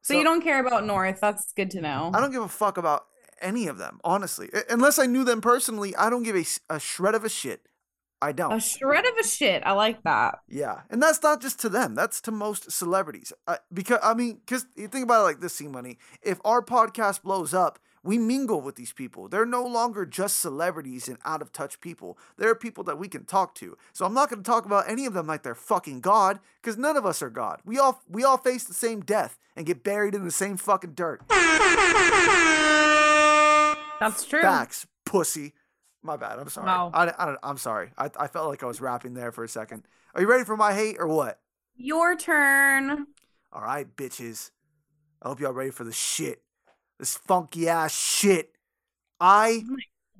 So, 0.02 0.14
you 0.14 0.24
don't 0.24 0.42
care 0.42 0.66
about 0.66 0.86
North. 0.86 1.20
That's 1.22 1.52
good 1.54 1.70
to 1.72 1.82
know. 1.82 2.12
I 2.14 2.20
don't 2.20 2.32
give 2.32 2.42
a 2.42 2.48
fuck 2.48 2.78
about 2.78 3.06
any 3.42 3.68
of 3.68 3.78
them, 3.78 4.00
honestly. 4.04 4.50
Unless 4.70 4.98
I 4.98 5.06
knew 5.06 5.24
them 5.24 5.42
personally, 5.42 5.96
I 5.96 6.10
don't 6.10 6.24
give 6.24 6.36
a, 6.36 6.46
a 6.70 6.80
shred 6.80 7.16
of 7.16 7.24
a 7.24 7.30
shit. 7.30 7.68
I 8.22 8.32
don't. 8.32 8.52
A 8.54 8.60
shred 8.60 9.06
of 9.06 9.14
a 9.20 9.24
shit. 9.24 9.64
I 9.66 9.72
like 9.74 10.04
that. 10.04 10.40
yeah, 10.48 10.82
and 10.90 11.02
that's 11.02 11.24
not 11.24 11.42
just 11.42 11.60
to 11.62 11.70
them. 11.70 11.96
That's 11.96 12.20
to 12.22 12.32
most 12.32 12.72
celebrities. 12.72 13.32
Uh, 13.48 13.58
because 13.74 14.00
I 14.04 14.14
mean, 14.14 14.42
because 14.46 14.66
you 14.76 14.88
think 14.88 15.04
about 15.04 15.22
it 15.22 15.24
like 15.24 15.40
this, 15.40 15.54
C 15.54 15.68
Money. 15.68 16.00
If 16.22 16.40
our 16.44 16.62
podcast 16.62 17.22
blows 17.22 17.54
up, 17.54 17.80
we 18.04 18.18
mingle 18.18 18.62
with 18.62 18.76
these 18.76 18.94
people. 18.94 19.28
They're 19.28 19.46
no 19.46 19.64
longer 19.64 20.06
just 20.06 20.40
celebrities 20.40 21.08
and 21.08 21.18
out 21.26 21.42
of 21.42 21.52
touch 21.52 21.82
people. 21.82 22.18
They're 22.38 22.56
people 22.56 22.84
that 22.86 22.98
we 22.98 23.08
can 23.08 23.26
talk 23.26 23.56
to. 23.56 23.78
So 23.94 24.06
I'm 24.06 24.14
not 24.14 24.30
going 24.30 24.44
to 24.44 24.50
talk 24.50 24.66
about 24.66 24.90
any 24.90 25.06
of 25.06 25.14
them 25.14 25.28
like 25.28 25.44
they're 25.44 25.56
fucking 25.56 26.02
God, 26.02 26.40
because 26.62 26.78
none 26.78 26.98
of 26.98 27.06
us 27.06 27.22
are 27.22 27.30
God. 27.30 27.62
We 27.66 27.78
all 27.78 28.02
we 28.10 28.24
all 28.24 28.38
face 28.38 28.64
the 28.64 28.74
same 28.74 29.02
death 29.02 29.38
and 29.56 29.66
get 29.66 29.84
buried 29.84 30.16
in 30.16 30.24
the 30.24 30.32
same 30.32 30.58
fucking 30.58 30.94
dirt. 30.94 31.22
That's 34.00 34.26
true. 34.26 34.42
Facts, 34.42 34.88
pussy. 35.06 35.54
My 36.02 36.16
bad. 36.16 36.40
I'm 36.40 36.48
sorry. 36.48 36.68
Wow. 36.68 36.92
I, 36.94 37.12
I 37.18 37.26
don't, 37.26 37.38
I'm 37.44 37.58
sorry. 37.58 37.92
I, 37.98 38.10
I 38.18 38.28
felt 38.28 38.48
like 38.48 38.64
I 38.64 38.68
was 38.68 38.80
rapping 38.80 39.16
there 39.16 39.34
for 39.34 39.44
a 39.44 39.50
second. 39.50 39.84
Are 40.16 40.22
you 40.22 40.30
ready 40.30 40.46
for 40.46 40.56
my 40.56 40.74
hate 40.74 40.96
or 40.98 41.08
what? 41.08 41.42
Your 41.76 42.16
turn. 42.16 43.08
All 43.52 43.62
right, 43.62 43.86
bitches. 43.96 44.52
I 45.22 45.28
hope 45.28 45.42
y'all 45.42 45.52
ready 45.52 45.72
for 45.72 45.84
the 45.84 45.92
shit. 45.92 46.42
This 47.00 47.18
funky 47.18 47.70
ass 47.70 47.96
shit. 47.96 48.52
I 49.20 49.64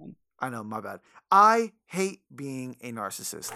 oh 0.02 0.14
I 0.40 0.50
know, 0.50 0.64
my 0.64 0.80
bad. 0.80 1.02
I 1.32 1.74
hate 1.86 2.22
being 2.34 2.78
a 2.82 2.92
narcissist. 2.92 3.52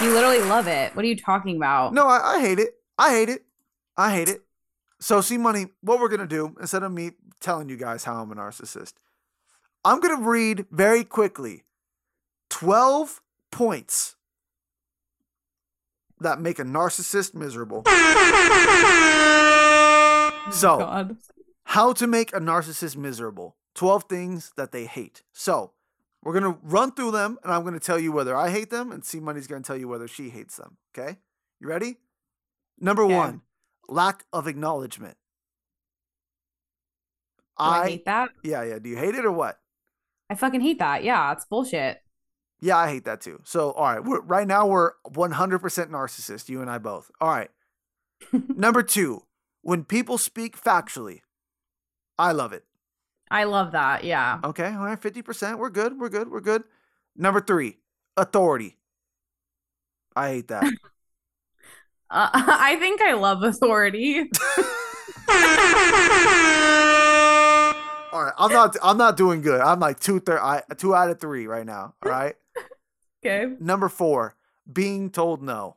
You 0.00 0.12
literally 0.12 0.40
love 0.40 0.66
it. 0.66 0.94
What 0.96 1.04
are 1.04 1.08
you 1.08 1.16
talking 1.16 1.56
about? 1.56 1.92
No, 1.92 2.06
I, 2.06 2.36
I 2.36 2.40
hate 2.40 2.58
it. 2.58 2.74
I 2.98 3.10
hate 3.10 3.28
it. 3.28 3.44
I 3.96 4.14
hate 4.14 4.28
it. 4.28 4.42
So, 5.00 5.20
see, 5.20 5.36
money, 5.36 5.66
what 5.80 6.00
we're 6.00 6.08
going 6.08 6.20
to 6.20 6.26
do, 6.26 6.56
instead 6.60 6.82
of 6.82 6.92
me 6.92 7.12
telling 7.40 7.68
you 7.68 7.76
guys 7.76 8.04
how 8.04 8.22
I'm 8.22 8.30
a 8.30 8.34
narcissist, 8.34 8.94
I'm 9.84 10.00
going 10.00 10.16
to 10.16 10.28
read 10.28 10.66
very 10.70 11.04
quickly 11.04 11.64
12 12.50 13.20
points 13.50 14.16
that 16.20 16.40
make 16.40 16.58
a 16.58 16.64
narcissist 16.64 17.34
miserable. 17.34 17.82
Oh 20.46 20.50
so, 20.50 20.78
God. 20.78 21.16
how 21.64 21.92
to 21.92 22.06
make 22.06 22.32
a 22.34 22.40
narcissist 22.40 22.96
miserable. 22.96 23.56
12 23.74 24.04
things 24.04 24.52
that 24.56 24.72
they 24.72 24.84
hate. 24.86 25.22
So 25.32 25.72
we're 26.22 26.38
going 26.38 26.52
to 26.54 26.58
run 26.62 26.92
through 26.92 27.10
them 27.10 27.38
and 27.42 27.52
i'm 27.52 27.62
going 27.62 27.74
to 27.74 27.80
tell 27.80 27.98
you 27.98 28.12
whether 28.12 28.36
i 28.36 28.48
hate 28.50 28.70
them 28.70 28.92
and 28.92 29.04
c 29.04 29.18
money's 29.18 29.48
going 29.48 29.60
to 29.62 29.66
tell 29.66 29.76
you 29.76 29.88
whether 29.88 30.06
she 30.06 30.28
hates 30.30 30.56
them 30.56 30.76
okay? 30.96 31.16
You 31.60 31.66
ready? 31.68 31.96
Number 32.78 33.02
Okay. 33.04 33.14
one 33.16 33.40
lack 33.88 34.24
of 34.32 34.46
acknowledgement. 34.46 35.16
Do 37.58 37.64
I 37.64 37.88
hate 37.88 38.04
that. 38.06 38.30
yeah 38.44 38.62
yeah. 38.62 38.78
Do 38.78 38.88
you 38.88 38.96
hate 38.96 39.14
it 39.14 39.24
or 39.24 39.32
what? 39.32 39.58
I 40.30 40.34
fucking 40.34 40.60
hate 40.60 40.78
that. 40.78 41.02
Yeah, 41.04 41.32
it's 41.32 41.44
bullshit. 41.44 42.00
yeah 42.60 42.76
i 42.78 42.88
hate 42.88 43.04
that 43.04 43.20
too. 43.20 43.40
So 43.44 43.72
all 43.72 43.84
right. 43.84 44.04
We're, 44.04 44.20
right 44.20 44.46
now 44.46 44.66
we're 44.66 44.92
100% 45.10 45.60
narcissist 45.90 46.48
you 46.48 46.60
and 46.60 46.70
i 46.70 46.78
both. 46.78 47.10
All 47.20 47.28
right. 47.30 47.50
Number 48.32 48.82
two 48.82 49.22
when 49.62 49.84
people 49.84 50.18
speak 50.18 50.60
factually 50.60 51.20
i 52.18 52.30
love 52.32 52.52
it 52.52 52.64
I 53.32 53.44
love 53.44 53.72
that. 53.72 54.04
Yeah. 54.04 54.40
Okay, 54.44 54.66
all 54.66 54.84
right, 54.84 55.00
50%. 55.00 55.56
We're 55.56 55.70
good. 55.70 55.98
We're 55.98 56.10
good. 56.10 56.30
We're 56.30 56.42
good. 56.42 56.64
Number 57.16 57.40
three, 57.40 57.78
authority. 58.14 58.76
I 60.14 60.28
hate 60.28 60.48
that. 60.48 60.70
Uh, 62.14 62.28
I 62.34 62.76
think 62.76 63.00
I 63.00 63.14
love 63.14 63.42
authority. 63.42 64.18
all 68.12 68.22
right, 68.22 68.34
I'm 68.36 68.52
not 68.52 68.76
I'm 68.82 68.98
not 68.98 69.16
doing 69.16 69.40
good. 69.40 69.62
I'm 69.62 69.80
like 69.80 69.98
two 69.98 70.20
thir- 70.20 70.38
I, 70.38 70.60
two 70.76 70.94
out 70.94 71.08
of 71.08 71.18
three 71.18 71.46
right 71.46 71.64
now. 71.64 71.94
All 72.04 72.10
right. 72.10 72.34
Okay. 73.24 73.54
Number 73.60 73.88
four, 73.88 74.36
being 74.70 75.08
told 75.08 75.42
no. 75.42 75.76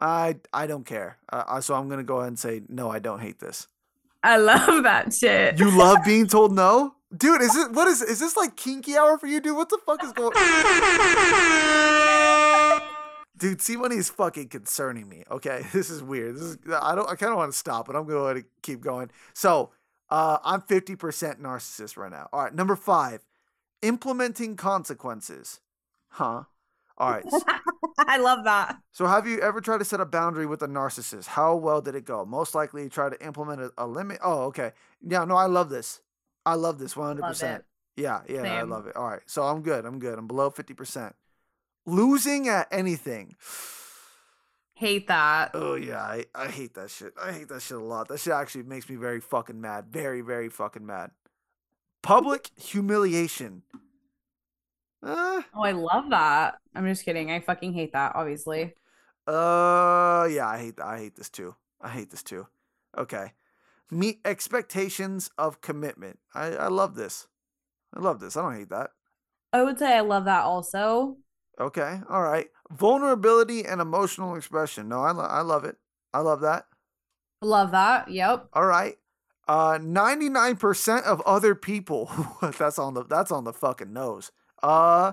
I 0.00 0.36
I 0.52 0.66
don't 0.66 0.84
care. 0.84 1.18
Uh, 1.32 1.44
uh, 1.46 1.60
so 1.60 1.74
I'm 1.74 1.88
gonna 1.88 2.02
go 2.04 2.18
ahead 2.18 2.28
and 2.28 2.38
say 2.38 2.62
no. 2.68 2.90
I 2.90 2.98
don't 2.98 3.20
hate 3.20 3.38
this. 3.38 3.68
I 4.22 4.36
love 4.38 4.82
that 4.82 5.12
shit. 5.14 5.58
You 5.58 5.70
love 5.70 5.98
being 6.04 6.26
told 6.28 6.52
no, 6.52 6.94
dude. 7.16 7.40
Is 7.42 7.56
it 7.56 7.72
what 7.72 7.88
is 7.88 8.02
is 8.02 8.20
this 8.20 8.36
like 8.36 8.56
kinky 8.56 8.96
hour 8.96 9.18
for 9.18 9.26
you, 9.26 9.40
dude? 9.40 9.56
What 9.56 9.68
the 9.68 9.78
fuck 9.86 10.02
is 10.04 10.12
going? 10.12 10.32
Dude, 13.38 13.60
C 13.60 13.76
Money 13.76 13.96
is 13.96 14.08
fucking 14.08 14.48
concerning 14.48 15.08
me. 15.08 15.22
Okay, 15.30 15.66
this 15.72 15.90
is 15.90 16.02
weird. 16.02 16.36
This 16.36 16.42
is 16.42 16.58
I 16.80 16.94
don't 16.94 17.08
I 17.08 17.16
kind 17.16 17.32
of 17.32 17.38
want 17.38 17.52
to 17.52 17.58
stop, 17.58 17.86
but 17.86 17.94
I'm 17.94 18.06
going 18.06 18.42
to 18.42 18.44
keep 18.62 18.80
going. 18.80 19.10
So, 19.34 19.72
uh, 20.10 20.38
I'm 20.42 20.62
50% 20.62 21.40
narcissist 21.40 21.96
right 21.96 22.10
now. 22.10 22.28
All 22.32 22.44
right, 22.44 22.54
number 22.54 22.76
five, 22.76 23.20
implementing 23.82 24.56
consequences. 24.56 25.60
Huh. 26.08 26.44
All 26.96 27.10
right. 27.10 27.24
I 28.06 28.18
love 28.18 28.44
that. 28.44 28.78
So, 28.92 29.06
have 29.06 29.26
you 29.26 29.40
ever 29.40 29.60
tried 29.60 29.78
to 29.78 29.84
set 29.84 30.00
a 30.00 30.06
boundary 30.06 30.46
with 30.46 30.62
a 30.62 30.68
narcissist? 30.68 31.26
How 31.26 31.56
well 31.56 31.80
did 31.80 31.94
it 31.94 32.04
go? 32.04 32.24
Most 32.24 32.54
likely, 32.54 32.82
you 32.82 32.88
try 32.88 33.08
to 33.08 33.24
implement 33.24 33.60
a, 33.60 33.72
a 33.78 33.86
limit. 33.86 34.18
Oh, 34.22 34.44
okay. 34.44 34.72
Yeah, 35.00 35.24
no, 35.24 35.36
I 35.36 35.46
love 35.46 35.70
this. 35.70 36.00
I 36.44 36.54
love 36.54 36.78
this 36.78 36.94
100%. 36.94 37.20
Love 37.20 37.42
it. 37.42 37.64
Yeah, 37.96 38.20
yeah, 38.28 38.42
I 38.42 38.62
love 38.62 38.86
it. 38.86 38.96
All 38.96 39.08
right. 39.08 39.22
So, 39.26 39.42
I'm 39.44 39.62
good. 39.62 39.86
I'm 39.86 39.98
good. 39.98 40.18
I'm 40.18 40.26
below 40.26 40.50
50%. 40.50 41.12
Losing 41.86 42.48
at 42.48 42.68
anything. 42.70 43.36
Hate 44.74 45.06
that. 45.06 45.52
Oh, 45.54 45.74
yeah. 45.74 46.02
I, 46.02 46.26
I 46.34 46.48
hate 46.48 46.74
that 46.74 46.90
shit. 46.90 47.14
I 47.18 47.32
hate 47.32 47.48
that 47.48 47.62
shit 47.62 47.78
a 47.78 47.82
lot. 47.82 48.08
That 48.08 48.20
shit 48.20 48.34
actually 48.34 48.64
makes 48.64 48.90
me 48.90 48.96
very 48.96 49.20
fucking 49.20 49.58
mad. 49.58 49.86
Very, 49.90 50.20
very 50.20 50.50
fucking 50.50 50.84
mad. 50.84 51.12
Public 52.02 52.50
humiliation. 52.58 53.62
Uh, 55.02 55.42
Oh, 55.54 55.62
I 55.62 55.72
love 55.72 56.10
that. 56.10 56.56
I'm 56.74 56.86
just 56.86 57.04
kidding. 57.04 57.30
I 57.30 57.40
fucking 57.40 57.72
hate 57.72 57.92
that, 57.92 58.12
obviously. 58.14 58.74
Uh, 59.26 60.28
yeah, 60.30 60.46
I 60.48 60.58
hate 60.58 60.76
that. 60.76 60.86
I 60.86 60.98
hate 60.98 61.16
this 61.16 61.28
too. 61.28 61.54
I 61.80 61.88
hate 61.88 62.10
this 62.10 62.22
too. 62.22 62.46
Okay, 62.96 63.32
meet 63.90 64.20
expectations 64.24 65.30
of 65.36 65.60
commitment. 65.60 66.18
I 66.34 66.46
I 66.56 66.68
love 66.68 66.94
this. 66.94 67.26
I 67.94 68.00
love 68.00 68.20
this. 68.20 68.36
I 68.36 68.42
don't 68.42 68.56
hate 68.56 68.70
that. 68.70 68.90
I 69.52 69.62
would 69.62 69.78
say 69.78 69.96
I 69.96 70.00
love 70.00 70.24
that 70.26 70.42
also. 70.44 71.16
Okay, 71.60 72.00
all 72.08 72.22
right. 72.22 72.48
Vulnerability 72.70 73.64
and 73.64 73.80
emotional 73.80 74.34
expression. 74.36 74.88
No, 74.88 75.00
I 75.02 75.10
lo- 75.12 75.24
I 75.24 75.40
love 75.40 75.64
it. 75.64 75.76
I 76.14 76.20
love 76.20 76.40
that. 76.42 76.66
Love 77.42 77.70
that. 77.72 78.10
Yep. 78.10 78.48
All 78.52 78.66
right. 78.66 78.96
Uh, 79.48 79.78
ninety 79.82 80.28
nine 80.28 80.56
percent 80.56 81.04
of 81.04 81.20
other 81.22 81.54
people. 81.54 82.10
that's 82.58 82.78
on 82.78 82.94
the 82.94 83.04
that's 83.04 83.30
on 83.30 83.44
the 83.44 83.52
fucking 83.52 83.92
nose. 83.92 84.30
Uh. 84.62 85.12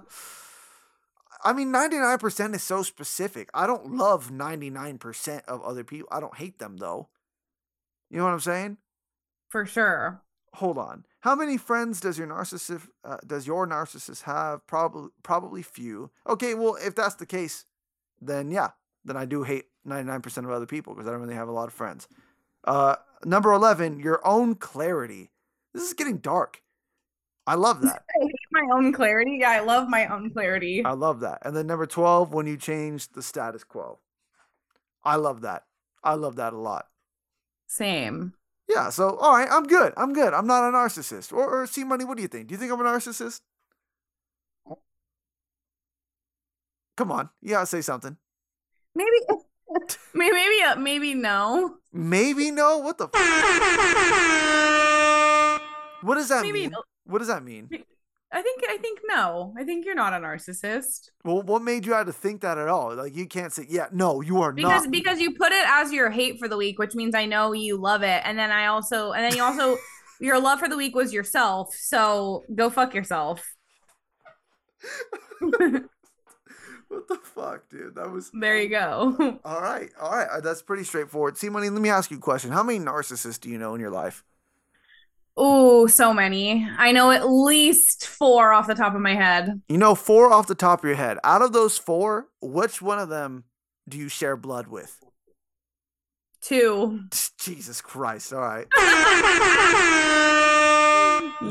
I 1.46 1.52
mean, 1.52 1.74
99% 1.74 2.56
is 2.56 2.64
so 2.64 2.84
specific. 2.84 3.50
I 3.54 3.68
don't 3.68 3.98
love 3.98 4.32
99% 4.32 5.44
of 5.46 5.62
other 5.62 5.84
people. 5.84 6.08
I 6.10 6.22
don't 6.22 6.38
hate 6.38 6.58
them, 6.60 6.78
though. 6.78 7.10
You 8.10 8.20
know 8.20 8.24
what 8.24 8.32
I'm 8.32 8.40
saying? 8.40 8.78
For 9.50 9.66
sure. 9.66 10.24
Hold 10.56 10.80
on. 10.80 11.06
How 11.20 11.36
many 11.36 11.58
friends 11.58 12.00
does 12.00 12.18
your 12.18 12.28
narcissist 12.28 12.88
uh, 13.04 13.18
does 13.26 13.46
your 13.46 13.68
narcissist 13.68 14.24
have? 14.24 14.66
Probably 14.66 15.10
probably 15.22 15.62
few. 15.62 16.10
Okay, 16.28 16.56
well, 16.56 16.76
if 16.84 16.96
that's 16.96 17.16
the 17.16 17.28
case, 17.28 17.66
then 18.20 18.50
yeah, 18.50 18.72
then 19.06 19.16
I 19.16 19.26
do 19.26 19.44
hate 19.44 19.66
99% 19.88 20.38
of 20.40 20.50
other 20.50 20.66
people 20.66 20.96
because 20.96 21.08
I 21.08 21.12
don't 21.12 21.22
really 21.22 21.36
have 21.36 21.50
a 21.50 21.54
lot 21.54 21.68
of 21.68 21.74
friends. 21.74 22.08
Uh, 22.64 22.96
number 23.24 23.54
11, 23.54 24.00
your 24.00 24.26
own 24.26 24.56
clarity. 24.56 25.30
This 25.72 25.84
is 25.84 25.94
getting 25.94 26.18
dark. 26.18 26.63
I 27.46 27.56
love 27.56 27.82
that. 27.82 28.04
I 28.22 28.24
hate 28.24 28.36
my 28.52 28.68
own 28.74 28.94
clarity. 28.94 29.40
Yeah, 29.42 29.52
I 29.52 29.60
love 29.60 29.90
my 29.90 30.08
own 30.08 30.32
clarity. 30.32 30.84
I 30.86 30.94
love 30.94 31.20
that. 31.22 31.40
And 31.44 31.56
then 31.56 31.68
number 31.68 31.86
12, 31.86 32.34
when 32.34 32.48
you 32.48 32.58
change 32.58 33.10
the 33.10 33.22
status 33.22 33.64
quo. 33.64 34.00
I 35.04 35.18
love 35.18 35.42
that. 35.42 35.64
I 36.04 36.14
love 36.14 36.38
that 36.38 36.54
a 36.54 36.58
lot. 36.58 36.88
Same. 37.68 38.34
Yeah, 38.70 38.90
so 38.90 39.18
all 39.18 39.36
right, 39.36 39.50
I'm 39.52 39.66
good. 39.66 39.92
I'm 39.98 40.14
good. 40.14 40.34
I'm 40.34 40.48
not 40.48 40.68
a 40.68 40.72
narcissist. 40.72 41.34
Or, 41.34 41.64
or 41.64 41.68
C 41.68 41.84
Money, 41.84 42.06
what 42.06 42.16
do 42.16 42.22
you 42.22 42.30
think? 42.30 42.48
Do 42.48 42.54
you 42.54 42.58
think 42.58 42.72
I'm 42.72 42.80
a 42.80 42.84
narcissist? 42.84 43.42
Come 46.96 47.12
on, 47.12 47.30
you 47.42 47.50
gotta 47.50 47.66
say 47.66 47.82
something. 47.82 48.16
Maybe, 48.96 49.10
maybe, 50.14 50.34
maybe, 50.34 50.62
uh, 50.64 50.76
maybe 50.76 51.14
no. 51.16 51.78
Maybe 51.92 52.52
no. 52.52 52.78
What 52.78 53.00
the? 53.00 53.08
F- 53.14 53.14
what 56.04 56.16
does 56.16 56.30
that 56.30 56.44
Maybe 56.44 56.62
mean? 56.62 56.70
no. 56.72 56.84
What 57.06 57.20
does 57.20 57.28
that 57.28 57.44
mean? 57.44 57.70
I 58.32 58.42
think, 58.42 58.64
I 58.68 58.78
think 58.78 59.00
no. 59.06 59.54
I 59.58 59.64
think 59.64 59.86
you're 59.86 59.94
not 59.94 60.14
a 60.14 60.18
narcissist 60.18 61.10
Well, 61.24 61.44
what 61.44 61.62
made 61.62 61.86
you 61.86 61.94
have 61.94 62.08
to 62.08 62.14
think 62.14 62.42
that 62.42 62.58
at 62.58 62.68
all? 62.68 62.96
Like 62.96 63.16
you 63.16 63.28
can't 63.28 63.54
say, 63.54 63.68
yeah, 63.70 63.88
no, 63.92 64.22
you 64.22 64.42
are 64.42 64.52
because 64.52 64.84
not. 64.84 64.92
because 64.92 65.20
you 65.20 65.36
put 65.36 65.52
it 65.52 65.66
as 65.68 65.92
your 65.92 66.10
hate 66.10 66.40
for 66.40 66.48
the 66.48 66.58
week, 66.58 66.80
which 66.80 66.96
means 66.96 67.14
I 67.14 67.26
know 67.26 67.54
you 67.54 67.78
love 67.78 68.02
it, 68.02 68.22
and 68.26 68.38
then 68.38 68.50
I 68.50 68.66
also, 68.68 69.12
and 69.12 69.24
then 69.24 69.38
you 69.38 69.44
also, 69.44 69.78
your 70.20 70.40
love 70.40 70.60
for 70.60 70.68
the 70.68 70.78
week 70.78 70.96
was 70.96 71.14
yourself. 71.14 71.76
So 71.76 72.44
go 72.56 72.72
fuck 72.72 72.96
yourself. 72.96 73.44
what 75.40 77.08
the 77.08 77.20
fuck, 77.24 77.70
dude? 77.70 77.96
That 77.96 78.12
was 78.12 78.32
There 78.34 78.58
you 78.58 78.70
go. 78.70 79.40
all 79.46 79.62
right. 79.62 79.90
All 80.02 80.12
right, 80.12 80.42
that's 80.42 80.62
pretty 80.62 80.84
straightforward. 80.84 81.38
C 81.38 81.50
Money, 81.50 81.70
let 81.70 81.82
me 81.82 81.90
ask 81.90 82.10
you 82.10 82.18
a 82.18 82.22
question. 82.22 82.52
How 82.52 82.64
many 82.64 82.80
narcissists 82.80 83.40
do 83.40 83.50
you 83.50 83.58
know 83.58 83.76
in 83.76 83.82
your 83.82 83.92
life? 83.92 84.24
Oh, 85.36 85.88
so 85.88 86.14
many. 86.14 86.68
I 86.78 86.92
know 86.92 87.10
at 87.12 87.28
least 87.28 88.06
four 88.06 88.54
off 88.54 88.68
the 88.68 88.76
top 88.76 88.94
of 88.94 89.02
my 89.02 89.16
head. 89.16 89.62
You 89.68 89.78
know 89.78 89.96
four 89.96 90.32
off 90.32 90.48
the 90.48 90.56
top 90.56 90.80
of 90.80 90.86
your 90.86 90.96
head. 90.96 91.18
Out 91.24 91.42
of 91.42 91.54
those 91.54 91.78
four, 91.78 92.28
which 92.42 92.82
one 92.82 93.00
of 93.00 93.10
them 93.10 93.46
do 93.90 93.98
you 93.98 94.10
share 94.10 94.38
blood 94.38 94.68
with? 94.68 95.00
Two. 96.42 97.06
Jesus 97.40 97.82
Christ. 97.82 98.32
All 98.32 98.42
right. 98.42 98.68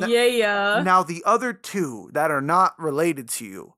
yeah, 0.07 0.26
yeah. 0.26 0.83
Now, 0.85 1.03
the 1.03 1.22
other 1.26 1.53
two 1.53 2.11
that 2.12 2.30
are 2.30 2.41
not 2.41 2.78
related 2.78 3.28
to 3.30 3.45
you, 3.45 3.74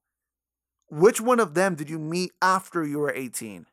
which 0.91 1.21
one 1.21 1.41
of 1.41 1.55
them 1.55 1.77
did 1.77 1.89
you 1.89 1.99
meet 1.99 2.33
after 2.43 2.85
you 2.85 2.99
were 2.99 3.13
18? 3.13 3.67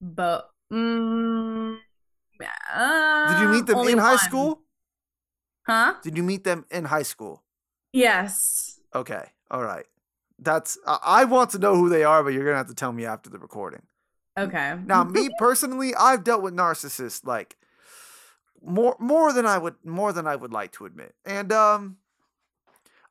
But 0.00 0.50
mm, 0.72 1.78
Did 2.40 3.40
you 3.40 3.48
meet 3.48 3.66
them 3.66 3.76
uh, 3.76 3.80
only 3.80 3.92
in 3.92 3.98
high 3.98 4.16
school? 4.16 4.62
Huh? 5.66 5.94
Did 6.02 6.16
you 6.16 6.22
meet 6.22 6.44
them 6.44 6.64
in 6.70 6.86
high 6.86 7.02
school? 7.02 7.42
Yes. 7.92 8.80
Okay. 8.94 9.24
All 9.50 9.62
right. 9.62 9.86
That's 10.38 10.78
I, 10.86 10.98
I 11.02 11.24
want 11.24 11.50
to 11.50 11.58
know 11.58 11.74
who 11.76 11.88
they 11.88 12.04
are, 12.04 12.22
but 12.22 12.32
you're 12.32 12.44
gonna 12.44 12.56
have 12.56 12.68
to 12.68 12.74
tell 12.74 12.92
me 12.92 13.04
after 13.04 13.28
the 13.28 13.38
recording. 13.38 13.82
Okay. 14.38 14.76
Now, 14.86 15.02
me 15.02 15.28
personally, 15.38 15.94
I've 15.94 16.22
dealt 16.22 16.42
with 16.42 16.54
narcissists 16.54 17.26
like 17.26 17.56
more 18.62 18.96
more 18.98 19.32
than 19.32 19.46
I 19.46 19.58
would 19.58 19.74
more 19.84 20.12
than 20.12 20.26
I 20.26 20.36
would 20.36 20.52
like 20.52 20.72
to 20.72 20.86
admit. 20.86 21.14
And 21.24 21.52
um 21.52 21.98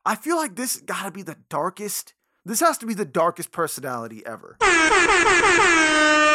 I 0.04 0.14
feel 0.14 0.36
like 0.36 0.56
this 0.56 0.78
got 0.78 1.04
to 1.04 1.10
be 1.10 1.22
the 1.22 1.36
darkest. 1.48 2.14
This 2.44 2.60
has 2.60 2.78
to 2.78 2.86
be 2.86 2.94
the 2.94 3.04
darkest 3.04 3.52
personality 3.52 4.24
ever. 4.24 4.56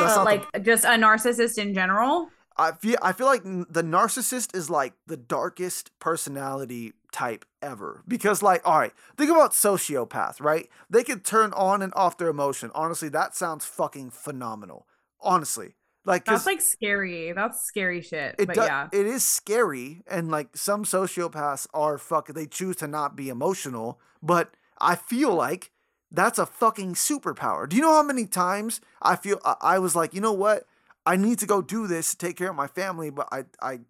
That's 0.00 0.16
not 0.16 0.24
the- 0.24 0.24
like 0.24 0.64
just 0.64 0.84
a 0.84 0.88
narcissist 0.88 1.58
in 1.58 1.74
general. 1.74 2.30
I 2.56 2.72
feel 2.72 2.96
I 3.00 3.12
feel 3.12 3.26
like 3.26 3.44
the 3.44 3.84
narcissist 3.84 4.54
is 4.54 4.68
like 4.68 4.94
the 5.06 5.16
darkest 5.16 5.96
personality 6.00 6.94
type 7.12 7.44
ever 7.62 8.02
because 8.06 8.42
like 8.42 8.60
all 8.66 8.78
right 8.78 8.92
think 9.16 9.30
about 9.30 9.52
sociopath 9.52 10.42
right 10.42 10.68
they 10.90 11.02
can 11.02 11.20
turn 11.20 11.54
on 11.54 11.80
and 11.80 11.90
off 11.96 12.18
their 12.18 12.28
emotion 12.28 12.70
honestly 12.74 13.08
that 13.08 13.34
sounds 13.34 13.64
fucking 13.64 14.10
phenomenal 14.10 14.86
honestly 15.22 15.74
like 16.04 16.24
That's 16.24 16.46
like 16.46 16.62
scary. 16.62 17.32
That's 17.32 17.60
scary 17.66 18.00
shit. 18.00 18.34
it 18.38 18.46
but 18.46 18.56
does 18.56 18.66
yeah. 18.66 18.88
it 18.92 19.06
is 19.06 19.22
scary 19.24 20.02
and 20.06 20.30
like 20.30 20.56
some 20.56 20.84
sociopaths 20.84 21.66
are 21.74 21.98
fucking 21.98 22.34
they 22.34 22.46
choose 22.46 22.76
to 22.76 22.86
not 22.86 23.14
be 23.14 23.28
emotional 23.28 24.00
but 24.22 24.54
I 24.80 24.96
feel 24.96 25.32
mm. 25.32 25.36
like 25.36 25.70
that's 26.10 26.38
a 26.38 26.46
fucking 26.46 26.94
superpower 26.94 27.68
do 27.68 27.76
you 27.76 27.82
know 27.82 27.92
how 27.92 28.02
many 28.02 28.26
times 28.26 28.80
I 29.02 29.16
feel 29.16 29.40
I, 29.44 29.54
I 29.60 29.78
was 29.78 29.94
like 29.94 30.14
you 30.14 30.20
know 30.20 30.32
what 30.32 30.64
I 31.06 31.16
need 31.16 31.38
to 31.38 31.46
go 31.46 31.62
do 31.62 31.86
this 31.86 32.10
to 32.10 32.18
take 32.18 32.36
care 32.36 32.50
of 32.50 32.56
my 32.56 32.66
family, 32.66 33.08
but 33.08 33.28
I 33.32 33.44
I 33.62 33.80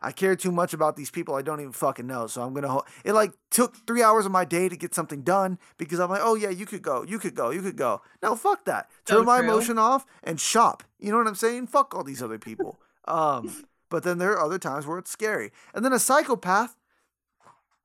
I 0.00 0.10
care 0.12 0.36
too 0.36 0.50
much 0.50 0.72
about 0.72 0.96
these 0.96 1.10
people 1.10 1.34
I 1.34 1.42
don't 1.42 1.60
even 1.60 1.72
fucking 1.72 2.06
know. 2.06 2.26
So 2.28 2.40
I'm 2.42 2.54
gonna. 2.54 2.68
Ho- 2.68 2.84
it 3.04 3.12
like 3.12 3.32
took 3.50 3.76
three 3.86 4.02
hours 4.02 4.24
of 4.24 4.32
my 4.32 4.46
day 4.46 4.70
to 4.70 4.76
get 4.76 4.94
something 4.94 5.20
done 5.20 5.58
because 5.76 6.00
I'm 6.00 6.08
like, 6.08 6.22
oh 6.22 6.34
yeah, 6.34 6.48
you 6.48 6.64
could 6.64 6.80
go, 6.80 7.02
you 7.02 7.18
could 7.18 7.34
go, 7.34 7.50
you 7.50 7.60
could 7.60 7.76
go. 7.76 8.00
No, 8.22 8.34
fuck 8.36 8.64
that. 8.64 8.90
So 9.06 9.16
Turn 9.16 9.26
my 9.26 9.40
true. 9.40 9.50
emotion 9.50 9.76
off 9.78 10.06
and 10.22 10.40
shop. 10.40 10.82
You 10.98 11.10
know 11.10 11.18
what 11.18 11.26
I'm 11.26 11.34
saying? 11.34 11.66
Fuck 11.66 11.94
all 11.94 12.04
these 12.04 12.22
other 12.22 12.38
people. 12.38 12.78
Um, 13.08 13.64
but 13.88 14.02
then 14.02 14.18
there 14.18 14.32
are 14.32 14.44
other 14.44 14.58
times 14.58 14.84
where 14.84 14.98
it's 14.98 15.12
scary. 15.12 15.52
And 15.72 15.84
then 15.84 15.92
a 15.92 15.98
psychopath. 16.00 16.74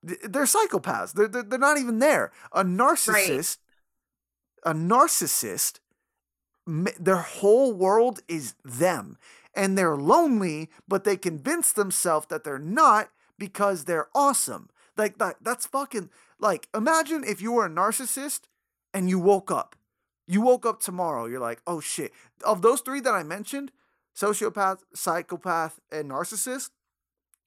Th- 0.08 0.20
They're 0.24 0.44
psychopaths. 0.46 1.14
They're, 1.14 1.28
they're, 1.28 1.44
they're 1.44 1.60
not 1.60 1.78
even 1.78 2.00
there. 2.00 2.32
A 2.52 2.64
narcissist, 2.64 3.58
a 4.66 4.74
narcissist 4.74 5.80
their 7.00 7.18
whole 7.18 7.74
world 7.74 8.22
is 8.28 8.56
them. 8.64 9.18
And 9.54 9.78
they're 9.78 9.98
lonely 9.98 10.70
but 10.88 11.04
they 11.04 11.18
convince 11.18 11.72
themselves 11.74 12.28
that 12.28 12.44
they're 12.44 12.60
not 12.60 13.10
because 13.38 13.86
they're 13.86 14.08
awesome. 14.16 14.70
Like 14.96 15.18
that 15.18 15.38
that's 15.42 15.66
fucking 15.66 16.10
like 16.40 16.68
imagine 16.76 17.24
if 17.26 17.42
you 17.42 17.52
were 17.52 17.66
a 17.66 17.70
narcissist 17.70 18.42
and 18.94 19.10
you 19.10 19.20
woke 19.20 19.52
up. 19.52 19.76
You 20.28 20.42
woke 20.42 20.66
up 20.66 20.80
tomorrow. 20.80 21.26
You're 21.26 21.40
like 21.40 21.62
oh 21.68 21.80
shit. 21.80 22.12
Of 22.46 22.62
those 22.62 22.82
three 22.82 23.02
that 23.02 23.14
i 23.14 23.24
mentioned 23.24 23.72
sociopath 24.16 24.80
psychopath 24.94 25.80
and 25.92 26.12
narcissist 26.12 26.70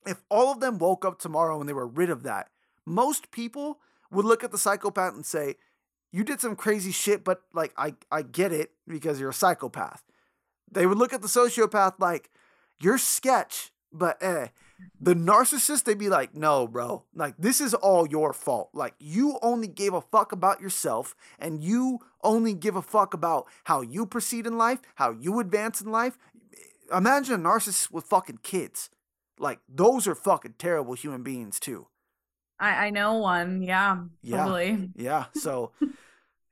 if 0.06 0.22
all 0.28 0.52
of 0.52 0.60
them 0.60 0.78
woke 0.78 1.04
up 1.04 1.18
tomorrow 1.18 1.60
and 1.60 1.68
they 1.68 1.72
were 1.72 1.86
rid 1.86 2.10
of 2.10 2.22
that 2.22 2.48
most 2.86 3.30
people 3.30 3.78
would 4.10 4.24
look 4.24 4.44
at 4.44 4.52
the 4.52 4.58
psychopath 4.58 5.14
and 5.14 5.26
say 5.26 5.56
you 6.12 6.22
did 6.22 6.40
some 6.40 6.54
crazy 6.54 6.92
shit, 6.92 7.24
but 7.24 7.42
like 7.52 7.72
I 7.76 7.94
I 8.10 8.22
get 8.22 8.52
it 8.52 8.72
because 8.86 9.18
you're 9.18 9.30
a 9.30 9.34
psychopath. 9.34 10.02
They 10.70 10.86
would 10.86 10.98
look 10.98 11.12
at 11.12 11.22
the 11.22 11.28
sociopath 11.28 11.98
like 11.98 12.30
you're 12.80 12.98
sketch, 12.98 13.72
but 13.92 14.22
eh. 14.22 14.48
The 15.00 15.14
narcissist, 15.14 15.84
they'd 15.84 15.96
be 15.96 16.08
like, 16.08 16.34
no, 16.34 16.66
bro, 16.66 17.04
like 17.14 17.36
this 17.38 17.60
is 17.60 17.74
all 17.74 18.06
your 18.06 18.32
fault. 18.32 18.70
Like 18.74 18.94
you 18.98 19.38
only 19.40 19.68
gave 19.68 19.94
a 19.94 20.00
fuck 20.00 20.32
about 20.32 20.60
yourself 20.60 21.14
and 21.38 21.62
you 21.62 22.00
only 22.22 22.54
give 22.54 22.76
a 22.76 22.82
fuck 22.82 23.14
about 23.14 23.46
how 23.64 23.80
you 23.80 24.04
proceed 24.04 24.46
in 24.46 24.58
life, 24.58 24.80
how 24.96 25.12
you 25.12 25.40
advance 25.40 25.80
in 25.80 25.90
life. 25.90 26.18
Imagine 26.94 27.34
a 27.34 27.48
narcissist 27.48 27.90
with 27.90 28.04
fucking 28.04 28.40
kids. 28.42 28.90
Like 29.38 29.60
those 29.68 30.06
are 30.06 30.14
fucking 30.14 30.54
terrible 30.58 30.94
human 30.94 31.22
beings 31.22 31.58
too. 31.60 31.86
I, 32.60 32.86
I 32.86 32.90
know 32.90 33.14
one. 33.18 33.62
Yeah, 33.62 34.04
Yeah. 34.22 34.36
totally. 34.38 34.90
Yeah. 34.94 35.24
So, 35.34 35.72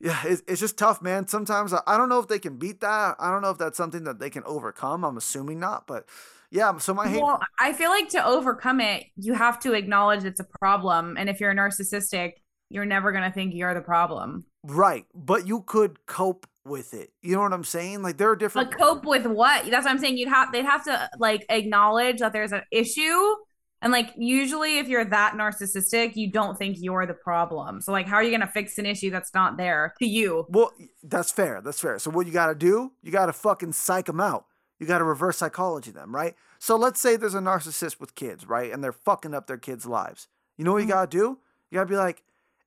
yeah, 0.01 0.21
it's, 0.25 0.43
it's 0.49 0.61
just 0.61 0.77
tough, 0.77 1.01
man. 1.01 1.29
Sometimes 1.29 1.73
I, 1.73 1.81
I 1.87 1.97
don't 1.97 2.09
know 2.09 2.19
if 2.19 2.27
they 2.29 2.41
can 2.41 2.57
beat 2.59 2.81
that. 2.81 3.15
I 3.21 3.31
don't 3.31 3.41
know 3.43 3.51
if 3.51 3.59
that's 3.59 3.77
something 3.77 4.03
that 4.05 4.19
they 4.19 4.31
can 4.31 4.43
overcome. 4.45 5.05
I'm 5.05 5.17
assuming 5.17 5.61
not, 5.61 5.87
but 5.87 6.07
yeah. 6.51 6.77
So 6.79 6.93
my 6.93 7.09
hate. 7.09 7.23
Well, 7.23 7.41
I 7.61 7.73
feel 7.73 7.91
like 7.91 8.09
to 8.11 8.27
overcome 8.27 8.81
it, 8.81 9.05
you 9.17 9.35
have 9.35 9.61
to 9.61 9.75
acknowledge 9.75 10.25
it's 10.25 10.41
a 10.41 10.47
problem. 10.59 11.17
And 11.17 11.31
if 11.31 11.41
you're 11.41 11.53
a 11.53 11.57
narcissistic, 11.57 12.33
you're 12.69 12.85
never 12.85 13.13
gonna 13.13 13.31
think 13.31 13.55
you're 13.55 13.75
the 13.75 13.81
problem. 13.81 14.45
right, 14.65 15.05
but 15.15 15.47
you 15.47 15.61
could 15.63 16.05
cope 16.07 16.47
with 16.65 16.95
it. 16.95 17.11
You 17.23 17.35
know 17.35 17.43
what 17.43 17.53
I'm 17.53 17.65
saying? 17.65 18.03
Like 18.03 18.17
there 18.19 18.31
are 18.31 18.37
different. 18.37 18.71
But 18.71 18.79
cope 18.79 19.05
with 19.05 19.27
what? 19.27 19.65
That's 19.71 19.85
what 19.85 19.91
I'm 19.91 19.99
saying. 19.99 20.17
You'd 20.19 20.29
have 20.29 20.53
they'd 20.53 20.65
have 20.65 20.85
to 20.85 21.11
like 21.19 21.45
acknowledge 21.49 22.21
that 22.21 22.33
there's 22.33 22.53
an 22.53 22.63
issue. 22.71 23.35
And 23.81 23.91
like 23.93 24.11
usually 24.17 24.79
if 24.79 24.87
you're 24.87 25.05
that 25.07 25.35
narcissistic, 25.35 26.15
you 26.15 26.31
don't 26.31 26.57
think 26.57 26.77
you're 26.79 27.05
the 27.05 27.15
problem. 27.15 27.81
So 27.81 27.91
like 27.91 28.07
how 28.07 28.15
are 28.17 28.23
you 28.23 28.31
gonna 28.31 28.47
fix 28.47 28.79
an 28.79 28.87
issue 28.87 29.11
that's 29.11 29.35
not 29.35 29.57
there 29.57 29.95
to 29.99 30.07
you? 30.07 30.47
Well, 30.49 30.73
that's 31.03 31.33
fair. 31.33 31.61
That's 31.61 31.81
fair. 31.81 31.99
So 31.99 32.11
what 32.11 32.27
you 32.27 32.33
got 32.33 32.47
to 32.47 32.55
do? 32.55 32.93
You 33.03 33.11
got 33.11 33.27
to 33.27 33.33
fucking 33.33 33.73
psych 33.73 34.07
them 34.07 34.21
out. 34.21 34.47
You 34.79 34.87
got 34.87 34.99
to 34.99 35.05
reverse 35.05 35.39
psychology 35.39 35.91
them, 35.91 36.15
right? 36.15 36.35
So 36.59 36.77
let's 36.77 37.01
say 37.01 37.17
there's 37.17 37.35
a 37.35 37.41
narcissist 37.41 37.99
with 38.01 38.15
kids, 38.15 38.47
right? 38.49 38.73
And 38.73 38.83
they're 38.85 38.93
fucking 38.93 39.35
up 39.35 39.47
their 39.49 39.59
kids' 39.59 39.87
lives. 39.87 40.29
You 40.57 40.65
know 40.65 40.73
what 40.73 40.79
you 40.83 40.87
Mhm. 40.87 40.91
got 40.91 41.11
to 41.11 41.17
do? 41.17 41.39
You 41.71 41.77
got 41.79 41.85
to 41.85 41.89
be 41.91 41.97
like, 41.97 42.23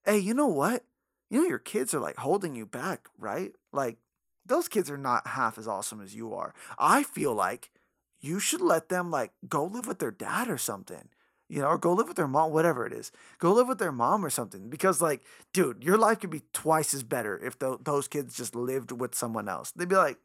"Hey, 0.05 0.17
you 0.17 0.33
know 0.33 0.47
what? 0.47 0.83
You 1.29 1.41
know 1.41 1.47
your 1.47 1.59
kids 1.59 1.93
are 1.93 1.99
like 1.99 2.17
holding 2.17 2.55
you 2.55 2.65
back, 2.65 3.07
right? 3.17 3.51
Like 3.73 3.97
those 4.45 4.67
kids 4.67 4.89
are 4.91 4.97
not 4.97 5.27
half 5.27 5.57
as 5.57 5.67
awesome 5.67 6.01
as 6.01 6.15
you 6.15 6.33
are. 6.33 6.53
I 6.77 7.03
feel 7.03 7.33
like 7.33 7.71
you 8.21 8.39
should 8.39 8.61
let 8.61 8.89
them 8.89 9.11
like 9.11 9.31
go 9.47 9.63
live 9.65 9.87
with 9.87 9.99
their 9.99 10.11
dad 10.11 10.49
or 10.49 10.57
something." 10.57 11.09
You 11.47 11.61
know, 11.61 11.67
or 11.67 11.77
go 11.77 11.93
live 11.93 12.07
with 12.07 12.17
their 12.17 12.27
mom, 12.27 12.51
whatever 12.53 12.87
it 12.87 12.93
is. 12.93 13.11
Go 13.37 13.53
live 13.53 13.67
with 13.67 13.77
their 13.77 13.91
mom 13.91 14.25
or 14.25 14.31
something. 14.31 14.67
Because, 14.67 14.99
like, 14.99 15.21
dude, 15.53 15.83
your 15.83 15.95
life 15.95 16.19
could 16.19 16.31
be 16.31 16.41
twice 16.53 16.91
as 16.95 17.03
better 17.03 17.37
if 17.37 17.59
tho- 17.59 17.79
those 17.83 18.07
kids 18.07 18.35
just 18.35 18.55
lived 18.55 18.91
with 18.91 19.13
someone 19.13 19.47
else. 19.47 19.71
They'd 19.71 19.87
be 19.87 19.95
like, 19.95 20.17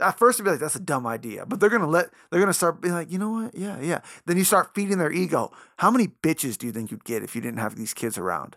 at 0.00 0.18
first 0.18 0.38
they'd 0.38 0.44
be 0.44 0.50
like, 0.50 0.60
that's 0.60 0.74
a 0.74 0.80
dumb 0.80 1.06
idea. 1.06 1.46
But 1.46 1.60
they're 1.60 1.70
gonna 1.70 1.88
let 1.88 2.10
they're 2.30 2.40
gonna 2.40 2.52
start 2.52 2.80
being 2.80 2.94
like, 2.94 3.12
you 3.12 3.18
know 3.18 3.30
what? 3.30 3.54
Yeah, 3.54 3.80
yeah. 3.80 4.00
Then 4.26 4.36
you 4.36 4.44
start 4.44 4.74
feeding 4.74 4.98
their 4.98 5.12
ego. 5.12 5.52
How 5.78 5.90
many 5.90 6.08
bitches 6.08 6.58
do 6.58 6.66
you 6.66 6.72
think 6.72 6.90
you'd 6.90 7.04
get 7.04 7.22
if 7.22 7.34
you 7.36 7.40
didn't 7.40 7.60
have 7.60 7.76
these 7.76 7.94
kids 7.94 8.18
around? 8.18 8.56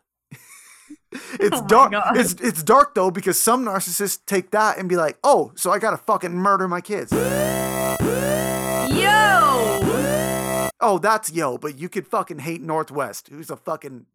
it's 1.39 1.57
Oh 1.57 1.67
dark. 1.67 1.91
God. 1.91 2.17
It's 2.17 2.33
it's 2.35 2.63
dark 2.63 2.95
though 2.95 3.11
because 3.11 3.39
some 3.39 3.65
narcissists 3.65 4.19
take 4.25 4.51
that 4.51 4.77
and 4.77 4.87
be 4.89 4.95
like, 4.95 5.17
oh, 5.23 5.51
so 5.55 5.71
I 5.71 5.79
gotta 5.79 5.97
fucking 5.97 6.33
murder 6.33 6.67
my 6.67 6.81
kids. 6.81 7.11
Yo, 8.89 10.69
Oh, 10.81 10.99
that's 11.01 11.31
yo, 11.31 11.57
but 11.57 11.79
you 11.79 11.89
could 11.89 12.05
fucking 12.07 12.39
hate 12.39 12.61
North 12.61 12.91
West, 12.91 13.29
who's 13.29 13.49
a 13.49 13.57
fucking 13.57 14.05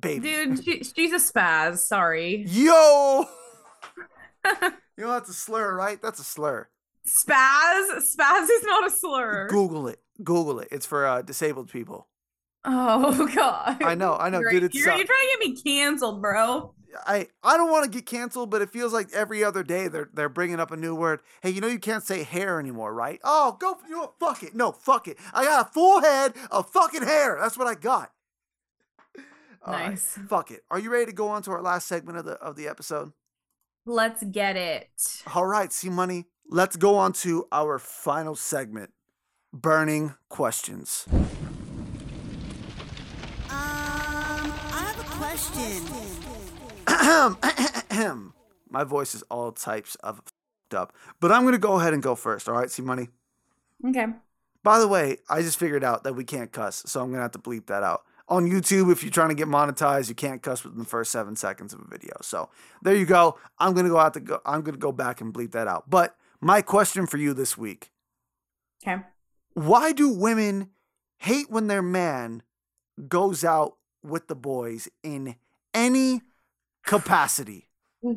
baby. 0.00 0.20
dude, 0.28 0.64
she, 0.64 0.82
she's 0.82 1.12
a 1.12 1.16
spaz. 1.32 1.78
Sorry, 1.78 2.44
Yo! 2.48 3.26
you 4.62 4.70
know 4.98 5.12
that's 5.12 5.28
a 5.28 5.34
slur, 5.34 5.74
right? 5.74 6.00
That's 6.02 6.18
a 6.18 6.24
slur. 6.24 6.68
spaz. 7.06 7.88
Spaz 8.18 8.44
is 8.50 8.62
not 8.64 8.86
a 8.86 8.90
slur. 8.90 9.46
Google 9.48 9.86
it. 9.88 10.00
Google 10.22 10.60
it. 10.60 10.68
It's 10.72 10.86
for 10.86 11.06
uh, 11.06 11.22
disabled 11.22 11.70
people. 11.70 12.08
Oh 12.66 13.26
god. 13.34 13.82
I 13.82 13.94
know, 13.94 14.16
I 14.16 14.28
know, 14.28 14.40
You're, 14.40 14.50
dude. 14.50 14.64
It's 14.64 14.74
you're, 14.74 14.86
you're 14.86 15.06
trying 15.06 15.06
to 15.06 15.38
get 15.38 15.48
me 15.48 15.62
canceled, 15.62 16.20
bro. 16.20 16.74
I 17.06 17.28
I 17.42 17.56
don't 17.56 17.70
want 17.70 17.84
to 17.84 17.90
get 17.90 18.06
canceled, 18.06 18.50
but 18.50 18.62
it 18.62 18.70
feels 18.70 18.92
like 18.92 19.12
every 19.12 19.44
other 19.44 19.62
day 19.62 19.88
they're 19.88 20.08
they're 20.12 20.28
bringing 20.28 20.60
up 20.60 20.70
a 20.70 20.76
new 20.76 20.94
word. 20.94 21.20
Hey, 21.42 21.50
you 21.50 21.60
know 21.60 21.66
you 21.68 21.78
can't 21.78 22.02
say 22.02 22.22
hair 22.22 22.58
anymore, 22.58 22.92
right? 22.94 23.20
Oh, 23.22 23.56
go. 23.60 23.76
You 23.88 23.96
know? 23.96 24.12
Fuck 24.18 24.42
it. 24.42 24.54
No, 24.54 24.72
fuck 24.72 25.08
it. 25.08 25.18
I 25.32 25.44
got 25.44 25.68
a 25.68 25.70
full 25.72 26.00
head 26.00 26.32
of 26.50 26.70
fucking 26.70 27.02
hair. 27.02 27.38
That's 27.40 27.58
what 27.58 27.66
I 27.66 27.74
got. 27.74 28.12
All 29.64 29.72
right, 29.72 29.90
Nice. 29.90 30.18
Fuck 30.28 30.50
it. 30.50 30.62
Are 30.70 30.78
you 30.78 30.90
ready 30.90 31.06
to 31.06 31.12
go 31.12 31.28
on 31.28 31.42
to 31.42 31.50
our 31.50 31.62
last 31.62 31.86
segment 31.86 32.18
of 32.18 32.24
the 32.24 32.32
of 32.32 32.56
the 32.56 32.68
episode? 32.68 33.12
Let's 33.84 34.22
get 34.24 34.56
it. 34.56 35.22
All 35.34 35.46
right, 35.46 35.72
C 35.72 35.88
Money. 35.88 36.26
Let's 36.48 36.76
go 36.76 36.96
on 36.96 37.12
to 37.14 37.46
our 37.52 37.78
final 37.78 38.36
segment. 38.36 38.90
Burning 39.52 40.14
questions. 40.28 41.06
Question. 45.36 45.84
My 48.70 48.84
voice 48.84 49.14
is 49.14 49.22
all 49.24 49.52
types 49.52 49.94
of 49.96 50.22
fed 50.70 50.78
up, 50.78 50.94
but 51.20 51.30
I'm 51.30 51.44
gonna 51.44 51.58
go 51.58 51.78
ahead 51.78 51.92
and 51.92 52.02
go 52.02 52.14
first. 52.14 52.48
All 52.48 52.54
right, 52.54 52.70
C 52.70 52.80
Money. 52.80 53.08
Okay. 53.86 54.06
By 54.62 54.78
the 54.78 54.88
way, 54.88 55.18
I 55.28 55.42
just 55.42 55.58
figured 55.58 55.84
out 55.84 56.04
that 56.04 56.14
we 56.14 56.24
can't 56.24 56.50
cuss, 56.52 56.84
so 56.86 57.02
I'm 57.02 57.10
gonna 57.10 57.20
have 57.20 57.32
to 57.32 57.38
bleep 57.38 57.66
that 57.66 57.82
out. 57.82 58.04
On 58.28 58.48
YouTube, 58.48 58.90
if 58.90 59.02
you're 59.02 59.12
trying 59.12 59.28
to 59.28 59.34
get 59.34 59.46
monetized, 59.46 60.08
you 60.08 60.14
can't 60.14 60.42
cuss 60.42 60.64
within 60.64 60.78
the 60.78 60.86
first 60.86 61.12
seven 61.12 61.36
seconds 61.36 61.74
of 61.74 61.80
a 61.80 61.86
video. 61.86 62.14
So 62.22 62.48
there 62.80 62.96
you 62.96 63.04
go. 63.04 63.38
I'm 63.58 63.74
gonna 63.74 63.90
go 63.90 63.98
out 63.98 64.14
to 64.14 64.20
go. 64.20 64.40
I'm 64.46 64.62
gonna 64.62 64.78
go 64.78 64.90
back 64.90 65.20
and 65.20 65.34
bleep 65.34 65.52
that 65.52 65.68
out. 65.68 65.90
But 65.90 66.16
my 66.40 66.62
question 66.62 67.06
for 67.06 67.18
you 67.18 67.34
this 67.34 67.58
week: 67.58 67.92
Okay. 68.82 69.02
Why 69.52 69.92
do 69.92 70.08
women 70.08 70.70
hate 71.18 71.50
when 71.50 71.66
their 71.66 71.82
man 71.82 72.42
goes 73.06 73.44
out 73.44 73.76
with 74.06 74.28
the 74.28 74.34
boys 74.36 74.88
in 75.02 75.36
any 75.74 76.22
capacity? 76.84 77.68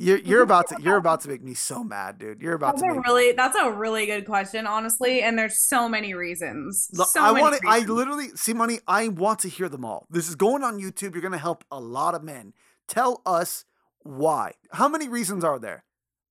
You're 0.00 0.18
you're 0.18 0.42
about 0.42 0.68
to 0.68 0.76
you're 0.80 0.96
about 0.96 1.22
to 1.22 1.28
make 1.28 1.42
me 1.42 1.54
so 1.54 1.82
mad, 1.82 2.18
dude. 2.18 2.40
You're 2.40 2.54
about 2.54 2.76
That's 2.76 2.82
to 2.82 3.00
a 3.00 3.02
really 3.02 3.32
that's 3.32 3.56
a 3.56 3.72
really 3.72 4.06
good 4.06 4.26
question, 4.26 4.64
honestly. 4.64 5.22
And 5.22 5.36
there's 5.36 5.58
so 5.58 5.88
many 5.88 6.14
reasons. 6.14 6.88
So 6.94 7.20
I 7.20 7.32
want. 7.32 7.60
I 7.66 7.80
literally 7.80 8.28
C 8.36 8.52
Money. 8.52 8.78
I 8.86 9.08
want 9.08 9.40
to 9.40 9.48
hear 9.48 9.68
them 9.68 9.84
all. 9.84 10.06
This 10.08 10.28
is 10.28 10.36
going 10.36 10.62
on 10.62 10.78
YouTube. 10.78 11.14
You're 11.14 11.22
gonna 11.22 11.36
help 11.36 11.64
a 11.72 11.80
lot 11.80 12.14
of 12.14 12.22
men. 12.22 12.52
Tell 12.86 13.22
us 13.26 13.64
why. 14.04 14.52
How 14.70 14.88
many 14.88 15.08
reasons 15.08 15.42
are 15.42 15.58
there 15.58 15.82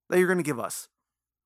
that 0.09 0.17
you're 0.17 0.29
gonna 0.29 0.43
give 0.43 0.61
us? 0.61 0.87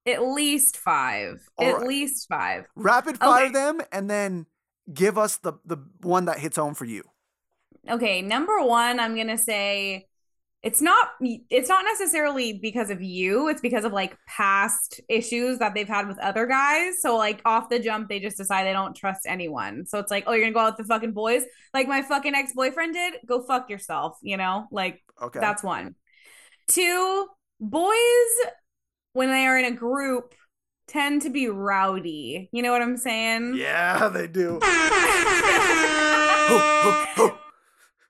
at 0.08 0.24
least 0.24 0.78
five. 0.78 1.48
All 1.58 1.68
at 1.68 1.76
right. 1.78 1.88
least 1.88 2.28
five. 2.28 2.66
Rapid 2.76 3.18
fire 3.20 3.46
Okay. 3.46 3.54
them, 3.54 3.82
and 3.92 4.10
then 4.10 4.46
give 4.94 5.18
us 5.18 5.38
the 5.38 5.54
the 5.66 5.78
one 6.02 6.26
that 6.26 6.40
hits 6.40 6.58
home 6.58 6.74
for 6.74 6.86
you. 6.86 7.04
Okay, 7.90 8.22
number 8.22 8.62
one, 8.62 9.00
I'm 9.00 9.16
gonna 9.16 9.38
say 9.38 10.08
it's 10.64 10.82
not 10.82 11.10
it's 11.50 11.70
not 11.70 11.86
necessarily 11.86 12.60
because 12.62 12.92
of 12.92 13.02
you, 13.02 13.48
it's 13.48 13.62
because 13.62 13.84
of 13.84 13.94
like 13.94 14.16
past 14.28 15.02
issues 15.10 15.58
that 15.58 15.74
they've 15.74 15.88
had 15.88 16.08
with 16.08 16.20
other 16.20 16.46
guys. 16.46 17.02
So 17.02 17.18
like 17.18 17.42
off 17.46 17.70
the 17.70 17.80
jump, 17.80 18.10
they 18.10 18.20
just 18.20 18.38
decide 18.38 18.66
they 18.66 18.74
don't 18.74 18.96
trust 18.96 19.22
anyone. 19.26 19.86
So 19.88 19.98
it's 19.98 20.12
like, 20.12 20.26
oh, 20.28 20.34
you're 20.34 20.44
gonna 20.44 20.54
go 20.54 20.60
out 20.60 20.78
with 20.78 20.86
the 20.88 20.94
fucking 20.94 21.14
boys, 21.14 21.44
like 21.74 21.88
my 21.88 22.04
fucking 22.04 22.36
ex-boyfriend 22.36 22.94
did. 22.94 23.16
Go 23.26 23.42
fuck 23.42 23.70
yourself, 23.70 24.18
you 24.22 24.38
know? 24.38 24.68
Like 24.72 25.02
Okay. 25.22 25.40
that's 25.40 25.64
one. 25.64 25.96
Two, 26.68 27.28
boys 27.60 27.94
when 29.14 29.30
they 29.30 29.46
are 29.46 29.58
in 29.58 29.66
a 29.66 29.76
group 29.76 30.34
tend 30.92 31.22
to 31.24 31.30
be 31.30 31.48
rowdy. 31.48 32.50
You 32.52 32.62
know 32.62 32.72
what 32.72 32.82
I'm 32.82 32.98
saying? 32.98 33.56
yeah, 33.56 34.10
they 34.10 34.28
do. 34.28 34.60
Ho, 34.62 36.58
ho, 36.58 37.06
ho. 37.16 37.38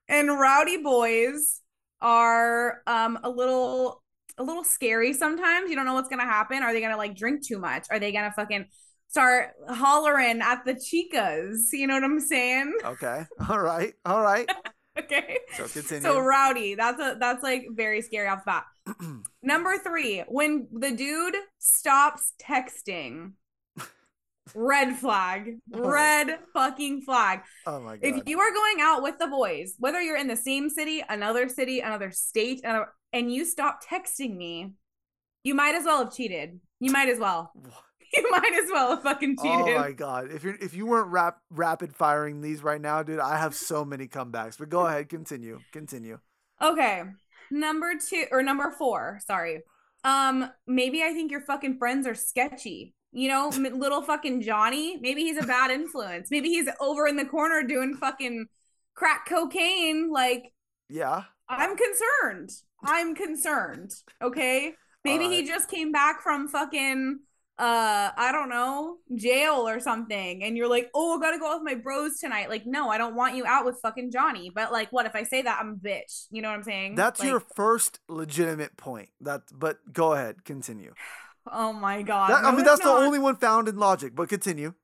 and 0.07 0.39
rowdy 0.39 0.77
boys 0.77 1.61
are 2.01 2.81
um 2.87 3.19
a 3.23 3.29
little 3.29 4.01
a 4.39 4.43
little 4.43 4.63
scary 4.63 5.13
sometimes 5.13 5.69
you 5.69 5.75
don't 5.75 5.85
know 5.85 5.93
what's 5.93 6.09
gonna 6.09 6.23
happen 6.25 6.63
are 6.63 6.73
they 6.73 6.81
gonna 6.81 6.97
like 6.97 7.15
drink 7.15 7.45
too 7.45 7.59
much 7.59 7.85
are 7.91 7.99
they 7.99 8.11
gonna 8.11 8.31
fucking 8.35 8.65
start 9.07 9.51
hollering 9.69 10.41
at 10.41 10.65
the 10.65 10.73
chicas 10.73 11.67
you 11.73 11.85
know 11.85 11.93
what 11.93 12.03
i'm 12.03 12.19
saying 12.19 12.73
Okay. 12.83 13.25
All 13.47 13.59
right. 13.59 13.93
All 14.05 14.21
right. 14.23 14.49
okay 14.99 15.37
So 15.55 15.67
continue. 15.67 16.01
so 16.01 16.19
rowdy 16.19 16.75
that's 16.75 16.99
a 16.99 17.17
that's 17.19 17.43
like 17.43 17.65
very 17.71 18.01
scary 18.01 18.27
off 18.27 18.39
the 18.45 18.51
bat 18.51 18.65
number 19.43 19.77
three 19.77 20.23
when 20.27 20.67
the 20.71 20.91
dude 20.91 21.35
stops 21.59 22.33
texting 22.41 23.33
red 24.55 24.97
flag 24.97 25.57
oh. 25.73 25.79
red 25.79 26.39
fucking 26.53 27.01
flag 27.03 27.41
oh 27.67 27.79
my 27.79 27.97
god. 27.97 27.99
if 28.01 28.23
you 28.27 28.39
are 28.39 28.51
going 28.51 28.77
out 28.81 29.03
with 29.03 29.17
the 29.19 29.27
boys, 29.27 29.75
whether 29.79 30.01
you're 30.01 30.17
in 30.17 30.27
the 30.27 30.35
same 30.35 30.69
city, 30.69 31.03
another 31.09 31.47
city, 31.47 31.79
another 31.79 32.11
state, 32.11 32.61
and, 32.63 32.83
and 33.13 33.31
you 33.31 33.45
stop 33.45 33.79
texting 33.83 34.35
me, 34.35 34.73
you 35.43 35.53
might 35.55 35.75
as 35.75 35.85
well 35.85 36.03
have 36.03 36.13
cheated. 36.13 36.59
You 36.79 36.91
might 36.91 37.09
as 37.09 37.19
well. 37.19 37.51
You 38.17 38.29
might 38.29 38.53
as 38.61 38.69
well 38.71 38.89
have 38.91 39.03
fucking 39.03 39.37
cheated. 39.37 39.75
Oh 39.75 39.79
my 39.79 39.91
god! 39.93 40.31
If 40.31 40.43
you 40.43 40.55
if 40.59 40.73
you 40.73 40.85
weren't 40.85 41.07
rap 41.07 41.37
rapid 41.49 41.95
firing 41.95 42.41
these 42.41 42.61
right 42.61 42.81
now, 42.81 43.03
dude, 43.03 43.19
I 43.19 43.37
have 43.37 43.55
so 43.55 43.85
many 43.85 44.07
comebacks. 44.07 44.57
But 44.57 44.69
go 44.69 44.85
ahead, 44.85 45.07
continue, 45.07 45.59
continue. 45.71 46.19
Okay. 46.61 47.03
Number 47.51 47.93
two 47.97 48.25
or 48.31 48.43
number 48.43 48.71
four, 48.77 49.19
sorry. 49.25 49.61
Um, 50.03 50.49
maybe 50.67 51.03
I 51.03 51.13
think 51.13 51.31
your 51.31 51.41
fucking 51.41 51.77
friends 51.77 52.05
are 52.07 52.15
sketchy. 52.15 52.93
You 53.11 53.29
know, 53.29 53.49
little 53.75 54.01
fucking 54.01 54.41
Johnny. 54.41 54.97
Maybe 54.99 55.21
he's 55.23 55.37
a 55.37 55.45
bad 55.45 55.71
influence. 55.71 56.29
Maybe 56.31 56.49
he's 56.49 56.67
over 56.79 57.07
in 57.07 57.17
the 57.17 57.25
corner 57.25 57.63
doing 57.63 57.95
fucking 57.95 58.47
crack 58.95 59.27
cocaine. 59.27 60.11
Like, 60.11 60.51
Yeah. 60.89 61.23
I'm 61.49 61.75
concerned. 61.75 62.49
I'm 62.83 63.15
concerned. 63.15 63.91
Okay. 64.21 64.73
Maybe 65.03 65.27
he 65.27 65.45
just 65.45 65.69
came 65.69 65.91
back 65.91 66.21
from 66.21 66.47
fucking 66.47 67.19
uh 67.61 68.09
I 68.17 68.31
don't 68.31 68.49
know, 68.49 68.97
jail 69.15 69.67
or 69.67 69.79
something 69.79 70.43
and 70.43 70.57
you're 70.57 70.67
like, 70.67 70.89
"Oh, 70.95 71.17
I 71.17 71.21
got 71.21 71.31
to 71.31 71.37
go 71.37 71.51
out 71.51 71.61
with 71.61 71.71
my 71.73 71.79
bros 71.79 72.17
tonight." 72.17 72.49
Like, 72.49 72.65
"No, 72.65 72.89
I 72.89 72.97
don't 72.97 73.15
want 73.15 73.35
you 73.35 73.45
out 73.45 73.65
with 73.65 73.79
fucking 73.81 74.09
Johnny." 74.11 74.49
But 74.53 74.71
like, 74.71 74.91
what 74.91 75.05
if 75.05 75.15
I 75.15 75.23
say 75.23 75.43
that 75.43 75.59
I'm 75.61 75.79
a 75.79 75.87
bitch? 75.87 76.25
You 76.31 76.41
know 76.41 76.49
what 76.49 76.55
I'm 76.55 76.63
saying? 76.63 76.95
That's 76.95 77.19
Like, 77.19 77.29
your 77.29 77.39
first 77.39 77.99
legitimate 78.09 78.77
point. 78.77 79.09
That, 79.21 79.43
but 79.53 79.77
go 79.93 80.13
ahead, 80.13 80.43
continue. 80.43 80.93
Oh 81.51 81.73
my 81.73 82.03
god. 82.03 82.29
That- 82.29 82.45
I 82.45 82.55
mean, 82.55 82.63
that's 82.63 82.81
the 82.81 82.89
only 82.89 83.17
one 83.17 83.35
found 83.35 83.67
in 83.67 83.75
logic. 83.77 84.13
But 84.13 84.29
continue. 84.29 84.75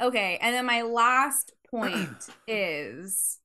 Okay, 0.00 0.38
and 0.40 0.54
then 0.54 0.64
my 0.64 0.80
last 0.80 1.52
point 1.70 2.30
is 2.48 3.38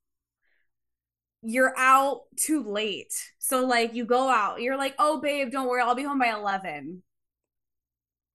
you're 1.41 1.73
out 1.77 2.21
too 2.37 2.63
late. 2.63 3.13
So 3.39 3.65
like 3.65 3.93
you 3.93 4.05
go 4.05 4.29
out, 4.29 4.61
you're 4.61 4.77
like, 4.77 4.95
"Oh 4.99 5.19
babe, 5.19 5.51
don't 5.51 5.67
worry, 5.67 5.81
I'll 5.81 5.95
be 5.95 6.03
home 6.03 6.19
by 6.19 6.27
11." 6.31 7.03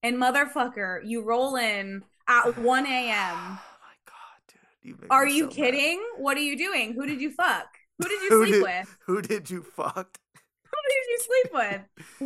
And 0.03 0.17
motherfucker, 0.17 1.01
you 1.05 1.23
roll 1.23 1.57
in 1.57 2.03
at 2.27 2.57
1 2.59 2.87
a.m. 2.87 3.37
Oh 3.37 3.51
my 3.51 3.97
god, 4.07 4.41
dude! 4.49 4.59
You 4.83 4.97
Are 5.11 5.27
you 5.27 5.41
so 5.45 5.47
mad. 5.49 5.55
kidding? 5.57 6.03
What 6.17 6.37
are 6.37 6.41
you 6.43 6.57
doing? 6.57 6.95
Who 6.95 7.07
did 7.07 7.21
you 7.21 7.31
fuck? 7.31 7.67
Who 7.99 8.09
did 8.09 8.23
you 8.23 8.29
Who 8.31 8.43
sleep 8.47 8.55
did- 8.55 8.63
with? 8.63 8.97
Who 9.07 9.23
did 9.23 9.51
you 9.51 9.63
fuck? 9.63 10.19
Who 10.73 10.77
did 10.89 11.07
you 11.09 11.19
sleep 11.21 11.53
with? 11.53 11.81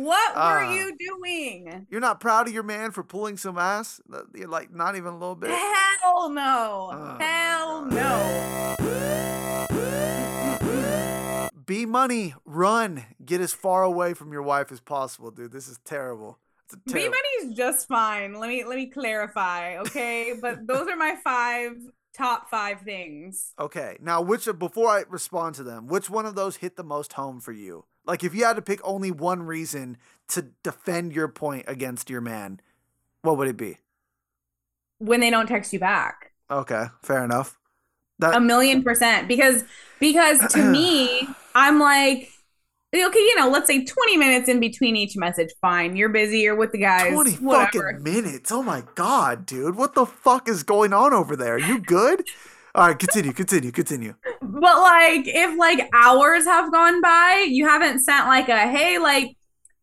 What 0.05 0.35
were 0.35 0.41
Ah. 0.41 0.73
you 0.73 0.95
doing? 0.97 1.87
You're 1.89 1.99
not 1.99 2.19
proud 2.21 2.47
of 2.47 2.53
your 2.53 2.63
man 2.63 2.91
for 2.91 3.03
pulling 3.03 3.35
some 3.37 3.57
ass? 3.57 3.99
You're 4.33 4.47
like 4.47 4.71
not 4.73 4.95
even 4.95 5.13
a 5.13 5.17
little 5.17 5.35
bit. 5.35 5.49
Hell 5.49 6.29
no. 6.29 6.89
Oh 6.93 7.17
Hell 7.19 7.85
no. 7.85 8.75
Be 11.65 11.85
money, 11.87 12.35
run, 12.45 13.03
get 13.25 13.41
as 13.41 13.51
far 13.51 13.81
away 13.83 14.13
from 14.13 14.31
your 14.31 14.43
wife 14.43 14.71
as 14.71 14.79
possible, 14.79 15.31
dude. 15.31 15.51
This 15.51 15.67
is 15.67 15.79
terrible. 15.83 16.37
It's 16.65 16.73
a 16.73 16.77
B 16.77 16.93
terrible. 16.93 17.15
money's 17.41 17.57
just 17.57 17.87
fine. 17.87 18.33
Let 18.39 18.49
me 18.49 18.63
let 18.63 18.75
me 18.77 18.87
clarify, 18.87 19.77
okay? 19.79 20.33
but 20.41 20.65
those 20.67 20.87
are 20.87 20.95
my 20.95 21.15
five 21.23 21.73
top 22.13 22.49
five 22.49 22.81
things. 22.81 23.53
Okay, 23.59 23.97
now 24.01 24.21
which 24.21 24.47
of- 24.47 24.57
before 24.59 24.89
I 24.89 25.03
respond 25.09 25.55
to 25.55 25.63
them, 25.63 25.87
which 25.87 26.09
one 26.09 26.25
of 26.25 26.35
those 26.35 26.57
hit 26.57 26.75
the 26.75 26.83
most 26.83 27.13
home 27.13 27.39
for 27.39 27.51
you? 27.51 27.85
Like 28.05 28.23
if 28.23 28.33
you 28.33 28.45
had 28.45 28.55
to 28.55 28.61
pick 28.61 28.79
only 28.83 29.11
one 29.11 29.43
reason 29.43 29.97
to 30.29 30.47
defend 30.63 31.13
your 31.13 31.27
point 31.27 31.65
against 31.67 32.09
your 32.09 32.21
man, 32.21 32.59
what 33.21 33.37
would 33.37 33.47
it 33.47 33.57
be? 33.57 33.77
When 34.99 35.19
they 35.19 35.29
don't 35.29 35.47
text 35.47 35.73
you 35.73 35.79
back. 35.79 36.31
Okay, 36.49 36.85
fair 37.03 37.23
enough. 37.23 37.57
That 38.19 38.35
A 38.35 38.39
million 38.39 38.81
percent. 38.83 39.27
Because 39.27 39.63
because 39.99 40.39
to 40.53 40.63
me, 40.63 41.27
I'm 41.55 41.79
like, 41.79 42.31
okay, 43.03 43.19
you 43.19 43.35
know, 43.35 43.49
let's 43.49 43.67
say 43.67 43.83
20 43.83 44.17
minutes 44.17 44.49
in 44.49 44.59
between 44.59 44.95
each 44.95 45.15
message. 45.17 45.49
Fine. 45.61 45.95
You're 45.95 46.09
busy, 46.09 46.39
you're 46.39 46.55
with 46.55 46.71
the 46.71 46.77
guys. 46.77 47.11
20 47.11 47.31
whatever. 47.37 47.91
fucking 47.91 48.03
minutes. 48.03 48.51
Oh 48.51 48.63
my 48.63 48.83
god, 48.95 49.45
dude. 49.45 49.75
What 49.75 49.93
the 49.93 50.05
fuck 50.05 50.47
is 50.47 50.63
going 50.63 50.93
on 50.93 51.13
over 51.13 51.35
there? 51.35 51.57
You 51.57 51.79
good? 51.79 52.23
All 52.75 52.87
right, 52.87 52.99
continue, 52.99 53.31
continue, 53.31 53.71
continue. 53.71 54.15
But 54.41 54.81
like 54.81 55.23
if 55.27 55.57
like 55.57 55.87
hours 55.93 56.43
have 56.43 56.71
gone 56.71 57.01
by, 57.01 57.45
you 57.47 57.67
haven't 57.67 58.01
sent 58.01 58.27
like 58.27 58.49
a 58.49 58.67
hey, 58.67 58.97
like 58.97 59.37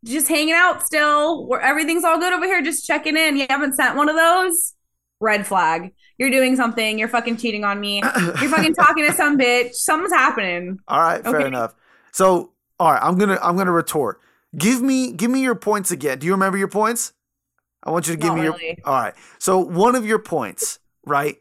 just 0.04 0.28
hanging 0.28 0.54
out 0.54 0.84
still, 0.84 1.46
where 1.46 1.60
everything's 1.60 2.04
all 2.04 2.18
good 2.18 2.32
over 2.32 2.44
here, 2.44 2.60
just 2.62 2.86
checking 2.86 3.16
in. 3.16 3.36
You 3.36 3.46
haven't 3.48 3.76
sent 3.76 3.96
one 3.96 4.08
of 4.08 4.16
those. 4.16 4.74
Red 5.20 5.46
flag. 5.46 5.92
You're 6.18 6.30
doing 6.30 6.56
something. 6.56 6.98
You're 6.98 7.08
fucking 7.08 7.36
cheating 7.36 7.64
on 7.64 7.80
me. 7.80 8.02
You're 8.40 8.50
fucking 8.50 8.74
talking 8.74 9.06
to 9.06 9.14
some 9.14 9.38
bitch. 9.40 9.74
Something's 9.74 10.12
happening. 10.12 10.78
All 10.88 11.00
right, 11.00 11.22
fair 11.24 11.46
enough. 11.46 11.74
So, 12.12 12.51
all 12.82 12.90
right, 12.90 13.00
I'm 13.00 13.16
gonna 13.16 13.38
I'm 13.40 13.56
gonna 13.56 13.70
retort. 13.70 14.20
Give 14.58 14.82
me 14.82 15.12
give 15.12 15.30
me 15.30 15.40
your 15.40 15.54
points 15.54 15.92
again. 15.92 16.18
Do 16.18 16.26
you 16.26 16.32
remember 16.32 16.58
your 16.58 16.66
points? 16.66 17.12
I 17.84 17.92
want 17.92 18.08
you 18.08 18.14
to 18.14 18.18
give 18.18 18.30
Not 18.30 18.38
me 18.38 18.42
your. 18.42 18.52
really. 18.54 18.78
All 18.84 18.94
right. 19.00 19.14
So 19.38 19.58
one 19.58 19.94
of 19.94 20.04
your 20.04 20.18
points, 20.18 20.80
right? 21.06 21.40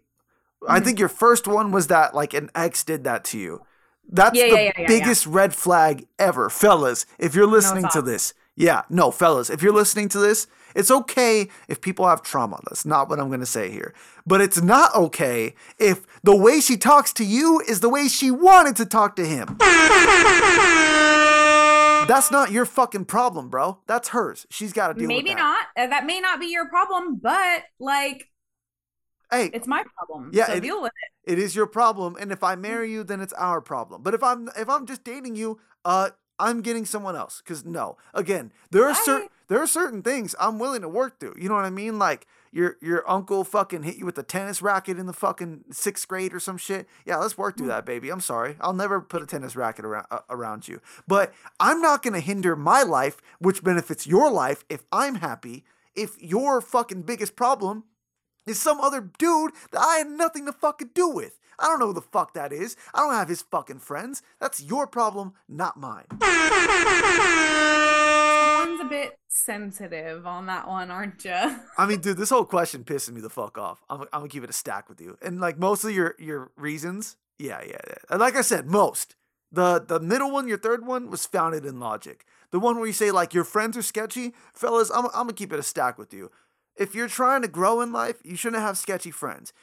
I 0.68 0.80
Mhm. 0.80 0.84
think 0.86 1.00
your 1.00 1.10
first 1.10 1.48
one 1.48 1.72
was 1.72 1.88
that 1.88 2.14
like 2.14 2.36
an 2.36 2.52
ex 2.54 2.84
did 2.84 3.04
that 3.06 3.24
to 3.26 3.40
you. 3.40 3.62
That's 4.08 4.38
Yeah, 4.38 4.50
the 4.50 4.62
yeah, 4.66 4.72
yeah, 4.78 4.88
biggest 4.88 5.26
red 5.26 5.56
flag 5.56 6.06
ever, 6.20 6.48
fellas. 6.52 7.08
If 7.18 7.34
you're 7.34 7.48
listening 7.48 7.88
to 7.90 8.02
this, 8.04 8.36
yeah, 8.56 8.84
no, 8.90 9.10
fellas, 9.10 9.50
if 9.50 9.64
you're 9.64 9.74
listening 9.74 10.10
to 10.10 10.20
this, 10.20 10.46
it's 10.76 10.92
okay 10.92 11.50
if 11.68 11.82
people 11.82 12.08
have 12.08 12.22
trauma. 12.22 12.60
That's 12.70 12.86
not 12.86 13.10
what 13.10 13.20
I'm 13.20 13.30
going 13.30 13.40
to 13.40 13.46
say 13.46 13.72
here. 13.72 13.94
But 14.28 14.42
it's 14.42 14.62
not 14.62 14.94
okay 14.96 15.56
if 15.80 16.06
the 16.24 16.36
way 16.36 16.60
she 16.62 16.78
talks 16.78 17.12
to 17.14 17.26
you 17.26 17.62
is 17.68 17.80
the 17.80 17.90
way 17.90 18.08
she 18.08 18.30
wanted 18.32 18.76
to 18.78 18.86
talk 18.86 19.16
to 19.16 19.26
him. 19.26 19.58
That's 22.12 22.30
not 22.32 22.52
your 22.52 22.66
fucking 22.66 23.06
problem, 23.06 23.50
bro. 23.50 23.80
That's 23.88 24.10
hers. 24.10 24.46
She's 24.50 24.74
got 24.74 24.90
to 24.90 24.94
deal 24.94 25.08
Maybe 25.08 25.30
with 25.30 25.38
that. 25.38 25.66
Maybe 25.76 25.86
not. 25.86 25.88
Uh, 25.88 25.88
That 25.88 26.06
may 26.06 26.20
not 26.20 26.40
be 26.40 26.48
your 26.48 26.68
problem, 26.68 27.20
but 27.22 27.64
like 27.80 28.28
Hey, 29.32 29.50
it's 29.54 29.68
my 29.68 29.84
problem. 29.98 30.32
Yeah, 30.34 30.48
So 30.48 30.54
it- 30.54 30.60
deal 30.60 30.82
with 30.82 30.92
it. 30.92 31.32
it 31.32 31.40
is 31.40 31.56
your 31.56 31.68
problem 31.68 32.18
and 32.20 32.32
if 32.32 32.44
i 32.44 32.56
marry 32.56 32.92
you 32.92 33.04
then 33.04 33.22
it's 33.22 33.32
our 33.34 33.62
problem 33.62 34.02
but 34.02 34.14
if 34.14 34.24
i'm 34.24 34.50
if 34.58 34.68
i'm 34.68 34.86
just 34.88 35.04
dating 35.04 35.36
you 35.36 35.60
uh 35.86 36.10
I'm 36.40 36.62
getting 36.62 36.88
someone 36.88 37.16
else. 37.16 37.40
Cause 37.46 37.64
no, 37.66 37.98
again, 38.16 38.52
there 38.72 38.88
are 38.90 38.96
certain 38.96 39.30
there 39.48 39.60
are 39.62 39.68
certain 39.68 40.02
things 40.02 40.34
I'm 40.40 40.58
willing 40.58 40.82
to 40.82 40.90
work 40.90 41.20
through. 41.20 41.36
You 41.38 41.48
know 41.50 41.54
what 41.56 41.66
I 41.66 41.70
mean? 41.70 42.00
Like 42.00 42.26
your 42.52 42.78
your 42.82 43.10
uncle 43.10 43.44
fucking 43.44 43.84
hit 43.84 43.98
you 43.98 44.06
with 44.06 44.18
a 44.18 44.24
tennis 44.24 44.62
racket 44.62 45.00
in 45.00 45.06
the 45.06 45.14
fucking 45.14 45.66
sixth 45.72 46.08
grade 46.08 46.34
or 46.34 46.40
some 46.40 46.58
shit. 46.58 46.88
Yeah, 47.06 47.18
let's 47.18 47.38
work 47.38 47.58
through 47.58 47.68
that, 47.68 47.86
baby. 47.86 48.10
I'm 48.10 48.22
sorry. 48.22 48.58
I'll 48.60 48.74
never 48.74 49.00
put 49.02 49.22
a 49.22 49.26
tennis 49.26 49.56
racket 49.56 49.86
around 49.86 50.06
uh, 50.12 50.20
around 50.30 50.68
you. 50.68 50.82
But 51.08 51.34
I'm 51.60 51.82
not 51.82 52.04
gonna 52.04 52.20
hinder 52.20 52.56
my 52.56 52.84
life, 52.84 53.22
which 53.40 53.64
benefits 53.64 54.06
your 54.06 54.32
life, 54.32 54.64
if 54.70 54.84
I'm 54.92 55.16
happy. 55.16 55.64
If 55.96 56.22
your 56.22 56.62
fucking 56.62 57.04
biggest 57.04 57.36
problem 57.36 57.84
is 58.46 58.60
some 58.60 58.80
other 58.80 59.02
dude 59.02 59.52
that 59.72 59.82
I 59.82 59.98
had 59.98 60.10
nothing 60.10 60.46
to 60.46 60.54
fucking 60.54 60.92
do 60.94 61.08
with. 61.10 61.38
I 61.60 61.66
don't 61.66 61.80
know 61.80 61.88
who 61.88 61.94
the 61.94 62.02
fuck 62.02 62.34
that 62.34 62.52
is. 62.52 62.76
I 62.94 63.00
don't 63.00 63.14
have 63.14 63.30
his 63.30 63.44
fucking 63.44 63.80
friends. 63.80 64.24
That's 64.40 64.64
your 64.64 64.88
problem, 64.88 65.34
not 65.48 65.78
mine. 65.78 66.06
Someone's 68.62 68.82
a 68.82 68.90
bit 68.90 69.18
sensitive 69.28 70.28
on 70.28 70.46
that 70.46 70.68
one, 70.68 70.92
aren't 70.92 71.26
you? 71.26 71.32
I 71.78 71.88
mean, 71.88 72.00
dude, 72.00 72.18
this 72.18 72.30
whole 72.30 72.46
question 72.46 72.84
pissing 72.84 73.14
me 73.14 73.22
the 73.22 73.30
fuck 73.30 73.58
off. 73.58 73.84
I'm, 73.90 74.02
I'm 74.02 74.08
gonna 74.12 74.28
keep 74.28 74.44
it 74.44 74.52
a 74.52 74.54
stack 74.54 74.88
with 74.88 75.02
you. 75.02 75.18
And 75.22 75.40
like 75.40 75.58
most 75.58 75.84
of 75.84 75.92
your 75.92 76.16
your 76.20 76.52
reasons, 76.56 77.18
yeah, 77.40 77.62
yeah, 77.66 77.80
yeah. 77.88 78.18
Like 78.18 78.36
I 78.36 78.42
said, 78.42 78.68
most. 78.68 79.16
The 79.52 79.84
the 79.86 80.00
middle 80.00 80.32
one, 80.32 80.48
your 80.48 80.60
third 80.60 80.86
one, 80.86 81.10
was 81.10 81.26
founded 81.26 81.66
in 81.66 81.80
logic. 81.80 82.26
The 82.52 82.60
one 82.60 82.78
where 82.78 82.86
you 82.86 82.94
say 82.94 83.10
like 83.10 83.34
your 83.34 83.44
friends 83.44 83.76
are 83.78 83.82
sketchy, 83.82 84.34
fellas, 84.54 84.92
I'm, 84.92 85.06
I'm 85.06 85.24
gonna 85.24 85.34
keep 85.34 85.52
it 85.52 85.60
a 85.60 85.64
stack 85.64 85.98
with 85.98 86.14
you. 86.14 86.30
If 86.76 86.94
you're 86.94 87.08
trying 87.08 87.42
to 87.42 87.48
grow 87.48 87.82
in 87.82 87.92
life, 87.92 88.18
you 88.24 88.36
shouldn't 88.36 88.62
have 88.62 88.78
sketchy 88.78 89.12
friends. 89.12 89.54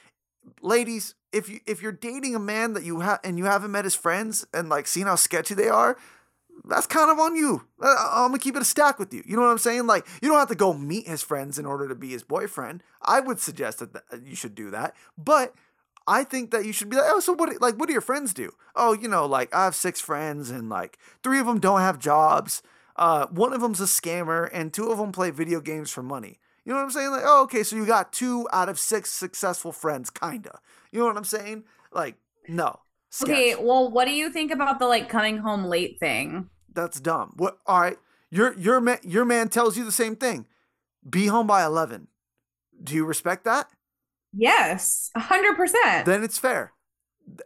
Ladies, 0.61 1.15
if 1.33 1.49
you 1.49 1.61
if 1.67 1.81
you're 1.83 1.93
dating 1.93 2.35
a 2.35 2.41
man 2.41 2.73
that 2.73 2.83
you 2.83 3.01
have 3.01 3.21
and 3.23 3.39
you 3.39 3.45
haven't 3.45 3.71
met 3.71 3.85
his 3.85 3.95
friends 3.95 4.45
and 4.53 4.69
like 4.69 4.89
seen 4.89 5.07
how 5.07 5.15
sketchy 5.15 5.55
they 5.55 5.69
are, 5.69 5.97
that's 6.69 6.87
kind 6.87 7.11
of 7.11 7.19
on 7.19 7.35
you. 7.35 7.67
Uh, 7.83 7.95
I'm 8.13 8.29
gonna 8.29 8.39
keep 8.39 8.55
it 8.55 8.63
a 8.63 8.65
stack 8.65 8.99
with 8.99 9.13
you. 9.13 9.23
You 9.27 9.37
know 9.37 9.43
what 9.43 9.51
I'm 9.51 9.59
saying? 9.59 9.87
Like, 9.87 10.07
you 10.23 10.29
don't 10.29 10.39
have 10.39 10.49
to 10.49 10.55
go 10.55 10.75
meet 10.75 11.09
his 11.09 11.23
friends 11.23 11.59
in 11.59 11.67
order 11.67 11.89
to 11.89 11.95
be 11.95 12.11
his 12.11 12.23
boyfriend. 12.23 12.83
I 13.03 13.21
would 13.21 13.41
suggest 13.41 13.79
that 13.79 13.93
th- 13.93 14.23
you 14.25 14.37
should 14.37 14.55
do 14.55 14.71
that, 14.71 14.95
but 15.17 15.55
I 16.07 16.25
think 16.25 16.51
that 16.51 16.65
you 16.65 16.73
should 16.73 16.89
be 16.89 16.97
like, 16.97 17.07
oh, 17.09 17.21
so 17.21 17.33
what? 17.33 17.61
Like, 17.61 17.77
what 17.77 17.87
do 17.87 17.93
your 17.93 18.03
friends 18.03 18.35
do? 18.35 18.53
Oh, 18.77 18.93
you 18.93 19.09
know, 19.09 19.27
like 19.27 19.55
I 19.55 19.65
have 19.65 19.75
six 19.75 20.01
friends, 20.01 20.51
and 20.51 20.69
like 20.69 20.99
three 21.23 21.39
of 21.39 21.47
them 21.47 21.59
don't 21.59 21.81
have 21.81 21.99
jobs. 21.99 22.63
Uh, 22.97 23.27
one 23.29 23.53
of 23.53 23.61
them's 23.61 23.81
a 23.81 23.85
scammer, 23.85 24.49
and 24.53 24.73
two 24.73 24.91
of 24.91 24.99
them 24.99 25.13
play 25.13 25.31
video 25.31 25.61
games 25.61 25.91
for 25.91 26.03
money. 26.03 26.39
You 26.65 26.73
know 26.73 26.81
what 26.81 26.85
I'm 26.85 26.91
saying? 26.91 27.11
Like, 27.13 27.23
oh, 27.25 27.45
okay, 27.45 27.63
so 27.63 27.77
you 27.77 27.87
got 27.87 28.13
two 28.13 28.47
out 28.53 28.69
of 28.69 28.79
six 28.79 29.11
successful 29.11 29.73
friends, 29.73 30.11
kinda. 30.11 30.61
You 30.93 31.01
know 31.01 31.07
what 31.07 31.17
I'm 31.17 31.25
saying? 31.25 31.65
Like, 31.93 32.17
no. 32.47 32.81
Okay, 33.23 33.55
well, 33.55 33.91
what 33.91 34.07
do 34.07 34.13
you 34.13 34.31
think 34.31 34.53
about 34.53 34.79
the 34.79 34.87
like 34.87 35.09
coming 35.09 35.39
home 35.39 35.65
late 35.65 35.99
thing? 35.99 36.51
That's 36.73 37.01
dumb. 37.01 37.33
What? 37.37 37.59
All 37.67 37.81
right, 37.81 37.99
your 38.31 38.59
your 38.59 38.81
man 38.81 38.99
your 39.03 39.25
man 39.25 39.49
tells 39.49 39.77
you 39.77 39.85
the 39.85 39.93
same 39.93 40.17
thing. 40.17 40.47
Be 41.09 41.27
home 41.27 41.47
by 41.47 41.65
eleven. 41.65 42.09
Do 42.83 42.95
you 42.95 43.05
respect 43.05 43.45
that? 43.45 43.69
Yes, 44.33 45.11
hundred 45.17 45.57
percent. 45.57 46.07
Then 46.07 46.23
it's 46.23 46.39
fair. 46.39 46.73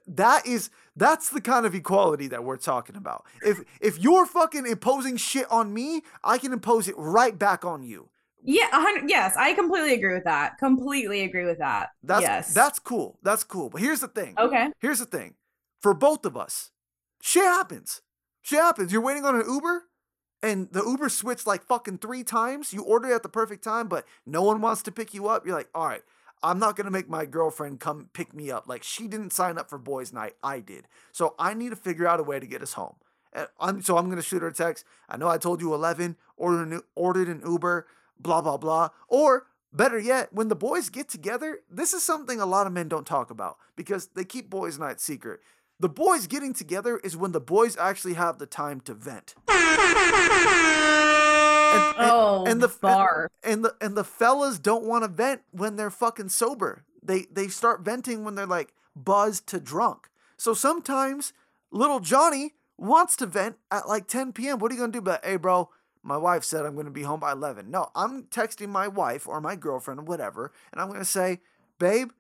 That 0.06 0.46
is 0.46 0.70
that's 0.94 1.30
the 1.30 1.40
kind 1.40 1.66
of 1.66 1.74
equality 1.74 2.28
that 2.28 2.44
we're 2.44 2.56
talking 2.56 2.96
about. 2.96 3.24
If 3.44 3.60
if 3.80 3.98
you're 3.98 4.26
fucking 4.26 4.66
imposing 4.66 5.16
shit 5.16 5.50
on 5.50 5.72
me, 5.72 6.02
I 6.22 6.38
can 6.38 6.52
impose 6.52 6.88
it 6.88 6.94
right 6.96 7.38
back 7.38 7.64
on 7.64 7.82
you. 7.82 8.08
Yeah. 8.44 8.66
Yes, 9.06 9.34
I 9.36 9.54
completely 9.54 9.94
agree 9.94 10.14
with 10.14 10.24
that. 10.24 10.58
Completely 10.58 11.22
agree 11.22 11.44
with 11.44 11.58
that. 11.58 11.90
That's 12.02 12.22
yes. 12.22 12.54
that's 12.54 12.78
cool. 12.78 13.18
That's 13.22 13.44
cool. 13.44 13.70
But 13.70 13.80
here's 13.80 14.00
the 14.00 14.08
thing. 14.08 14.34
okay. 14.38 14.68
Here's 14.80 14.98
the 14.98 15.06
thing. 15.06 15.34
For 15.80 15.94
both 15.94 16.24
of 16.24 16.36
us, 16.36 16.70
shit 17.20 17.44
happens. 17.44 18.02
Shit 18.42 18.58
happens. 18.58 18.92
You're 18.92 19.00
waiting 19.00 19.24
on 19.24 19.36
an 19.36 19.44
Uber 19.48 19.84
and 20.42 20.68
the 20.72 20.82
Uber 20.84 21.08
switched 21.08 21.46
like 21.46 21.62
fucking 21.62 21.98
three 21.98 22.24
times. 22.24 22.72
You 22.72 22.82
order 22.82 23.12
at 23.14 23.22
the 23.22 23.28
perfect 23.28 23.62
time, 23.62 23.88
but 23.88 24.04
no 24.26 24.42
one 24.42 24.60
wants 24.60 24.82
to 24.82 24.92
pick 24.92 25.14
you 25.14 25.28
up. 25.28 25.46
You're 25.46 25.56
like, 25.56 25.68
all 25.74 25.86
right, 25.86 26.02
I'm 26.42 26.58
not 26.58 26.76
gonna 26.76 26.90
make 26.90 27.08
my 27.08 27.24
girlfriend 27.24 27.80
come 27.80 28.08
pick 28.12 28.34
me 28.34 28.50
up. 28.50 28.66
Like 28.66 28.82
she 28.82 29.06
didn't 29.06 29.32
sign 29.32 29.58
up 29.58 29.70
for 29.70 29.78
boys' 29.78 30.12
night. 30.12 30.34
I 30.42 30.58
did. 30.60 30.88
So 31.12 31.34
I 31.38 31.54
need 31.54 31.70
to 31.70 31.76
figure 31.76 32.06
out 32.06 32.20
a 32.20 32.24
way 32.24 32.40
to 32.40 32.46
get 32.46 32.62
us 32.62 32.72
home. 32.72 32.96
And 33.32 33.46
I'm 33.60 33.82
so 33.82 33.96
I'm 33.96 34.10
gonna 34.10 34.22
shoot 34.22 34.42
her 34.42 34.48
a 34.48 34.52
text. 34.52 34.84
I 35.08 35.16
know 35.16 35.28
I 35.28 35.38
told 35.38 35.60
you 35.60 35.72
11. 35.72 36.16
Ordered 36.36 36.72
an, 36.72 36.80
ordered 36.96 37.28
an 37.28 37.42
Uber. 37.46 37.86
Blah 38.18 38.42
blah 38.42 38.56
blah. 38.56 38.88
Or 39.06 39.46
better 39.72 39.98
yet, 39.98 40.32
when 40.32 40.48
the 40.48 40.56
boys 40.56 40.88
get 40.88 41.08
together, 41.08 41.60
this 41.70 41.92
is 41.92 42.02
something 42.02 42.40
a 42.40 42.46
lot 42.46 42.66
of 42.66 42.72
men 42.72 42.88
don't 42.88 43.06
talk 43.06 43.30
about 43.30 43.58
because 43.76 44.08
they 44.08 44.24
keep 44.24 44.50
boys' 44.50 44.78
night 44.78 45.00
secret. 45.00 45.40
The 45.82 45.88
boys 45.88 46.28
getting 46.28 46.54
together 46.54 46.98
is 46.98 47.16
when 47.16 47.32
the 47.32 47.40
boys 47.40 47.76
actually 47.76 48.14
have 48.14 48.38
the 48.38 48.46
time 48.46 48.80
to 48.82 48.94
vent. 48.94 49.34
And, 51.74 51.82
and- 51.96 52.10
Oh, 52.10 52.44
and 52.46 52.60
the 52.62 52.68
barf. 52.68 53.28
and 53.42 53.64
the 53.64 53.74
and 53.80 53.96
the 53.96 54.04
fellas 54.04 54.58
don't 54.58 54.84
want 54.84 55.04
to 55.04 55.08
vent 55.08 55.40
when 55.52 55.76
they're 55.76 55.90
fucking 55.90 56.28
sober. 56.28 56.84
They 57.02 57.26
they 57.32 57.48
start 57.48 57.80
venting 57.80 58.24
when 58.24 58.34
they're 58.34 58.46
like 58.46 58.74
buzzed 58.94 59.46
to 59.48 59.58
drunk. 59.60 60.08
So 60.36 60.52
sometimes 60.52 61.32
little 61.70 62.00
Johnny 62.00 62.52
wants 62.76 63.16
to 63.16 63.26
vent 63.26 63.56
at 63.70 63.88
like 63.88 64.06
10 64.06 64.32
p.m. 64.34 64.58
What 64.58 64.70
are 64.70 64.74
you 64.74 64.80
gonna 64.80 64.92
do? 64.92 65.00
But 65.00 65.24
hey, 65.24 65.36
bro, 65.36 65.70
my 66.02 66.18
wife 66.18 66.44
said 66.44 66.66
I'm 66.66 66.76
gonna 66.76 66.90
be 66.90 67.02
home 67.04 67.20
by 67.20 67.32
11. 67.32 67.70
No, 67.70 67.88
I'm 67.94 68.24
texting 68.24 68.68
my 68.68 68.86
wife 68.88 69.26
or 69.26 69.40
my 69.40 69.56
girlfriend 69.56 70.00
or 70.00 70.04
whatever, 70.04 70.52
and 70.72 70.80
I'm 70.80 70.88
gonna 70.88 71.06
say, 71.06 71.40
babe, 71.78 72.10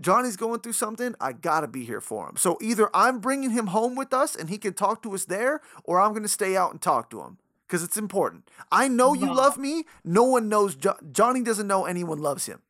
Johnny's 0.00 0.36
going 0.36 0.60
through 0.60 0.72
something. 0.74 1.14
I 1.20 1.32
gotta 1.32 1.66
be 1.68 1.84
here 1.84 2.00
for 2.00 2.28
him. 2.28 2.36
So 2.36 2.58
either 2.60 2.88
I'm 2.94 3.18
bringing 3.20 3.50
him 3.50 3.68
home 3.68 3.94
with 3.94 4.12
us 4.12 4.34
and 4.36 4.48
he 4.50 4.58
can 4.58 4.74
talk 4.74 5.02
to 5.02 5.14
us 5.14 5.24
there, 5.24 5.60
or 5.84 6.00
I'm 6.00 6.12
gonna 6.12 6.28
stay 6.28 6.56
out 6.56 6.72
and 6.72 6.80
talk 6.80 7.10
to 7.10 7.20
him 7.22 7.38
because 7.66 7.82
it's 7.82 7.96
important. 7.96 8.48
I 8.70 8.88
know 8.88 9.14
you 9.14 9.26
Wow. 9.26 9.34
love 9.34 9.58
me. 9.58 9.84
No 10.04 10.24
one 10.24 10.48
knows. 10.48 10.74
Jo- 10.74 10.98
Johnny 11.12 11.42
doesn't 11.42 11.66
know 11.66 11.84
anyone 11.86 12.18
loves 12.18 12.46
him. 12.46 12.60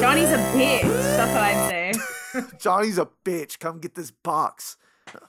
Johnny's 0.00 0.30
a 0.30 0.38
bitch. 0.54 0.82
That's 0.82 1.32
what 1.32 1.42
I'd 1.42 1.68
say. 1.68 1.92
Johnny's 2.58 2.98
a 2.98 3.08
bitch. 3.24 3.58
Come 3.58 3.78
get 3.80 3.94
this 3.94 4.10
box. 4.10 4.76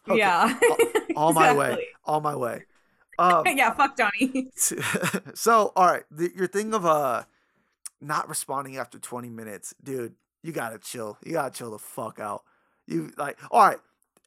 Okay, 0.07 0.19
Yeah. 0.19 0.57
All 1.15 1.33
my 1.33 1.53
way. 1.53 1.87
All 2.05 2.21
my 2.21 2.35
way. 2.35 2.65
Um, 3.19 3.43
yeah, 3.55 3.73
fuck 3.73 3.97
Johnny. 3.97 4.49
so 5.33 5.73
all 5.75 5.85
right, 5.87 6.03
the, 6.09 6.31
your 6.35 6.47
thing 6.47 6.73
of 6.73 6.85
uh 6.85 7.23
not 8.01 8.27
responding 8.27 8.77
after 8.77 8.99
20 8.99 9.29
minutes, 9.29 9.73
dude, 9.83 10.15
you 10.43 10.51
gotta 10.51 10.79
chill. 10.79 11.17
You 11.23 11.33
gotta 11.33 11.51
chill 11.51 11.71
the 11.71 11.79
fuck 11.79 12.19
out. 12.19 12.43
You 12.87 13.11
like, 13.17 13.37
all 13.51 13.65
right, 13.67 13.77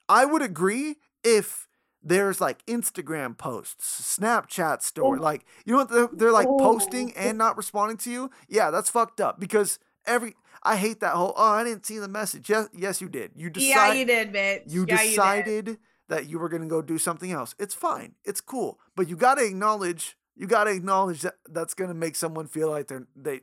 I 0.08 0.24
would 0.24 0.42
agree 0.42 0.96
if 1.22 1.66
there's 2.02 2.40
like 2.40 2.64
Instagram 2.66 3.36
posts, 3.36 4.16
Snapchat 4.18 4.82
story, 4.82 5.18
Oh. 5.18 5.22
like 5.22 5.44
you 5.64 5.72
know 5.72 5.78
what 5.78 5.90
they're, 5.90 6.08
they're 6.12 6.32
like 6.32 6.46
Oh. 6.48 6.58
posting 6.58 7.12
and 7.16 7.36
not 7.38 7.56
responding 7.56 7.96
to 7.98 8.10
you. 8.10 8.30
Yeah, 8.48 8.70
that's 8.70 8.90
fucked 8.90 9.20
up 9.20 9.40
because 9.40 9.78
every 10.06 10.34
I 10.62 10.76
hate 10.76 11.00
that 11.00 11.14
whole 11.14 11.32
oh 11.36 11.44
I 11.52 11.64
didn't 11.64 11.86
see 11.86 11.98
the 11.98 12.08
message. 12.08 12.48
Yes, 12.48 12.68
yes 12.72 13.00
you 13.00 13.08
did. 13.08 13.32
You 13.34 13.50
decided 13.50 13.74
yeah, 13.74 13.92
you 13.94 14.04
did, 14.04 14.32
bitch. 14.32 14.72
you 14.72 14.86
yeah, 14.88 14.96
decided 15.02 15.78
that 16.08 16.28
you 16.28 16.38
were 16.38 16.50
going 16.50 16.62
to 16.62 16.68
go 16.68 16.82
do 16.82 16.98
something 16.98 17.32
else. 17.32 17.54
It's 17.58 17.74
fine. 17.74 18.14
It's 18.24 18.42
cool. 18.42 18.78
But 18.94 19.08
you 19.08 19.16
got 19.16 19.36
to 19.36 19.44
acknowledge 19.44 20.16
you 20.36 20.46
got 20.46 20.64
to 20.64 20.70
acknowledge 20.70 21.22
that 21.22 21.34
that's 21.50 21.74
going 21.74 21.88
to 21.88 21.94
make 21.94 22.16
someone 22.16 22.46
feel 22.46 22.70
like 22.70 22.88
they're 22.88 23.06
they 23.16 23.40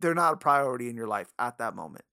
they're 0.00 0.14
not 0.14 0.34
a 0.34 0.36
priority 0.36 0.88
in 0.88 0.96
your 0.96 1.06
life 1.06 1.28
at 1.38 1.58
that 1.58 1.74
moment. 1.74 2.04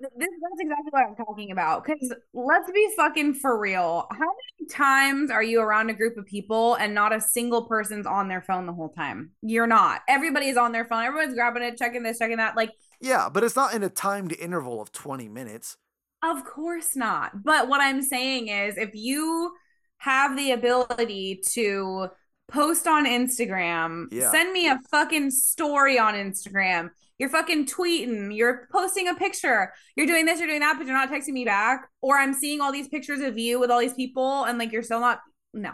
This, 0.00 0.08
that's 0.16 0.60
exactly 0.60 0.90
what 0.90 1.04
I'm 1.08 1.14
talking 1.14 1.50
about. 1.50 1.84
Because 1.84 2.14
let's 2.32 2.70
be 2.70 2.88
fucking 2.96 3.34
for 3.34 3.58
real. 3.58 4.06
How 4.10 4.18
many 4.18 4.68
times 4.70 5.30
are 5.30 5.42
you 5.42 5.60
around 5.60 5.90
a 5.90 5.94
group 5.94 6.16
of 6.16 6.24
people 6.24 6.74
and 6.76 6.94
not 6.94 7.14
a 7.14 7.20
single 7.20 7.66
person's 7.66 8.06
on 8.06 8.28
their 8.28 8.40
phone 8.40 8.64
the 8.64 8.72
whole 8.72 8.88
time? 8.88 9.32
You're 9.42 9.66
not. 9.66 10.00
Everybody's 10.08 10.56
on 10.56 10.72
their 10.72 10.86
phone. 10.86 11.04
Everyone's 11.04 11.34
grabbing 11.34 11.62
it, 11.62 11.76
checking 11.76 12.02
this, 12.02 12.18
checking 12.18 12.38
that. 12.38 12.56
Like, 12.56 12.70
Yeah, 13.00 13.28
but 13.28 13.44
it's 13.44 13.56
not 13.56 13.74
in 13.74 13.82
a 13.82 13.90
timed 13.90 14.32
interval 14.32 14.80
of 14.80 14.90
20 14.90 15.28
minutes. 15.28 15.76
Of 16.22 16.44
course 16.44 16.96
not. 16.96 17.42
But 17.44 17.68
what 17.68 17.82
I'm 17.82 18.02
saying 18.02 18.48
is 18.48 18.78
if 18.78 18.94
you 18.94 19.52
have 19.98 20.34
the 20.34 20.52
ability 20.52 21.42
to 21.52 22.08
post 22.50 22.86
on 22.86 23.06
Instagram, 23.06 24.06
Yeah. 24.10 24.30
send 24.30 24.52
me 24.52 24.68
a 24.68 24.78
fucking 24.90 25.30
story 25.30 25.98
on 25.98 26.14
Instagram. 26.14 26.90
You're 27.18 27.28
fucking 27.28 27.66
tweeting, 27.66 28.34
you're 28.34 28.66
posting 28.72 29.06
a 29.08 29.14
picture, 29.14 29.72
you're 29.94 30.06
doing 30.06 30.24
this, 30.24 30.38
you're 30.38 30.48
doing 30.48 30.60
that, 30.60 30.76
but 30.78 30.86
you're 30.86 30.96
not 30.96 31.10
texting 31.10 31.34
me 31.34 31.44
back. 31.44 31.86
Or 32.00 32.18
I'm 32.18 32.32
seeing 32.32 32.60
all 32.60 32.72
these 32.72 32.88
pictures 32.88 33.20
of 33.20 33.36
you 33.38 33.60
with 33.60 33.70
all 33.70 33.78
these 33.80 33.94
people 33.94 34.44
and 34.44 34.58
like 34.58 34.72
you're 34.72 34.82
still 34.82 35.00
not 35.00 35.20
no. 35.52 35.72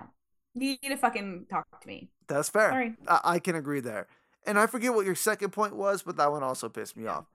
You 0.55 0.70
need 0.83 0.89
to 0.89 0.97
fucking 0.97 1.47
talk 1.51 1.66
to 1.83 1.87
me. 1.87 2.09
That's 2.29 2.49
fair. 2.49 2.70
Sorry. 2.70 2.95
I, 3.07 3.20
I 3.24 3.39
can 3.39 3.55
agree 3.55 3.81
there. 3.81 4.07
And 4.47 4.59
I 4.59 4.66
forget 4.66 4.95
what 4.95 5.05
your 5.07 5.14
second 5.14 5.51
point 5.51 5.77
was, 5.77 6.03
but 6.03 6.16
that 6.16 6.31
one 6.33 6.43
also 6.43 6.68
pissed 6.68 6.97
me 6.97 7.07
off. 7.07 7.27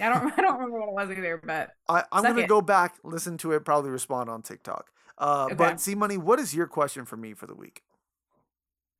I 0.00 0.08
don't 0.08 0.32
I 0.38 0.42
don't 0.42 0.54
remember 0.54 0.78
what 0.80 0.88
it 0.90 1.08
was 1.08 1.16
either, 1.18 1.40
but 1.44 1.70
I, 1.88 2.04
I'm 2.12 2.22
going 2.22 2.34
to 2.34 2.40
Second. 2.42 2.48
go 2.48 2.60
back, 2.60 2.96
listen 3.02 3.38
to 3.38 3.52
it, 3.52 3.64
probably 3.64 3.90
respond 3.90 4.28
on 4.30 4.42
TikTok. 4.42 4.90
Uh, 5.18 5.46
Okay. 5.46 5.54
But 5.56 5.80
C 5.80 5.94
Money, 5.96 6.16
what 6.16 6.38
is 6.38 6.54
your 6.54 6.66
question 6.68 7.04
for 7.04 7.16
me 7.16 7.34
for 7.34 7.46
the 7.46 7.54
week? 7.54 7.82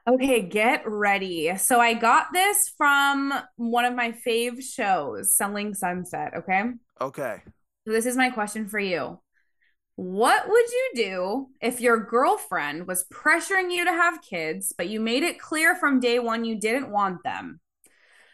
Okay, 0.09 0.43
get 0.43 0.83
ready. 0.87 1.57
So 1.59 1.79
I 1.81 1.95
got 1.95 2.29
this 2.33 2.73
from 2.77 3.33
one 3.57 3.85
of 3.85 3.95
my 3.95 4.13
fave 4.13 4.63
shows, 4.63 5.37
Selling 5.37 5.75
Sunset. 5.75 6.33
Okay. 6.37 6.63
Okay. 7.01 7.43
So 7.87 7.93
this 7.93 8.07
is 8.07 8.17
my 8.17 8.31
question 8.31 8.69
for 8.69 8.79
you. 8.79 9.21
What 9.97 10.49
would 10.49 10.65
you 10.71 10.91
do 10.95 11.49
if 11.61 11.81
your 11.81 11.99
girlfriend 11.99 12.87
was 12.87 13.05
pressuring 13.13 13.71
you 13.71 13.85
to 13.85 13.91
have 13.91 14.23
kids, 14.23 14.73
but 14.77 14.89
you 14.89 14.99
made 14.99 15.23
it 15.23 15.39
clear 15.39 15.75
from 15.75 16.01
day 16.01 16.19
one 16.19 16.45
you 16.45 16.59
didn't 16.59 16.91
want 16.91 17.23
them? 17.23 17.61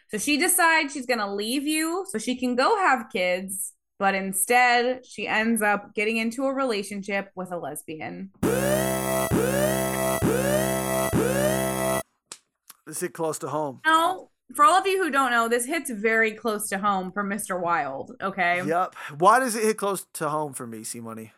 So 0.09 0.17
she 0.17 0.37
decides 0.37 0.93
she's 0.93 1.05
going 1.05 1.19
to 1.19 1.33
leave 1.33 1.63
you 1.63 2.05
so 2.07 2.17
she 2.17 2.37
can 2.37 2.55
go 2.55 2.77
have 2.77 3.09
kids, 3.11 3.73
but 3.99 4.15
instead 4.15 5.05
she 5.05 5.27
ends 5.27 5.61
up 5.61 5.93
getting 5.93 6.15
into 6.15 6.45
a 6.45 6.53
relationship 6.53 7.29
with 7.35 7.51
a 7.51 7.57
lesbian. 7.57 8.31
This 12.87 13.01
hit 13.01 13.13
close 13.13 13.37
to 13.39 13.49
home. 13.49 13.81
No, 13.85 14.29
for 14.55 14.63
all 14.63 14.75
of 14.75 14.87
you 14.87 15.03
who 15.03 15.11
don't 15.11 15.31
know, 15.31 15.49
this 15.49 15.65
hits 15.65 15.91
very 15.91 16.31
close 16.31 16.69
to 16.69 16.77
home 16.77 17.11
for 17.11 17.21
Mr. 17.21 17.61
Wild, 17.61 18.13
okay? 18.21 18.63
Yep. 18.65 18.95
Why 19.17 19.39
does 19.41 19.57
it 19.57 19.63
hit 19.65 19.77
close 19.77 20.07
to 20.13 20.29
home 20.29 20.53
for 20.53 20.65
me, 20.65 20.85
C 20.85 21.01
Money? 21.01 21.33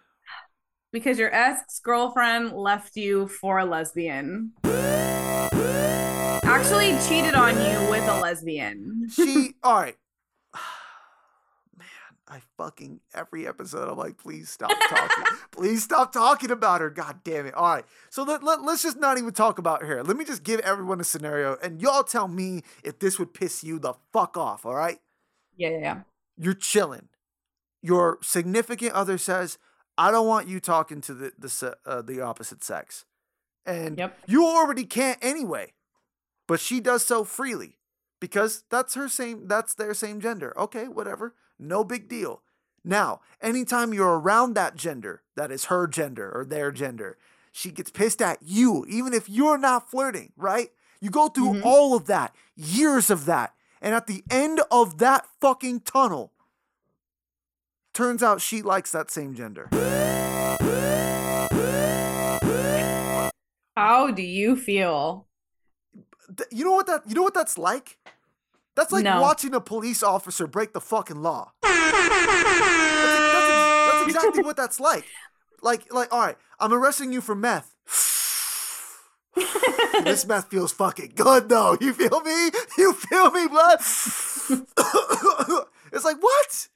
Because 0.91 1.17
your 1.17 1.33
ex 1.33 1.79
girlfriend 1.79 2.53
left 2.53 2.95
you 2.95 3.27
for 3.27 3.57
a 3.57 3.65
lesbian. 3.65 4.51
Actually, 6.43 6.95
cheated 7.07 7.33
on 7.33 7.55
you 7.55 7.89
with 7.89 8.07
a 8.07 8.19
lesbian. 8.21 9.07
She, 9.09 9.55
all 9.63 9.73
right. 9.79 9.95
I 12.29 12.41
fucking, 12.57 12.99
every 13.13 13.47
episode, 13.47 13.89
I'm 13.89 13.97
like, 13.97 14.17
please 14.17 14.49
stop 14.49 14.71
talking. 14.89 15.23
please 15.51 15.83
stop 15.83 16.13
talking 16.13 16.51
about 16.51 16.79
her. 16.81 16.89
God 16.89 17.21
damn 17.23 17.47
it. 17.47 17.55
All 17.55 17.73
right. 17.75 17.85
So 18.09 18.23
let, 18.23 18.43
let, 18.43 18.61
let's 18.61 18.83
just 18.83 18.97
not 18.97 19.17
even 19.17 19.31
talk 19.33 19.57
about 19.57 19.83
her. 19.83 20.03
Let 20.03 20.15
me 20.15 20.23
just 20.25 20.43
give 20.43 20.59
everyone 20.59 21.01
a 21.01 21.03
scenario 21.03 21.57
and 21.63 21.81
y'all 21.81 22.03
tell 22.03 22.27
me 22.27 22.61
if 22.83 22.99
this 22.99 23.17
would 23.17 23.33
piss 23.33 23.63
you 23.63 23.79
the 23.79 23.93
fuck 24.13 24.37
off. 24.37 24.65
All 24.65 24.75
right. 24.75 24.99
Yeah, 25.57 25.69
yeah, 25.69 25.77
yeah. 25.79 25.99
You're 26.37 26.53
chilling. 26.53 27.09
Your 27.81 28.19
significant 28.21 28.93
other 28.93 29.17
says, 29.17 29.57
I 29.97 30.11
don't 30.11 30.27
want 30.27 30.47
you 30.47 30.59
talking 30.59 31.01
to 31.01 31.13
the, 31.13 31.31
the, 31.37 31.77
uh, 31.85 32.01
the 32.01 32.21
opposite 32.21 32.63
sex. 32.63 33.05
And 33.65 33.97
Yep. 33.97 34.17
you 34.27 34.45
already 34.45 34.85
can't 34.85 35.17
anyway. 35.21 35.73
But 36.47 36.59
she 36.59 36.79
does 36.79 37.03
so 37.03 37.23
freely 37.23 37.77
because 38.19 38.63
that's 38.69 38.95
her 38.95 39.07
same 39.07 39.47
that's 39.47 39.73
their 39.73 39.93
same 39.93 40.19
gender. 40.19 40.57
Okay, 40.57 40.87
whatever. 40.87 41.35
No 41.59 41.83
big 41.83 42.07
deal. 42.07 42.41
Now, 42.83 43.19
anytime 43.41 43.93
you're 43.93 44.17
around 44.19 44.53
that 44.53 44.75
gender, 44.75 45.21
that 45.35 45.51
is 45.51 45.65
her 45.65 45.85
gender 45.87 46.31
or 46.33 46.45
their 46.45 46.71
gender, 46.71 47.17
she 47.51 47.71
gets 47.71 47.91
pissed 47.91 48.21
at 48.21 48.39
you 48.41 48.85
even 48.87 49.13
if 49.13 49.27
you're 49.29 49.57
not 49.57 49.91
flirting, 49.91 50.31
right? 50.37 50.71
You 51.01 51.09
go 51.09 51.27
through 51.27 51.55
Mhm. 51.55 51.65
all 51.65 51.95
of 51.95 52.05
that, 52.07 52.33
years 52.55 53.09
of 53.09 53.25
that, 53.25 53.53
and 53.81 53.93
at 53.93 54.07
the 54.07 54.23
end 54.29 54.61
of 54.71 54.97
that 54.99 55.27
fucking 55.41 55.81
tunnel, 55.81 56.31
turns 57.93 58.23
out 58.23 58.41
she 58.41 58.61
likes 58.61 58.91
that 58.91 59.11
same 59.11 59.33
gender. 59.35 59.67
How 63.75 64.11
do 64.11 64.21
you 64.21 64.55
feel? 64.55 65.27
You 66.51 66.63
know 66.63 66.73
what 66.73 66.87
that 66.87 67.03
you 67.07 67.15
know 67.15 67.23
what 67.23 67.33
that's 67.33 67.57
like? 67.57 67.97
That's 68.79 68.93
like 68.93 69.03
No. 69.03 69.21
watching 69.21 69.53
a 69.53 69.59
police 69.59 70.01
officer 70.01 70.47
break 70.47 70.71
the 70.71 70.79
fucking 70.79 71.21
law. 71.21 71.51
That's, 71.61 71.73
that's, 73.33 73.91
that's 73.91 74.07
exactly 74.07 74.43
what 74.43 74.55
that's 74.55 74.79
like. 74.79 75.03
Like 75.61 75.93
like 75.93 76.13
all 76.13 76.21
right, 76.21 76.37
I'm 76.61 76.71
arresting 76.71 77.11
you 77.11 77.19
for 77.19 77.35
meth. 77.35 77.75
this 80.05 80.25
meth 80.25 80.49
feels 80.49 80.71
fucking 80.71 81.11
good 81.15 81.49
though. 81.49 81.77
You 81.81 81.93
feel 81.93 82.21
me? 82.21 82.51
You 82.77 82.93
feel 82.93 83.31
me, 83.31 83.47
blood? 83.49 83.79
it's 85.91 86.05
like 86.05 86.17
what? 86.21 86.67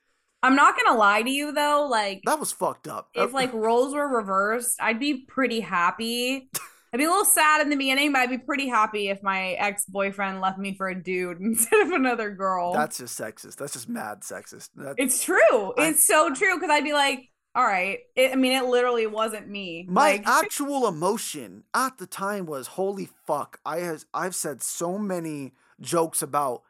I'm 0.41 0.55
not 0.57 0.75
gonna 0.77 0.97
lie 0.97 1.21
to 1.21 1.29
you 1.29 1.53
though, 1.53 1.87
like 1.89 2.21
That 2.25 2.39
was 2.39 2.51
fucked 2.51 2.87
up. 2.89 3.09
If 3.15 3.31
like 3.33 3.53
roles 3.53 3.93
were 3.93 4.07
reversed, 4.07 4.77
I'd 4.81 4.99
be 4.99 5.21
pretty 5.25 5.61
happy. 5.61 6.49
I'd 6.93 6.97
be 6.97 7.05
a 7.05 7.09
little 7.09 7.25
sad 7.25 7.61
in 7.61 7.69
the 7.69 7.75
beginning, 7.75 8.11
but 8.11 8.19
I'd 8.21 8.29
be 8.29 8.37
pretty 8.37 8.67
happy 8.67 9.09
if 9.09 9.23
my 9.23 9.53
ex-boyfriend 9.53 10.41
left 10.41 10.59
me 10.59 10.75
for 10.75 10.87
a 10.89 10.95
dude 10.95 11.37
instead 11.41 11.81
of 11.81 11.91
another 11.91 12.29
girl. 12.29 12.73
that's 12.73 12.99
just 12.99 13.19
sexist. 13.19 13.55
That's 13.55 13.73
just 13.73 13.89
mad 13.89 14.21
sexist. 14.21 14.69
That- 14.75 14.95
it's 14.97 15.23
true. 15.23 15.73
I- 15.77 15.87
it's 15.87 16.05
so 16.05 16.33
true 16.33 16.55
because 16.55 16.69
I'd 16.69 16.83
be 16.83 16.93
like, 16.93 17.29
all 17.55 17.63
right. 17.65 17.99
It, 18.15 18.31
I 18.31 18.35
mean, 18.35 18.51
it 18.53 18.65
literally 18.65 19.07
wasn't 19.07 19.47
me. 19.47 19.87
My 19.89 20.13
like, 20.13 20.27
actual 20.27 20.87
emotion 20.87 21.63
at 21.73 21.97
the 21.97 22.07
time 22.07 22.45
was 22.45 22.67
holy 22.67 23.09
fuck. 23.27 23.59
I 23.65 23.79
has 23.79 24.05
I've 24.13 24.35
said 24.35 24.61
so 24.61 24.97
many 24.97 25.53
jokes 25.81 26.21
about 26.21 26.63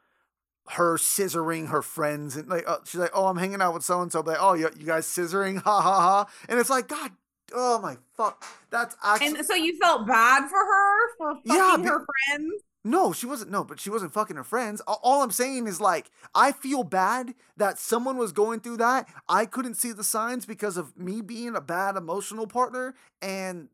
her 0.70 0.96
scissoring 0.96 1.68
her 1.68 1.82
friends 1.82 2.36
and 2.36 2.48
like 2.48 2.64
uh, 2.66 2.78
she's 2.84 3.00
like, 3.00 3.10
oh, 3.14 3.26
I'm 3.26 3.36
hanging 3.36 3.60
out 3.60 3.74
with 3.74 3.82
so 3.82 4.00
and 4.00 4.10
so. 4.10 4.20
Like, 4.20 4.38
oh, 4.40 4.54
you, 4.54 4.70
you 4.78 4.86
guys 4.86 5.06
scissoring, 5.06 5.56
ha 5.64 5.80
ha 5.82 6.00
ha. 6.00 6.26
And 6.48 6.58
it's 6.58 6.70
like, 6.70 6.88
God, 6.88 7.12
oh 7.52 7.80
my 7.80 7.96
fuck, 8.16 8.44
that's 8.70 8.96
actually 9.02 9.38
and 9.38 9.46
so 9.46 9.54
you 9.54 9.76
felt 9.78 10.06
bad 10.06 10.48
for 10.48 10.58
her 10.58 11.16
for 11.16 11.34
fucking 11.36 11.52
Yeah, 11.54 11.76
be- 11.76 11.88
her 11.88 12.04
friends. 12.28 12.52
no, 12.84 13.12
she 13.12 13.26
wasn't. 13.26 13.50
No, 13.50 13.64
but 13.64 13.80
she 13.80 13.90
wasn't 13.90 14.12
fucking 14.12 14.36
her 14.36 14.44
friends. 14.44 14.80
All 14.86 15.22
I'm 15.22 15.30
saying 15.30 15.66
is 15.66 15.80
like, 15.80 16.10
I 16.34 16.52
feel 16.52 16.84
bad 16.84 17.34
that 17.56 17.78
someone 17.78 18.16
was 18.16 18.32
going 18.32 18.60
through 18.60 18.78
that. 18.78 19.08
I 19.28 19.46
couldn't 19.46 19.74
see 19.74 19.92
the 19.92 20.04
signs 20.04 20.46
because 20.46 20.76
of 20.76 20.96
me 20.96 21.20
being 21.20 21.54
a 21.56 21.60
bad 21.60 21.96
emotional 21.96 22.46
partner, 22.46 22.94
and 23.22 23.68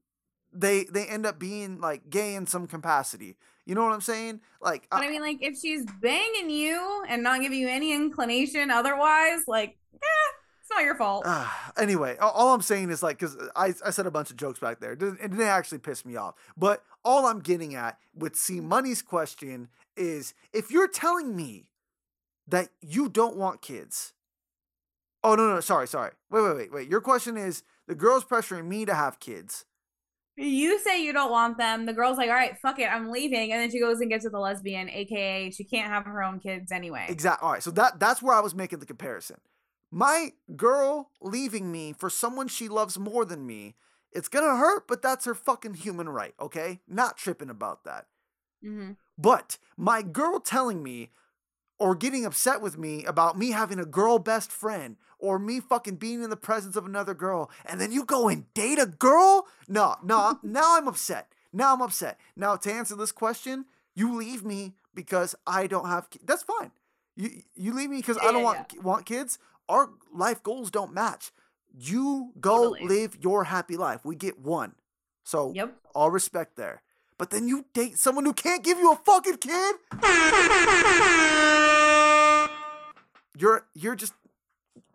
they 0.52 0.84
they 0.84 1.06
end 1.06 1.26
up 1.26 1.38
being 1.38 1.80
like 1.80 2.10
gay 2.10 2.34
in 2.34 2.46
some 2.46 2.66
capacity. 2.66 3.36
You 3.66 3.74
know 3.76 3.84
what 3.84 3.92
I'm 3.92 4.00
saying? 4.00 4.40
Like, 4.60 4.88
But 4.90 5.02
I- 5.02 5.06
I 5.06 5.10
mean, 5.10 5.20
like, 5.20 5.38
if 5.42 5.56
she's 5.58 5.84
banging 6.02 6.50
you 6.50 7.04
and 7.06 7.22
not 7.22 7.40
giving 7.40 7.60
you 7.60 7.68
any 7.68 7.92
inclination 7.92 8.68
otherwise, 8.70 9.42
like, 9.46 9.76
eh, 9.94 9.98
it's 10.70 10.78
not 10.78 10.84
your 10.84 10.94
fault. 10.94 11.24
Ah, 11.26 11.72
anyway, 11.76 12.16
all 12.20 12.54
I'm 12.54 12.62
saying 12.62 12.90
is 12.90 13.02
like, 13.02 13.18
because 13.18 13.36
I, 13.56 13.74
I 13.84 13.90
said 13.90 14.06
a 14.06 14.10
bunch 14.10 14.30
of 14.30 14.36
jokes 14.36 14.60
back 14.60 14.80
there. 14.80 14.92
It 14.92 15.00
didn't, 15.00 15.20
it 15.20 15.30
didn't 15.30 15.40
actually 15.42 15.78
piss 15.78 16.04
me 16.04 16.16
off. 16.16 16.34
But 16.56 16.84
all 17.04 17.26
I'm 17.26 17.40
getting 17.40 17.74
at 17.74 17.98
with 18.14 18.36
C 18.36 18.60
Money's 18.60 19.02
question 19.02 19.68
is 19.96 20.34
if 20.52 20.70
you're 20.70 20.88
telling 20.88 21.34
me 21.34 21.66
that 22.46 22.68
you 22.80 23.08
don't 23.08 23.36
want 23.36 23.62
kids. 23.62 24.12
Oh, 25.22 25.34
no, 25.34 25.52
no, 25.52 25.60
sorry, 25.60 25.86
sorry. 25.86 26.12
Wait, 26.30 26.42
wait, 26.42 26.56
wait, 26.56 26.72
wait. 26.72 26.88
Your 26.88 27.00
question 27.00 27.36
is 27.36 27.62
the 27.86 27.94
girl's 27.94 28.24
pressuring 28.24 28.66
me 28.66 28.84
to 28.86 28.94
have 28.94 29.20
kids. 29.20 29.66
You 30.36 30.78
say 30.78 31.02
you 31.02 31.12
don't 31.12 31.30
want 31.30 31.58
them. 31.58 31.84
The 31.84 31.92
girl's 31.92 32.16
like, 32.16 32.30
all 32.30 32.34
right, 32.34 32.56
fuck 32.62 32.78
it, 32.78 32.84
I'm 32.84 33.10
leaving. 33.10 33.52
And 33.52 33.60
then 33.60 33.70
she 33.70 33.78
goes 33.78 34.00
and 34.00 34.08
gets 34.08 34.24
with 34.24 34.32
a 34.32 34.38
lesbian, 34.38 34.88
aka 34.88 35.50
she 35.50 35.64
can't 35.64 35.88
have 35.88 36.06
her 36.06 36.22
own 36.22 36.40
kids 36.40 36.72
anyway. 36.72 37.06
Exactly. 37.08 37.44
All 37.44 37.52
right. 37.52 37.62
So 37.62 37.70
that 37.72 38.00
that's 38.00 38.22
where 38.22 38.34
I 38.34 38.40
was 38.40 38.54
making 38.54 38.78
the 38.78 38.86
comparison. 38.86 39.36
My 39.90 40.32
girl 40.56 41.10
leaving 41.20 41.70
me 41.72 41.92
for 41.92 42.10
someone 42.10 42.48
she 42.48 42.68
loves 42.68 42.98
more 42.98 43.24
than 43.24 43.46
me, 43.46 43.76
it's 44.12 44.28
gonna 44.28 44.56
hurt, 44.56 44.86
but 44.88 45.02
that's 45.02 45.24
her 45.26 45.34
fucking 45.34 45.74
human 45.74 46.08
right. 46.08 46.34
Okay, 46.40 46.80
not 46.88 47.16
tripping 47.16 47.50
about 47.50 47.84
that. 47.84 48.06
hmm 48.62 48.92
But 49.18 49.58
my 49.76 50.02
girl 50.02 50.40
telling 50.40 50.82
me 50.82 51.10
or 51.78 51.94
getting 51.94 52.24
upset 52.24 52.60
with 52.60 52.78
me 52.78 53.04
about 53.04 53.38
me 53.38 53.50
having 53.50 53.78
a 53.78 53.84
girl 53.86 54.18
best 54.18 54.50
friend 54.52 54.96
or 55.18 55.38
me 55.38 55.60
fucking 55.60 55.96
being 55.96 56.22
in 56.22 56.30
the 56.30 56.36
presence 56.36 56.76
of 56.76 56.86
another 56.86 57.14
girl 57.14 57.50
and 57.66 57.80
then 57.80 57.92
you 57.92 58.04
go 58.04 58.28
and 58.28 58.52
date 58.54 58.78
a 58.78 58.86
girl? 58.86 59.46
No, 59.68 59.96
no, 60.02 60.38
now 60.42 60.76
I'm 60.78 60.88
upset. 60.88 61.32
Now 61.52 61.74
I'm 61.74 61.82
upset. 61.82 62.18
Now 62.36 62.56
to 62.56 62.72
answer 62.72 62.96
this 62.96 63.12
question, 63.12 63.66
you 63.94 64.14
leave 64.16 64.44
me 64.44 64.74
because 64.94 65.34
I 65.46 65.66
don't 65.66 65.86
have 65.88 66.10
ki- 66.10 66.20
that's 66.24 66.42
fine. 66.42 66.72
You 67.16 67.42
you 67.54 67.72
leave 67.74 67.90
me 67.90 67.98
because 67.98 68.18
I 68.18 68.32
don't 68.32 68.42
yeah, 68.42 68.44
want 68.44 68.82
want 68.82 69.06
kids. 69.06 69.38
Our 69.70 69.90
life 70.12 70.42
goals 70.42 70.70
don't 70.72 70.92
match. 70.92 71.30
You 71.78 72.32
go 72.40 72.74
Totally. 72.74 72.88
live 72.88 73.16
your 73.20 73.44
happy 73.44 73.76
life. 73.76 74.04
We 74.04 74.16
get 74.16 74.40
one. 74.40 74.74
So 75.22 75.52
Yep. 75.54 75.76
all 75.94 76.10
respect 76.10 76.56
there. 76.56 76.82
But 77.16 77.30
then 77.30 77.46
you 77.46 77.66
date 77.72 77.96
someone 77.98 78.24
who 78.24 78.32
can't 78.32 78.64
give 78.64 78.78
you 78.78 78.90
a 78.92 78.96
fucking 78.96 79.36
kid? 79.36 79.76
You're 83.38 83.66
you're 83.74 83.94
just 83.94 84.12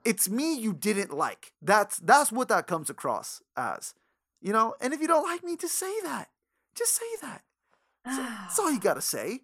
it's 0.03 0.27
me 0.29 0.55
you 0.59 0.73
didn't 0.73 1.15
like. 1.15 1.53
That's 1.61 1.97
that's 1.99 2.31
what 2.31 2.49
that 2.49 2.67
comes 2.67 2.89
across 2.89 3.41
as. 3.55 3.93
You 4.41 4.51
know, 4.53 4.75
and 4.81 4.93
if 4.93 4.99
you 5.01 5.07
don't 5.07 5.23
like 5.23 5.43
me, 5.43 5.55
just 5.55 5.75
say 5.75 6.01
that. 6.03 6.27
Just 6.75 6.95
say 6.95 7.05
that. 7.21 7.41
That's 8.03 8.59
all 8.59 8.71
you 8.71 8.79
gotta 8.89 9.01
say. 9.01 9.39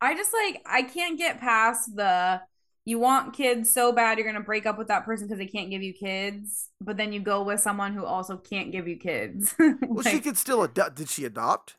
I 0.00 0.14
just 0.16 0.32
like 0.32 0.60
I 0.66 0.82
can't 0.82 1.16
get 1.16 1.38
past 1.40 1.94
the 1.94 2.40
you 2.84 2.98
want 2.98 3.34
kids 3.34 3.72
so 3.72 3.92
bad 3.92 4.18
you're 4.18 4.26
gonna 4.26 4.44
break 4.44 4.66
up 4.66 4.78
with 4.78 4.88
that 4.88 5.04
person 5.04 5.26
because 5.26 5.38
they 5.38 5.46
can't 5.46 5.70
give 5.70 5.82
you 5.82 5.92
kids, 5.92 6.68
but 6.80 6.96
then 6.96 7.12
you 7.12 7.20
go 7.20 7.42
with 7.42 7.60
someone 7.60 7.94
who 7.94 8.04
also 8.04 8.36
can't 8.36 8.72
give 8.72 8.88
you 8.88 8.96
kids. 8.96 9.54
Well, 9.86 10.04
she 10.04 10.20
could 10.20 10.38
still 10.38 10.62
adopt. 10.62 10.96
Did 10.96 11.08
she 11.08 11.24
adopt? 11.24 11.76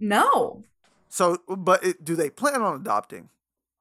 no, 0.00 0.64
So, 1.08 1.38
but 1.48 1.84
it, 1.84 2.04
do 2.04 2.16
they 2.16 2.30
plan 2.30 2.60
on 2.62 2.74
adopting? 2.80 3.28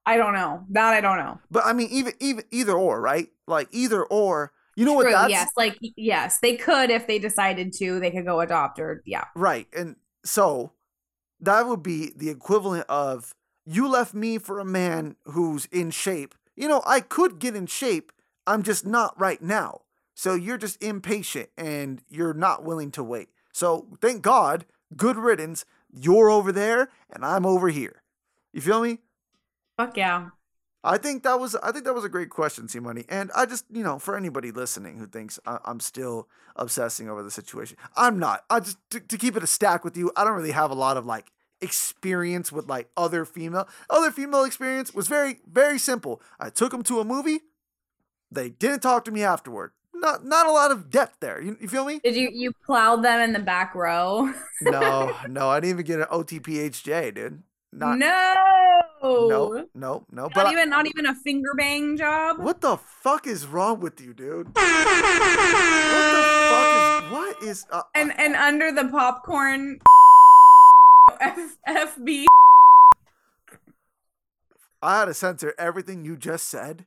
I 0.06 0.18
don't 0.18 0.34
know. 0.34 0.66
That 0.70 0.94
I 0.94 1.02
don't 1.02 1.18
know. 1.18 1.40
But 1.50 1.66
I 1.66 1.74
mean, 1.74 1.90
even 1.92 2.14
even 2.20 2.44
either 2.52 2.74
or, 2.74 3.00
right? 3.02 3.30
Like 3.48 3.68
either 3.72 4.04
or. 4.04 4.52
You 4.76 4.86
know 4.86 4.94
True, 5.02 5.12
what 5.12 5.12
that's 5.12 5.30
yes, 5.30 5.50
like 5.58 5.78
yes, 5.82 6.40
they 6.40 6.56
could 6.56 6.90
if 6.90 7.06
they 7.06 7.20
decided 7.20 7.74
to. 7.74 8.00
They 8.00 8.10
could 8.10 8.26
go 8.26 8.40
adopt 8.40 8.80
or 8.80 9.04
yeah. 9.06 9.26
Right. 9.36 9.68
And 9.76 9.98
so 10.24 10.72
that 11.42 11.68
would 11.68 11.84
be 11.84 12.12
the 12.16 12.30
equivalent 12.30 12.86
of 12.90 13.36
you 13.66 13.88
left 13.88 14.14
me 14.14 14.38
for 14.38 14.60
a 14.60 14.66
man 14.66 15.18
who's 15.26 15.66
in 15.66 15.92
shape. 15.92 16.36
You 16.62 16.68
know, 16.68 16.84
I 16.86 17.00
could 17.00 17.40
get 17.40 17.56
in 17.56 17.66
shape. 17.66 18.12
I'm 18.46 18.62
just 18.62 18.86
not 18.86 19.20
right 19.20 19.42
now. 19.42 19.82
So 20.14 20.36
you're 20.36 20.60
just 20.60 20.82
impatient 20.84 21.50
and 21.58 22.04
you're 22.08 22.36
not 22.36 22.64
willing 22.64 22.92
to 22.92 23.04
wait. 23.04 23.30
So 23.52 23.88
thank 24.00 24.22
God, 24.22 24.66
good 24.96 25.18
riddance. 25.18 25.66
You're 25.92 26.30
over 26.30 26.52
there 26.52 26.90
and 27.10 27.26
I'm 27.26 27.48
over 27.48 27.70
here. 27.70 28.04
You 28.54 28.62
feel 28.62 28.80
me? 28.80 29.00
Fuck 29.76 29.98
yeah. 29.98 30.30
I 30.84 31.00
think 31.00 31.24
that 31.24 31.40
was 31.40 31.56
I 31.56 31.72
think 31.72 31.86
that 31.86 31.96
was 31.96 32.06
a 32.06 32.10
great 32.10 32.30
question, 32.30 32.68
C 32.68 32.80
Money. 32.80 33.06
And 33.10 33.32
I 33.36 33.48
just 33.48 33.66
you 33.72 33.84
know 33.84 33.98
for 33.98 34.16
anybody 34.16 34.52
listening 34.52 35.00
who 35.00 35.08
thinks 35.08 35.40
I, 35.48 35.58
I'm 35.66 35.80
still 35.80 36.28
obsessing 36.56 37.10
over 37.10 37.24
the 37.24 37.32
situation, 37.32 37.78
I'm 37.98 38.20
not. 38.20 38.46
I 38.52 38.60
just 38.60 38.78
to, 38.92 39.00
to 39.00 39.18
keep 39.18 39.36
it 39.36 39.42
a 39.42 39.48
stack 39.48 39.84
with 39.84 39.98
you. 39.98 40.12
I 40.16 40.24
don't 40.24 40.36
really 40.36 40.52
have 40.52 40.70
a 40.70 40.76
lot 40.76 40.98
of 40.98 41.08
like 41.08 41.32
experience 41.62 42.52
with 42.52 42.68
like 42.68 42.90
other 42.98 43.26
female 43.26 43.68
other 43.90 44.12
female 44.12 44.44
experience 44.44 44.94
was 44.94 45.08
very 45.08 45.40
very 45.52 45.78
simple. 45.80 46.22
I 46.40 46.50
took 46.50 46.72
them 46.72 46.84
to 46.84 47.00
a 47.00 47.06
movie. 47.06 47.42
They 48.32 48.50
didn't 48.50 48.80
talk 48.82 49.06
to 49.06 49.12
me 49.12 49.24
afterward. 49.24 49.72
Not 49.94 50.26
not 50.26 50.48
a 50.48 50.52
lot 50.52 50.72
of 50.72 50.90
depth 50.90 51.18
there. 51.20 51.42
You, 51.42 51.58
you 51.62 51.68
feel 51.68 51.86
me? 51.86 52.00
Did 52.04 52.16
you 52.16 52.30
you 52.32 52.52
plowed 52.66 53.04
them 53.04 53.20
in 53.22 53.34
the 53.34 53.40
back 53.40 53.76
row? 53.76 54.34
No, 54.62 55.16
no, 55.30 55.50
I 55.50 55.60
didn't 55.60 55.76
even 55.76 55.86
get 55.86 56.00
an 56.00 56.06
OTPHJ, 56.12 57.14
dude. 57.16 57.44
Not 57.74 58.00
no. 58.00 58.26
no, 59.02 59.30
no, 59.30 59.66
no. 59.74 60.06
Not 60.12 60.34
But 60.34 60.48
I- 60.48 60.52
even 60.52 60.70
not 60.70 60.88
even 60.88 61.06
a 61.06 61.16
finger 61.16 61.54
bang 61.58 61.96
job. 61.98 62.40
What 62.40 62.62
the 62.62 62.78
fuck 62.78 63.28
is 63.28 63.46
wrong 63.48 63.80
with 63.80 64.02
you, 64.02 64.14
dude? 64.14 64.48
What 64.48 64.56
the 64.56 64.62
fuck 66.52 67.04
is 67.06 67.12
what 67.12 67.44
is 67.44 67.66
uh, 67.72 67.84
And 67.96 68.12
and 68.20 68.36
under 68.36 68.72
the 68.72 68.86
popcorn 68.90 69.80
F- 71.20 71.58
FB 71.98 72.26
I 74.84 75.00
had 75.00 75.06
to 75.06 75.14
censor 75.14 75.54
everything 75.60 76.06
you 76.06 76.18
just 76.18 76.48
said 76.48 76.86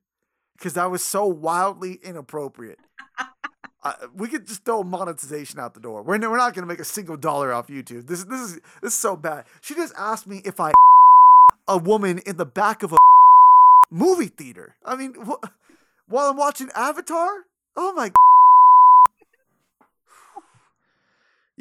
because 0.56 0.74
that 0.74 0.90
was 0.90 1.02
so 1.04 1.26
wildly 1.26 2.00
inappropriate. 2.02 2.78
We 4.16 4.28
could 4.28 4.46
just 4.46 4.64
throw 4.64 4.82
monetization 4.82 5.60
out 5.60 5.74
the 5.74 5.80
door. 5.80 6.02
We're, 6.02 6.18
we're 6.18 6.38
not 6.38 6.54
gonna 6.54 6.66
make 6.66 6.80
a 6.80 6.84
single 6.84 7.16
dollar 7.18 7.52
off 7.52 7.68
YouTube. 7.68 8.06
This 8.06 8.24
this 8.24 8.40
is 8.40 8.54
this 8.82 8.94
is 8.94 8.98
so 8.98 9.14
bad. 9.14 9.44
She 9.60 9.74
just 9.74 9.92
asked 9.96 10.26
me 10.26 10.40
if 10.44 10.58
I 10.58 10.72
a 11.68 11.76
woman 11.78 12.18
in 12.18 12.36
the 12.36 12.46
back 12.46 12.82
of 12.82 12.92
a 12.92 12.96
movie 13.90 14.28
theater. 14.28 14.76
I 14.84 14.96
mean, 14.96 15.14
wh- 15.14 15.44
while 16.08 16.30
I'm 16.30 16.36
watching 16.36 16.70
Avatar. 16.74 17.30
Oh 17.76 17.92
my. 17.92 18.10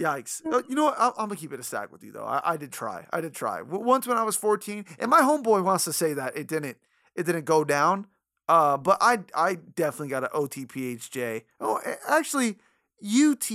Yikes! 0.04 0.42
Uh, 0.46 0.62
you 0.68 0.76
know 0.76 0.86
what? 0.86 0.96
I, 1.00 1.08
I'm 1.10 1.28
gonna 1.30 1.36
keep 1.36 1.54
it 1.54 1.60
a 1.60 1.64
stack 1.64 1.92
with 1.92 2.04
you 2.04 2.12
though. 2.12 2.26
I, 2.26 2.42
I 2.54 2.58
did 2.58 2.72
try. 2.72 3.06
I 3.12 3.22
did 3.22 3.34
try. 3.34 3.62
Once 3.62 4.06
when 4.08 4.18
I 4.18 4.24
was 4.24 4.36
14, 4.36 4.86
and 5.00 5.10
my 5.10 5.22
homeboy 5.22 5.64
wants 5.64 5.86
to 5.86 5.94
say 5.94 6.14
that 6.14 6.36
it 6.36 6.48
didn't. 6.48 6.78
It 7.16 7.26
didn't 7.26 7.46
go 7.46 7.64
down. 7.64 8.08
Uh, 8.50 8.78
but 8.78 8.98
I 9.00 9.20
I 9.34 9.56
definitely 9.56 10.10
got 10.10 10.24
an 10.24 10.30
OTPHJ. 10.34 11.44
Oh, 11.62 11.80
actually, 12.08 12.58
UT 13.02 13.50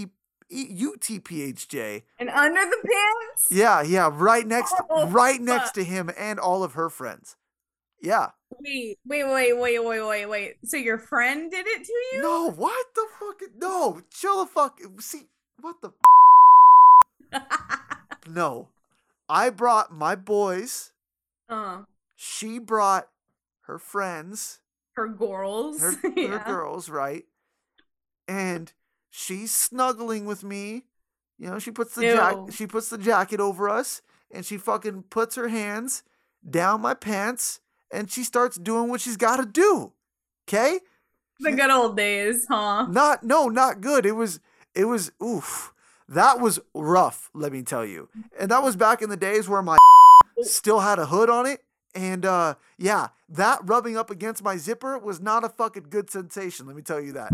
UTPHJ. 0.51 2.03
and 2.19 2.31
under 2.31 2.61
the 2.61 2.77
pants. 2.83 3.49
Yeah, 3.51 3.83
yeah, 3.83 4.11
right 4.13 4.47
next, 4.47 4.75
Oh, 4.89 5.07
right 5.09 5.41
next 5.41 5.73
to 5.73 5.85
him 5.85 6.11
and 6.17 6.39
all 6.39 6.65
of 6.65 6.73
her 6.73 6.89
friends. 6.89 7.37
Yeah. 8.01 8.29
Wait, 8.61 8.99
wait, 9.05 9.25
wait, 9.25 9.59
wait, 9.59 9.85
wait, 9.85 10.01
wait, 10.07 10.27
wait. 10.27 10.55
So 10.65 10.77
your 10.77 10.99
friend 10.99 11.51
did 11.51 11.67
it 11.67 11.85
to 11.85 11.93
you? 12.13 12.23
No, 12.23 12.51
what 12.51 12.87
the 12.95 13.07
fuck? 13.19 13.41
No, 13.59 14.01
chill 14.11 14.45
the 14.45 14.51
fuck. 14.51 14.81
See, 15.01 15.29
what 15.61 15.81
the? 15.83 15.91
No, 18.29 18.69
I 19.29 19.49
brought 19.51 19.91
my 19.93 20.15
boys. 20.15 20.93
uh, 21.49 21.83
She 22.15 22.59
brought 22.59 23.09
her 23.63 23.79
friends, 23.79 24.61
her 24.97 25.09
girls. 25.09 25.81
her, 25.81 25.93
her 26.03 26.13
Yeah. 26.17 26.45
girls, 26.47 26.91
right? 26.91 27.25
And 28.27 28.73
she's 29.11 29.55
snuggling 29.55 30.27
with 30.27 30.45
me. 30.45 30.85
You 31.39 31.49
know, 31.51 31.59
she 31.59 31.71
puts 31.71 31.95
the 31.95 32.03
jacket. 32.03 32.53
She 32.55 32.67
puts 32.67 32.91
the 32.91 32.99
jacket 32.99 33.41
over 33.41 33.69
us, 33.69 34.03
and 34.31 34.45
she 34.45 34.59
fucking 34.59 35.05
puts 35.05 35.37
her 35.37 35.49
hands 35.49 36.03
down 36.49 36.83
my 36.83 36.95
pants, 36.95 37.61
and 37.91 38.11
she 38.11 38.25
starts 38.25 38.59
doing 38.59 38.91
what 38.91 39.01
she's 39.01 39.17
got 39.17 39.37
to 39.39 39.47
do. 39.47 39.93
Okay. 40.49 40.81
The 41.41 41.53
good 41.53 41.71
old 41.71 41.97
days, 41.97 42.47
huh? 42.51 42.87
Not 42.91 43.23
no, 43.23 43.49
not 43.49 43.81
good. 43.81 44.05
It 44.05 44.13
was 44.13 44.41
it 44.75 44.85
was 44.87 45.13
oof. 45.23 45.73
That 46.09 46.41
was 46.41 46.59
rough, 46.75 47.31
let 47.35 47.53
me 47.53 47.63
tell 47.63 47.85
you. 47.85 48.09
And 48.39 48.51
that 48.51 48.63
was 48.63 48.77
back 48.77 49.03
in 49.03 49.11
the 49.11 49.17
days 49.17 49.49
where 49.49 49.63
my 49.63 49.77
still 50.41 50.81
had 50.81 50.99
a 50.99 51.07
hood 51.07 51.29
on 51.29 51.47
it. 51.47 51.61
And 51.95 52.25
uh 52.25 52.55
yeah, 52.79 53.09
that 53.29 53.61
rubbing 53.65 53.97
up 53.97 54.11
against 54.11 54.43
my 54.43 54.57
zipper 54.57 54.99
was 54.99 55.21
not 55.21 55.45
a 55.45 55.49
fucking 55.49 55.87
good 55.91 56.11
sensation, 56.11 56.67
let 56.67 56.77
me 56.77 56.83
tell 56.83 57.01
you 57.01 57.13
that. 57.13 57.33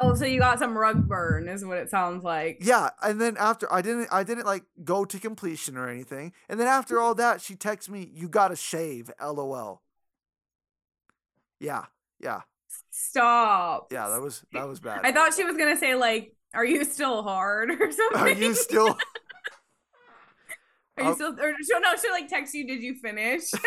Oh, 0.00 0.14
so 0.14 0.24
you 0.24 0.40
got 0.40 0.58
some 0.58 0.76
rug 0.76 1.06
burn, 1.06 1.48
is 1.48 1.64
what 1.64 1.78
it 1.78 1.88
sounds 1.90 2.24
like. 2.24 2.58
Yeah, 2.60 2.90
and 3.02 3.20
then 3.20 3.36
after 3.36 3.72
I 3.72 3.82
didn't 3.82 4.08
I 4.10 4.24
didn't 4.24 4.46
like 4.46 4.64
go 4.82 5.04
to 5.04 5.18
completion 5.18 5.76
or 5.76 5.88
anything. 5.88 6.32
And 6.48 6.58
then 6.58 6.66
after 6.66 6.98
all 7.00 7.14
that, 7.14 7.40
she 7.40 7.54
texts 7.54 7.88
me, 7.88 8.10
"You 8.12 8.28
got 8.28 8.48
to 8.48 8.56
shave." 8.56 9.12
LOL. 9.20 9.80
Yeah. 11.60 11.84
Yeah. 12.18 12.40
Stop. 12.90 13.92
Yeah, 13.92 14.08
that 14.08 14.20
was 14.20 14.44
that 14.52 14.66
was 14.66 14.80
bad. 14.80 15.02
I 15.04 15.12
thought 15.12 15.34
she 15.34 15.44
was 15.44 15.56
gonna 15.56 15.76
say 15.76 15.94
like, 15.94 16.34
"Are 16.54 16.64
you 16.64 16.84
still 16.84 17.22
hard?" 17.22 17.70
or 17.70 17.90
something. 17.92 18.18
Are 18.20 18.30
you 18.30 18.54
still 18.54 18.88
Are 20.98 21.04
you 21.04 21.10
Oh. 21.10 21.14
still? 21.14 21.40
Or 21.40 21.54
she'll 21.66 21.80
no, 21.80 21.96
she'll 22.00 22.10
like 22.12 22.28
text 22.28 22.52
you. 22.54 22.66
Did 22.66 22.82
you 22.82 22.94
finish? 22.94 23.44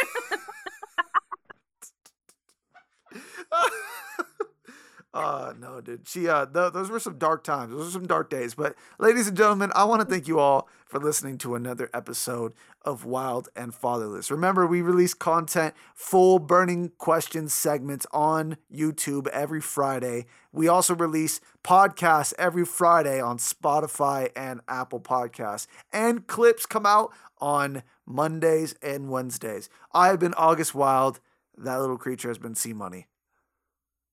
uh 5.16 5.54
no 5.58 5.80
dude. 5.80 6.08
She 6.08 6.28
uh 6.28 6.46
th- 6.46 6.74
those 6.74 6.90
were 6.90 7.00
some 7.00 7.18
dark 7.18 7.44
times. 7.44 7.72
Those 7.72 7.86
were 7.86 7.92
some 7.92 8.08
dark 8.08 8.30
days. 8.30 8.54
But 8.54 8.76
ladies 9.00 9.28
and 9.28 9.38
gentlemen 9.38 9.72
i 9.74 9.86
want 9.86 10.02
to 10.02 10.08
thank 10.08 10.28
you 10.28 10.40
all 10.40 10.68
for 10.86 11.00
listening 11.00 11.38
to 11.40 11.56
another 11.56 11.90
episode 11.94 12.54
of 12.82 13.06
wild 13.06 13.48
and 13.56 13.74
fatherless. 13.74 14.30
Remember 14.30 14.68
we 14.68 14.82
release 14.82 15.14
content 15.14 15.74
full 15.94 16.38
burning 16.38 16.92
questions 16.98 17.54
segments 17.54 18.06
on 18.12 18.58
youtube 18.72 19.28
every 19.28 19.62
friday. 19.62 20.26
We 20.52 20.68
also 20.68 20.94
release 20.94 21.40
podcasts 21.64 22.34
every 22.38 22.66
friday 22.66 23.22
on 23.22 23.38
spotify 23.38 24.30
and 24.36 24.60
apple 24.68 25.00
podcasts. 25.00 25.66
And 25.94 26.28
clips 26.28 26.66
come 26.66 26.86
out 26.86 27.14
on 27.40 27.84
mondays 28.06 28.76
and 28.82 29.10
wednesdays. 29.10 29.70
I 29.94 30.08
have 30.08 30.20
been 30.20 30.34
august 30.34 30.76
wild. 30.76 31.22
That 31.58 31.80
little 31.80 31.98
creature 31.98 32.28
has 32.28 32.38
been 32.38 32.56
c 32.56 32.74
money 32.74 33.08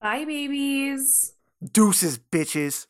Bye, 0.03 0.25
babies. 0.27 1.33
Deuces, 1.61 2.19
bitches. 2.19 2.89